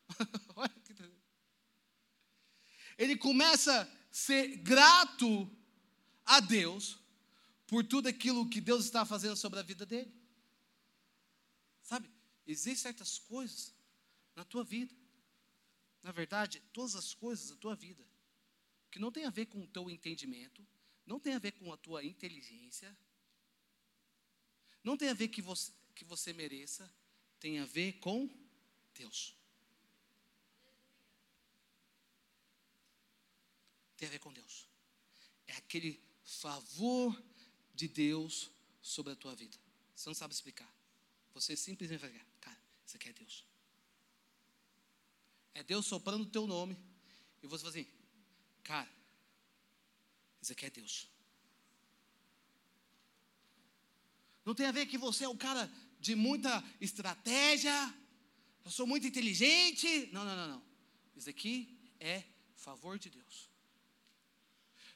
Ele 2.98 3.16
começa 3.16 3.82
a 3.82 3.88
ser 4.12 4.58
grato 4.58 5.50
a 6.26 6.40
Deus 6.40 7.00
por 7.68 7.86
tudo 7.86 8.08
aquilo 8.08 8.50
que 8.50 8.62
Deus 8.62 8.86
está 8.86 9.06
fazendo 9.06 9.36
sobre 9.36 9.60
a 9.60 9.62
vida 9.62 9.86
dele. 9.86 10.12
Sabe, 11.84 12.10
existem 12.46 12.76
certas 12.76 13.20
coisas 13.20 13.74
na 14.36 14.46
tua 14.46 14.64
vida, 14.64 14.96
na 16.02 16.12
verdade, 16.12 16.62
todas 16.72 16.96
as 16.96 17.14
coisas 17.14 17.50
da 17.50 17.56
tua 17.58 17.76
vida, 17.76 18.06
que 18.90 19.00
não 19.00 19.12
tem 19.12 19.26
a 19.26 19.30
ver 19.30 19.48
com 19.48 19.62
o 19.62 19.68
teu 19.68 19.90
entendimento, 19.90 20.66
não 21.06 21.20
tem 21.20 21.34
a 21.34 21.40
ver 21.40 21.52
com 21.54 21.72
a 21.72 21.78
tua 21.78 22.04
inteligência, 22.04 22.98
não 24.84 24.96
tem 24.98 25.10
a 25.10 25.14
ver 25.14 25.28
que 25.28 25.42
você, 25.42 25.74
que 25.94 26.06
você 26.06 26.32
mereça, 26.32 26.90
tem 27.40 27.60
a 27.60 27.66
ver 27.66 27.94
com 28.00 28.30
Deus. 28.94 29.36
Tem 33.98 34.08
a 34.08 34.12
ver 34.12 34.20
com 34.20 34.32
Deus. 34.32 34.70
É 35.48 35.54
aquele 35.54 36.02
favor 36.24 37.22
de 37.78 37.88
Deus 37.88 38.50
sobre 38.82 39.14
a 39.14 39.16
tua 39.16 39.36
vida. 39.36 39.56
Você 39.96 40.10
não 40.10 40.16
sabe 40.16 40.34
explicar. 40.34 40.70
Você 41.34 41.56
simplesmente 41.56 42.00
vai 42.00 42.12
cara, 42.42 42.60
isso 42.86 42.96
aqui 42.98 43.10
é 43.10 43.14
Deus. 43.14 43.46
É 45.54 45.64
Deus 45.64 45.86
soprando 45.86 46.24
o 46.24 46.30
teu 46.30 46.48
nome 46.48 46.76
e 47.42 47.48
você 47.48 47.64
fala 47.64 47.76
assim, 47.76 47.88
cara, 48.64 48.90
isso 50.42 50.52
aqui 50.52 50.66
é 50.66 50.70
Deus. 50.70 51.08
Não 54.44 54.56
tem 54.56 54.66
a 54.66 54.72
ver 54.72 54.86
que 54.88 54.98
você 54.98 55.26
é 55.26 55.30
o 55.30 55.38
cara 55.38 55.72
de 56.00 56.16
muita 56.16 56.64
estratégia, 56.82 57.94
eu 58.66 58.72
sou 58.72 58.88
muito 58.88 59.06
inteligente. 59.06 60.10
Não, 60.12 60.26
não, 60.26 60.36
não, 60.36 60.48
não. 60.48 60.64
Isso 61.16 61.30
aqui 61.30 61.78
é 62.00 62.24
favor 62.56 62.98
de 62.98 63.10
Deus. 63.10 63.50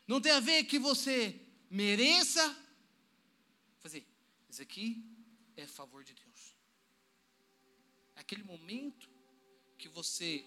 Não 0.07 0.19
tem 0.19 0.31
a 0.31 0.39
ver 0.39 0.63
que 0.63 0.79
você 0.79 1.39
mereça. 1.69 2.43
Isso 4.51 4.61
aqui 4.61 5.01
é 5.55 5.65
favor 5.65 6.03
de 6.03 6.13
Deus. 6.13 6.57
Aquele 8.17 8.43
momento 8.43 9.09
que 9.77 9.87
você 9.87 10.45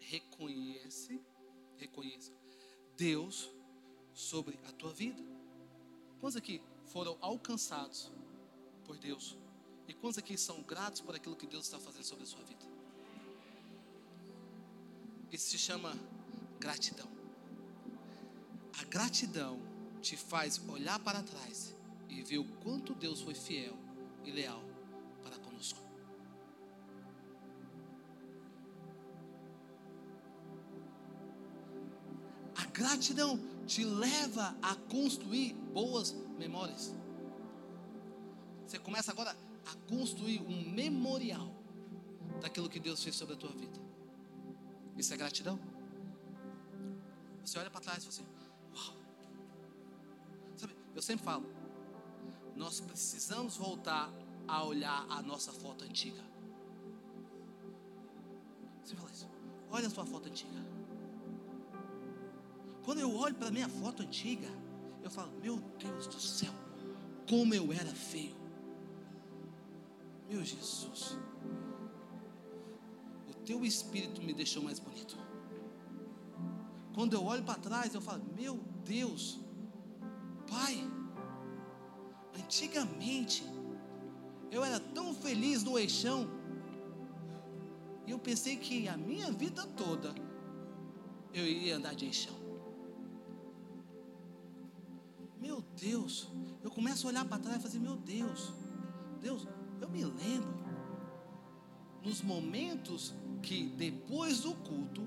reconhece, 0.00 1.20
reconheça 1.76 2.32
Deus 2.96 3.50
sobre 4.14 4.58
a 4.66 4.72
tua 4.72 4.94
vida. 4.94 5.22
Quantos 6.18 6.36
aqui 6.36 6.62
foram 6.86 7.18
alcançados 7.20 8.10
por 8.86 8.96
Deus? 8.96 9.36
E 9.86 9.92
quantos 9.92 10.16
aqui 10.16 10.38
são 10.38 10.62
gratos 10.62 11.02
por 11.02 11.14
aquilo 11.14 11.36
que 11.36 11.46
Deus 11.46 11.66
está 11.66 11.78
fazendo 11.78 12.04
sobre 12.04 12.24
a 12.24 12.26
sua 12.26 12.42
vida? 12.44 12.64
Isso 15.30 15.50
se 15.50 15.58
chama 15.58 15.92
gratidão. 16.58 17.10
A 18.80 18.84
gratidão 18.84 19.60
te 20.00 20.16
faz 20.16 20.58
olhar 20.66 20.98
para 21.00 21.22
trás 21.22 21.76
e 22.08 22.22
ver 22.22 22.38
o 22.38 22.44
quanto 22.62 22.94
Deus 22.94 23.20
foi 23.20 23.34
fiel 23.34 23.76
e 24.24 24.30
leal 24.30 24.62
para 25.22 25.38
conosco. 25.38 25.78
A 32.56 32.64
gratidão 32.66 33.38
te 33.66 33.84
leva 33.84 34.56
a 34.62 34.74
construir 34.74 35.52
boas 35.72 36.12
memórias. 36.38 36.94
Você 38.66 38.78
começa 38.78 39.10
agora 39.10 39.36
a 39.66 39.74
construir 39.88 40.40
um 40.42 40.70
memorial 40.70 41.52
daquilo 42.40 42.68
que 42.68 42.80
Deus 42.80 43.02
fez 43.02 43.16
sobre 43.16 43.34
a 43.34 43.36
tua 43.36 43.50
vida. 43.50 43.78
Isso 44.96 45.12
é 45.14 45.16
gratidão. 45.16 45.58
Você 47.44 47.58
olha 47.58 47.70
para 47.70 47.80
trás 47.80 48.04
e 48.04 48.06
fala 48.06 48.12
assim: 48.12 48.26
Uau. 48.74 48.96
Sabe, 50.56 50.76
eu 50.94 51.00
sempre 51.00 51.24
falo, 51.24 51.46
nós 52.58 52.80
precisamos 52.80 53.56
voltar 53.56 54.12
a 54.46 54.64
olhar 54.64 55.06
a 55.08 55.22
nossa 55.22 55.52
foto 55.52 55.84
antiga. 55.84 56.22
Você 58.82 58.96
fala 58.96 59.10
isso, 59.10 59.28
olha 59.70 59.86
a 59.86 59.90
sua 59.90 60.04
foto 60.04 60.28
antiga. 60.28 60.58
Quando 62.84 62.98
eu 62.98 63.14
olho 63.14 63.34
para 63.36 63.48
a 63.48 63.50
minha 63.50 63.68
foto 63.68 64.02
antiga, 64.02 64.48
eu 65.04 65.10
falo, 65.10 65.30
meu 65.40 65.58
Deus 65.78 66.08
do 66.08 66.20
céu, 66.20 66.52
como 67.28 67.54
eu 67.54 67.72
era 67.72 67.94
feio. 67.94 68.36
Meu 70.28 70.44
Jesus, 70.44 71.16
o 73.28 73.34
teu 73.44 73.64
espírito 73.64 74.20
me 74.20 74.34
deixou 74.34 74.62
mais 74.62 74.78
bonito. 74.78 75.16
Quando 76.92 77.14
eu 77.14 77.24
olho 77.24 77.44
para 77.44 77.54
trás, 77.54 77.94
eu 77.94 78.00
falo: 78.00 78.22
Meu 78.36 78.56
Deus, 78.84 79.38
Antigamente, 82.58 83.44
eu 84.50 84.64
era 84.64 84.80
tão 84.80 85.14
feliz 85.14 85.62
no 85.62 85.78
eixão, 85.78 86.28
e 88.04 88.10
eu 88.10 88.18
pensei 88.18 88.56
que 88.56 88.88
a 88.88 88.96
minha 88.96 89.30
vida 89.30 89.64
toda 89.76 90.12
eu 91.32 91.46
iria 91.46 91.76
andar 91.76 91.94
de 91.94 92.06
eixão. 92.06 92.34
Meu 95.40 95.62
Deus, 95.80 96.32
eu 96.64 96.68
começo 96.68 97.06
a 97.06 97.10
olhar 97.10 97.24
para 97.26 97.38
trás 97.38 97.60
e 97.60 97.62
fazer, 97.62 97.78
meu 97.78 97.94
Deus, 97.94 98.52
Deus, 99.20 99.46
eu 99.80 99.88
me 99.88 100.04
lembro 100.04 100.58
nos 102.02 102.22
momentos 102.22 103.14
que 103.40 103.68
depois 103.68 104.40
do 104.40 104.52
culto 104.52 105.06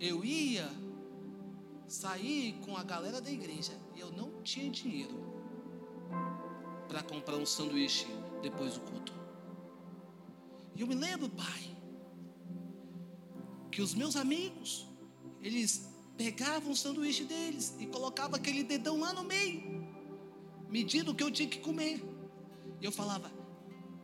eu 0.00 0.24
ia 0.24 0.66
sair 1.86 2.54
com 2.64 2.74
a 2.74 2.82
galera 2.82 3.20
da 3.20 3.30
igreja 3.30 3.78
e 3.94 4.00
eu 4.00 4.10
não 4.10 4.42
tinha 4.42 4.70
dinheiro 4.70 5.33
para 6.94 7.02
comprar 7.02 7.34
um 7.34 7.44
sanduíche 7.44 8.06
depois 8.40 8.74
do 8.74 8.80
culto. 8.82 9.12
E 10.76 10.80
eu 10.80 10.86
me 10.86 10.94
lembro, 10.94 11.28
pai, 11.28 11.76
que 13.72 13.82
os 13.82 13.94
meus 13.94 14.14
amigos, 14.14 14.86
eles 15.42 15.90
pegavam 16.16 16.70
o 16.70 16.76
sanduíche 16.76 17.24
deles 17.24 17.74
e 17.80 17.86
colocavam 17.86 18.36
aquele 18.36 18.62
dedão 18.62 19.00
lá 19.00 19.12
no 19.12 19.24
meio, 19.24 19.84
medindo 20.68 21.10
o 21.10 21.14
que 21.16 21.24
eu 21.24 21.32
tinha 21.32 21.48
que 21.48 21.58
comer. 21.58 22.00
E 22.80 22.84
eu 22.84 22.92
falava: 22.92 23.28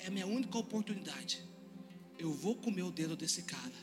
é 0.00 0.08
a 0.08 0.10
minha 0.10 0.26
única 0.26 0.58
oportunidade. 0.58 1.48
Eu 2.18 2.32
vou 2.32 2.56
comer 2.56 2.82
o 2.82 2.90
dedo 2.90 3.14
desse 3.14 3.44
cara. 3.44 3.80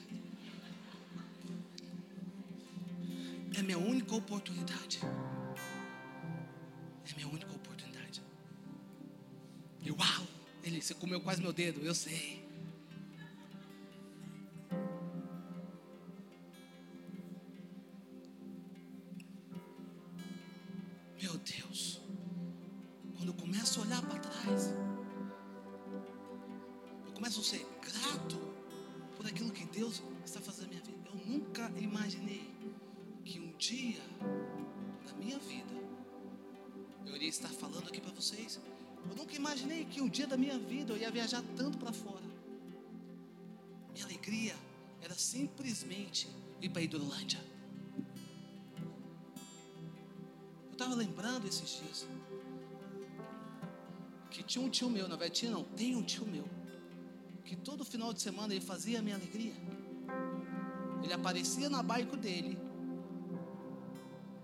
É 3.57 3.61
minha 3.61 3.79
única 3.79 4.13
oportunidade. 4.13 4.99
E 9.87 9.91
uau! 9.91 10.27
Ele, 10.65 10.81
você 10.81 10.93
comeu 10.93 11.21
quase 11.21 11.41
meu 11.41 11.53
dedo, 11.53 11.79
eu 11.79 11.95
sei. 11.95 12.45
Meu 21.21 21.37
Deus, 21.37 22.01
quando 23.15 23.29
eu 23.29 23.33
começo 23.33 23.79
a 23.79 23.83
olhar 23.83 24.01
para 24.01 24.19
trás, 24.19 24.73
eu 27.05 27.13
começo 27.13 27.39
a 27.39 27.43
ser 27.43 27.65
grato 27.81 28.37
por 29.15 29.25
aquilo 29.25 29.51
que 29.51 29.65
Deus 29.67 30.03
está 30.25 30.41
fazendo 30.41 30.63
na 30.63 30.69
minha 30.71 30.83
vida. 30.83 31.09
Eu 31.13 31.15
nunca 31.25 31.71
imaginei 31.77 32.53
que 33.23 33.39
um 33.39 33.55
dia 33.55 34.03
na 35.05 35.13
minha 35.13 35.39
vida 35.39 35.75
eu 37.05 37.15
iria 37.15 37.29
estar 37.29 37.47
falando 37.47 37.87
aqui 37.87 38.01
para 38.01 38.11
vocês. 38.11 38.59
Eu 39.09 39.15
nunca 39.15 39.35
imaginei 39.35 39.85
que 39.85 40.01
um 40.01 40.09
dia 40.09 40.27
da 40.27 40.37
minha 40.37 40.57
vida 40.57 40.93
eu 40.93 40.97
ia 40.97 41.11
viajar 41.11 41.43
tanto 41.55 41.77
para 41.77 41.93
fora. 41.93 42.25
Minha 43.93 44.05
alegria 44.05 44.55
era 45.01 45.13
simplesmente 45.15 46.27
ir 46.61 46.69
para 46.69 46.81
Hidrolândia. 46.81 47.39
Eu 50.67 50.73
estava 50.73 50.95
lembrando 50.95 51.47
esses 51.47 51.69
dias 51.81 52.07
que 54.29 54.43
tinha 54.43 54.63
um 54.63 54.69
tio 54.69 54.89
meu, 54.89 55.07
na 55.07 55.15
verdade 55.15 55.39
tinha 55.39 55.51
não, 55.51 55.63
tem 55.63 55.95
um 55.95 56.03
tio 56.03 56.25
meu, 56.25 56.47
que 57.43 57.55
todo 57.55 57.83
final 57.83 58.13
de 58.13 58.21
semana 58.21 58.53
ele 58.53 58.63
fazia 58.63 58.99
a 58.99 59.01
minha 59.01 59.15
alegria. 59.15 59.55
Ele 61.03 61.13
aparecia 61.13 61.69
na 61.69 61.81
bike 61.81 62.15
dele 62.17 62.57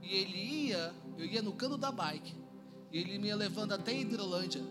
e 0.02 0.16
ele 0.16 0.38
ia, 0.38 0.94
eu 1.18 1.26
ia 1.26 1.42
no 1.42 1.54
cano 1.54 1.78
da 1.78 1.92
bike, 1.92 2.36
e 2.94 3.00
ele 3.00 3.18
me 3.18 3.34
levando 3.34 3.72
até 3.72 3.92
Hidrolândia. 3.92 4.62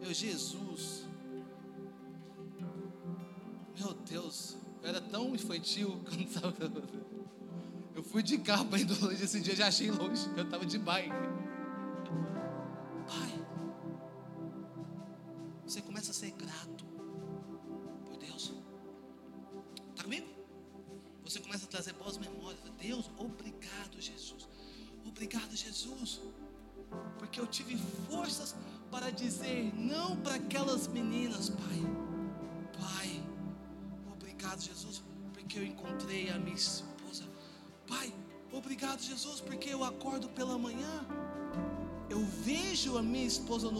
Eu, 0.00 0.14
Jesus, 0.14 1.06
meu 3.78 3.92
Deus, 3.92 4.56
eu 4.82 4.88
era 4.88 5.00
tão 5.00 5.34
infantil 5.34 6.00
não 6.10 6.20
estava. 6.20 6.54
Eu 7.94 8.02
fui 8.02 8.22
de 8.22 8.38
carro 8.38 8.64
para 8.64 8.78
Hidrolândia 8.78 9.24
esse 9.24 9.38
dia, 9.38 9.54
já 9.54 9.66
achei 9.66 9.90
longe, 9.90 10.26
eu 10.34 10.44
estava 10.44 10.64
de 10.64 10.78
bike. 10.78 11.12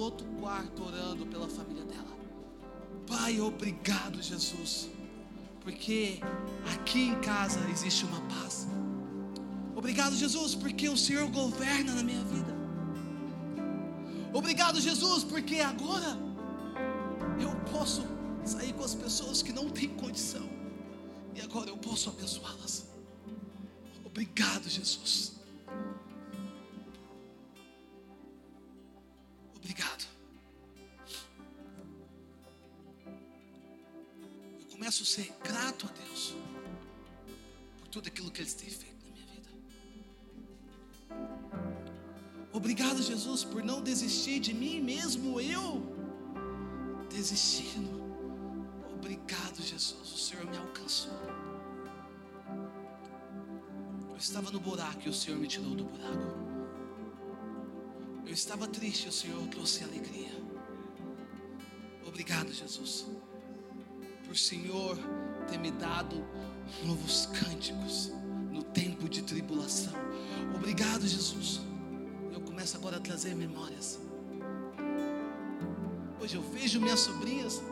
Outro 0.08 0.26
quarto 0.40 0.82
orando 0.82 1.26
pela 1.26 1.48
família 1.48 1.84
dela. 1.84 2.16
Pai, 3.06 3.40
obrigado, 3.40 4.22
Jesus, 4.22 4.88
porque 5.60 6.20
aqui 6.74 7.02
em 7.08 7.20
casa 7.20 7.60
existe 7.70 8.04
uma 8.04 8.20
paz. 8.22 8.66
Obrigado, 9.76 10.16
Jesus, 10.16 10.54
porque 10.54 10.88
o 10.88 10.96
Senhor 10.96 11.30
governa 11.30 11.94
na 11.94 12.02
minha 12.02 12.24
vida. 12.24 12.56
Obrigado, 14.32 14.80
Jesus, 14.80 15.24
porque 15.24 15.60
agora 15.60 16.16
eu 17.40 17.54
posso 17.70 18.02
sair 18.44 18.72
com 18.72 18.84
as 18.84 18.94
pessoas 18.94 19.42
que 19.42 19.52
não 19.52 19.68
têm 19.70 19.88
condição 19.88 20.48
e 21.34 21.40
agora 21.40 21.68
eu 21.70 21.76
posso 21.76 22.08
abençoá-las. 22.08 22.86
Obrigado, 24.04 24.68
Jesus. 24.68 25.37
Que 38.38 38.42
Ele 38.42 38.50
tem 38.52 38.70
feito 38.70 39.04
na 39.04 39.10
minha 39.10 39.26
vida. 39.26 39.48
Obrigado, 42.52 43.02
Jesus, 43.02 43.42
por 43.42 43.64
não 43.64 43.82
desistir 43.82 44.38
de 44.38 44.54
mim, 44.54 44.80
mesmo 44.80 45.40
eu 45.40 45.82
desistindo. 47.10 47.98
Obrigado, 48.94 49.60
Jesus, 49.60 50.12
o 50.12 50.18
Senhor 50.18 50.46
me 50.46 50.56
alcançou. 50.56 51.18
Eu 54.08 54.16
estava 54.16 54.52
no 54.52 54.60
buraco 54.60 55.02
e 55.06 55.08
o 55.08 55.14
Senhor 55.14 55.38
me 55.38 55.48
tirou 55.48 55.74
do 55.74 55.84
buraco. 55.84 56.38
Eu 58.24 58.32
estava 58.32 58.68
triste 58.68 59.08
o 59.08 59.12
Senhor 59.12 59.44
trouxe 59.48 59.82
alegria. 59.82 60.30
Obrigado, 62.06 62.52
Jesus, 62.52 63.06
por 64.24 64.36
Senhor 64.36 64.96
ter 65.48 65.58
me 65.58 65.72
dado 65.72 66.24
novos 66.84 67.26
cânticos 67.26 68.12
tempo 68.72 69.08
de 69.08 69.22
tribulação. 69.22 69.92
Obrigado, 70.54 71.06
Jesus. 71.06 71.60
Eu 72.32 72.40
começo 72.40 72.76
agora 72.76 72.96
a 72.96 73.00
trazer 73.00 73.34
memórias. 73.34 74.00
Hoje 76.20 76.36
eu 76.36 76.42
vejo 76.42 76.80
minhas 76.80 77.00
sobrinhas. 77.00 77.62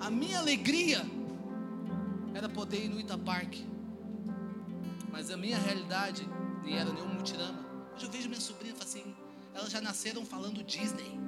A 0.00 0.10
minha 0.10 0.38
alegria 0.38 1.04
era 2.34 2.48
poder 2.48 2.84
ir 2.84 2.88
no 2.88 2.98
Itapark. 2.98 3.54
Mas 5.10 5.30
a 5.30 5.36
minha 5.36 5.58
realidade 5.58 6.28
nem 6.64 6.78
era 6.78 6.92
nenhum 6.92 7.08
mutirama. 7.08 7.66
Hoje 7.94 8.06
eu 8.06 8.10
vejo 8.10 8.30
e 8.30 8.72
falo 8.72 8.82
assim, 8.82 9.14
elas 9.54 9.70
já 9.70 9.80
nasceram 9.80 10.24
falando 10.24 10.62
Disney. 10.62 11.18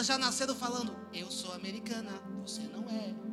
Elas 0.00 0.06
já 0.06 0.16
nasceram 0.16 0.54
falando, 0.54 0.96
eu 1.12 1.30
sou 1.30 1.52
americana, 1.52 2.10
você 2.42 2.62
não 2.62 2.88
é. 2.88 3.29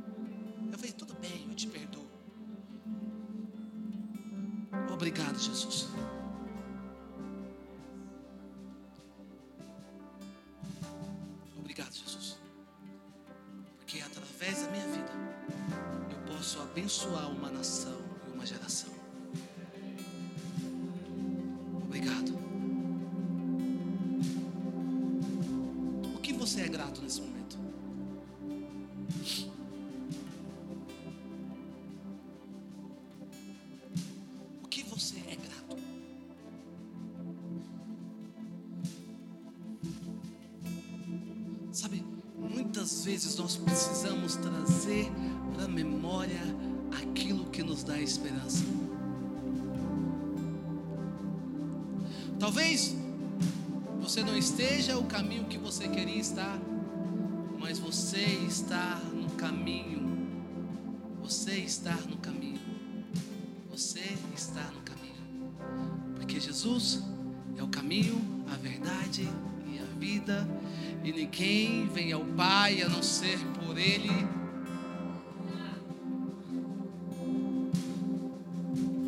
é 26.68 26.70
grato 26.70 27.02
nesse 27.02 27.22
momento. 27.22 27.58
O 34.62 34.68
que 34.68 34.84
você 34.84 35.16
é 35.30 35.36
grato? 35.36 35.78
Sabe, 41.72 42.04
muitas 42.38 43.06
vezes 43.06 43.38
nós 43.38 43.56
precisamos 43.56 44.36
trazer 44.36 45.10
para 45.54 45.64
a 45.64 45.68
memória 45.70 46.42
aquilo 47.02 47.46
que 47.50 47.64
nos 47.64 47.82
dá 47.84 47.98
esperança. 47.98 48.66
Talvez 52.38 52.97
você 54.18 54.24
não 54.24 54.36
esteja 54.36 54.98
o 54.98 55.04
caminho 55.04 55.44
que 55.44 55.60
você 55.60 55.88
queria 55.88 56.20
estar, 56.20 56.60
mas 57.60 57.78
você 57.78 58.24
está 58.48 59.00
no 59.14 59.30
caminho. 59.34 60.28
Você 61.22 61.58
está 61.58 61.94
no 61.94 62.18
caminho. 62.18 62.60
Você 63.70 64.18
está 64.36 64.72
no 64.72 64.82
caminho. 64.82 65.54
Porque 66.16 66.40
Jesus 66.40 67.04
é 67.56 67.62
o 67.62 67.68
caminho, 67.68 68.20
a 68.52 68.56
verdade 68.56 69.30
e 69.68 69.78
a 69.78 70.00
vida, 70.00 70.50
e 71.04 71.12
ninguém 71.12 71.88
vem 71.88 72.12
ao 72.12 72.26
Pai 72.26 72.82
a 72.82 72.90
não 72.90 73.04
ser 73.04 73.38
por 73.64 73.78
Ele. 73.78 74.10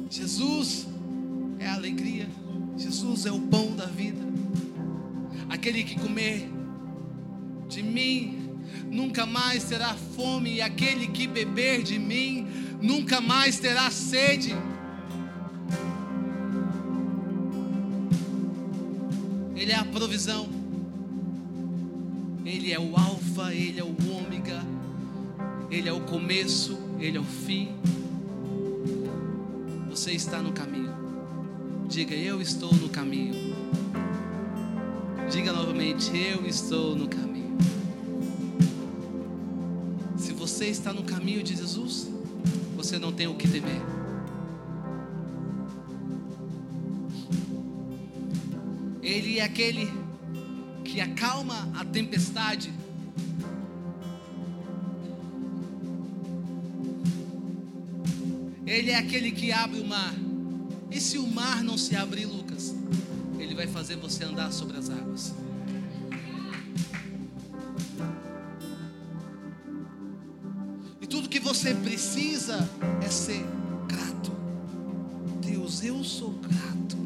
Jesus 0.08 0.86
é 1.58 1.68
a 1.68 1.74
alegria, 1.74 2.30
Jesus 2.78 3.26
é 3.26 3.32
o 3.32 3.40
pão 3.40 3.69
que 5.90 6.00
comer 6.00 6.48
de 7.68 7.82
mim 7.82 8.60
nunca 8.92 9.26
mais 9.26 9.64
terá 9.64 9.96
fome, 9.96 10.56
e 10.56 10.62
aquele 10.62 11.08
que 11.08 11.28
beber 11.28 11.82
de 11.82 11.98
mim 11.98 12.48
nunca 12.82 13.20
mais 13.20 13.60
terá 13.60 13.90
sede. 13.90 14.56
Ele 19.56 19.72
é 19.72 19.76
a 19.76 19.86
provisão, 19.86 20.48
Ele 22.46 22.72
é 22.72 22.80
o 22.80 22.96
Alfa, 22.96 23.54
Ele 23.54 23.80
é 23.80 23.84
o 23.84 23.96
Ômega, 24.12 24.64
Ele 25.70 25.90
é 25.90 25.94
o 25.94 26.02
começo, 26.02 26.80
Ele 27.00 27.18
é 27.18 27.20
o 27.20 27.26
fim. 27.26 27.70
Você 29.90 30.12
está 30.12 30.40
no 30.42 30.52
caminho, 30.52 30.94
diga: 31.88 32.16
Eu 32.16 32.42
estou 32.42 32.74
no 32.74 32.90
caminho. 32.90 33.56
Diga 35.32 35.54
novamente: 35.54 36.10
Eu 36.18 36.48
estou 36.48 36.96
no 36.96 37.08
caminho. 37.08 37.56
Se 40.18 40.34
você 40.34 40.66
está 40.66 40.92
no 40.92 41.04
caminho 41.04 41.44
de 41.44 41.56
Jesus, 41.56 42.10
você 42.76 42.98
não 42.98 43.12
tem 43.12 43.28
o 43.28 43.36
que 43.36 43.48
temer. 43.48 43.80
Ele 49.04 49.38
é 49.38 49.44
aquele 49.44 49.92
que 50.84 51.00
acalma 51.00 51.70
a 51.76 51.86
tempestade. 51.86 52.74
Ele 58.66 58.90
é 58.90 58.98
aquele 58.98 59.32
que 59.32 59.52
abre 59.52 59.80
o 59.80 59.86
mar. 59.86 60.14
E 60.90 61.00
se 61.00 61.20
o 61.20 61.28
mar 61.28 61.64
não 61.64 61.78
se 61.78 61.96
abrir, 61.96 62.26
Lucas? 62.26 62.79
Vai 63.60 63.68
fazer 63.68 63.98
você 63.98 64.24
andar 64.24 64.54
sobre 64.54 64.78
as 64.78 64.90
águas. 64.90 65.34
E 71.02 71.06
tudo 71.06 71.28
que 71.28 71.42
você 71.42 71.76
precisa 71.76 72.58
é 73.04 73.10
ser 73.10 73.46
grato. 73.86 74.32
Deus, 75.46 75.84
eu 75.84 76.02
sou 76.06 76.36
grato. 76.36 76.99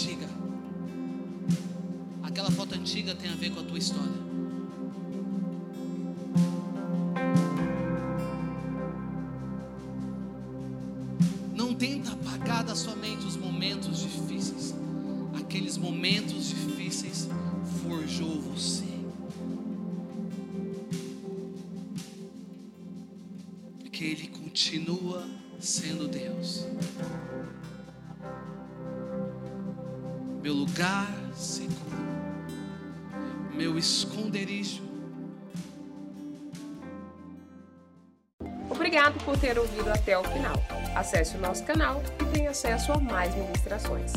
Antiga. 0.00 0.26
Aquela 2.22 2.50
foto 2.50 2.74
antiga 2.74 3.14
tem 3.14 3.30
a 3.30 3.34
ver 3.34 3.50
com 3.50 3.60
a 3.60 3.62
tua 3.62 3.78
história. 3.78 4.30
Não 11.54 11.74
tenta 11.74 12.12
apagar 12.12 12.64
da 12.64 12.74
sua 12.74 12.96
mente 12.96 13.26
os 13.26 13.36
momentos 13.36 14.00
difíceis. 14.00 14.74
Aqueles 15.38 15.76
momentos 15.76 16.48
difíceis 16.48 17.28
forjou 17.82 18.40
você. 18.40 18.86
Porque 23.80 24.04
Ele 24.04 24.28
continua 24.28 25.28
sendo 25.58 26.08
Deus. 26.08 26.66
Meu 30.42 30.54
lugar 30.54 31.06
seguro, 31.34 31.76
meu 33.52 33.76
esconderijo. 33.76 34.82
Obrigado 38.70 39.22
por 39.22 39.38
ter 39.38 39.58
ouvido 39.58 39.90
até 39.90 40.16
o 40.16 40.24
final. 40.24 40.54
Acesse 40.96 41.36
o 41.36 41.40
nosso 41.40 41.62
canal 41.64 42.02
e 42.22 42.24
tenha 42.32 42.50
acesso 42.50 42.90
a 42.90 42.98
mais 42.98 43.34
ministrações. 43.34 44.12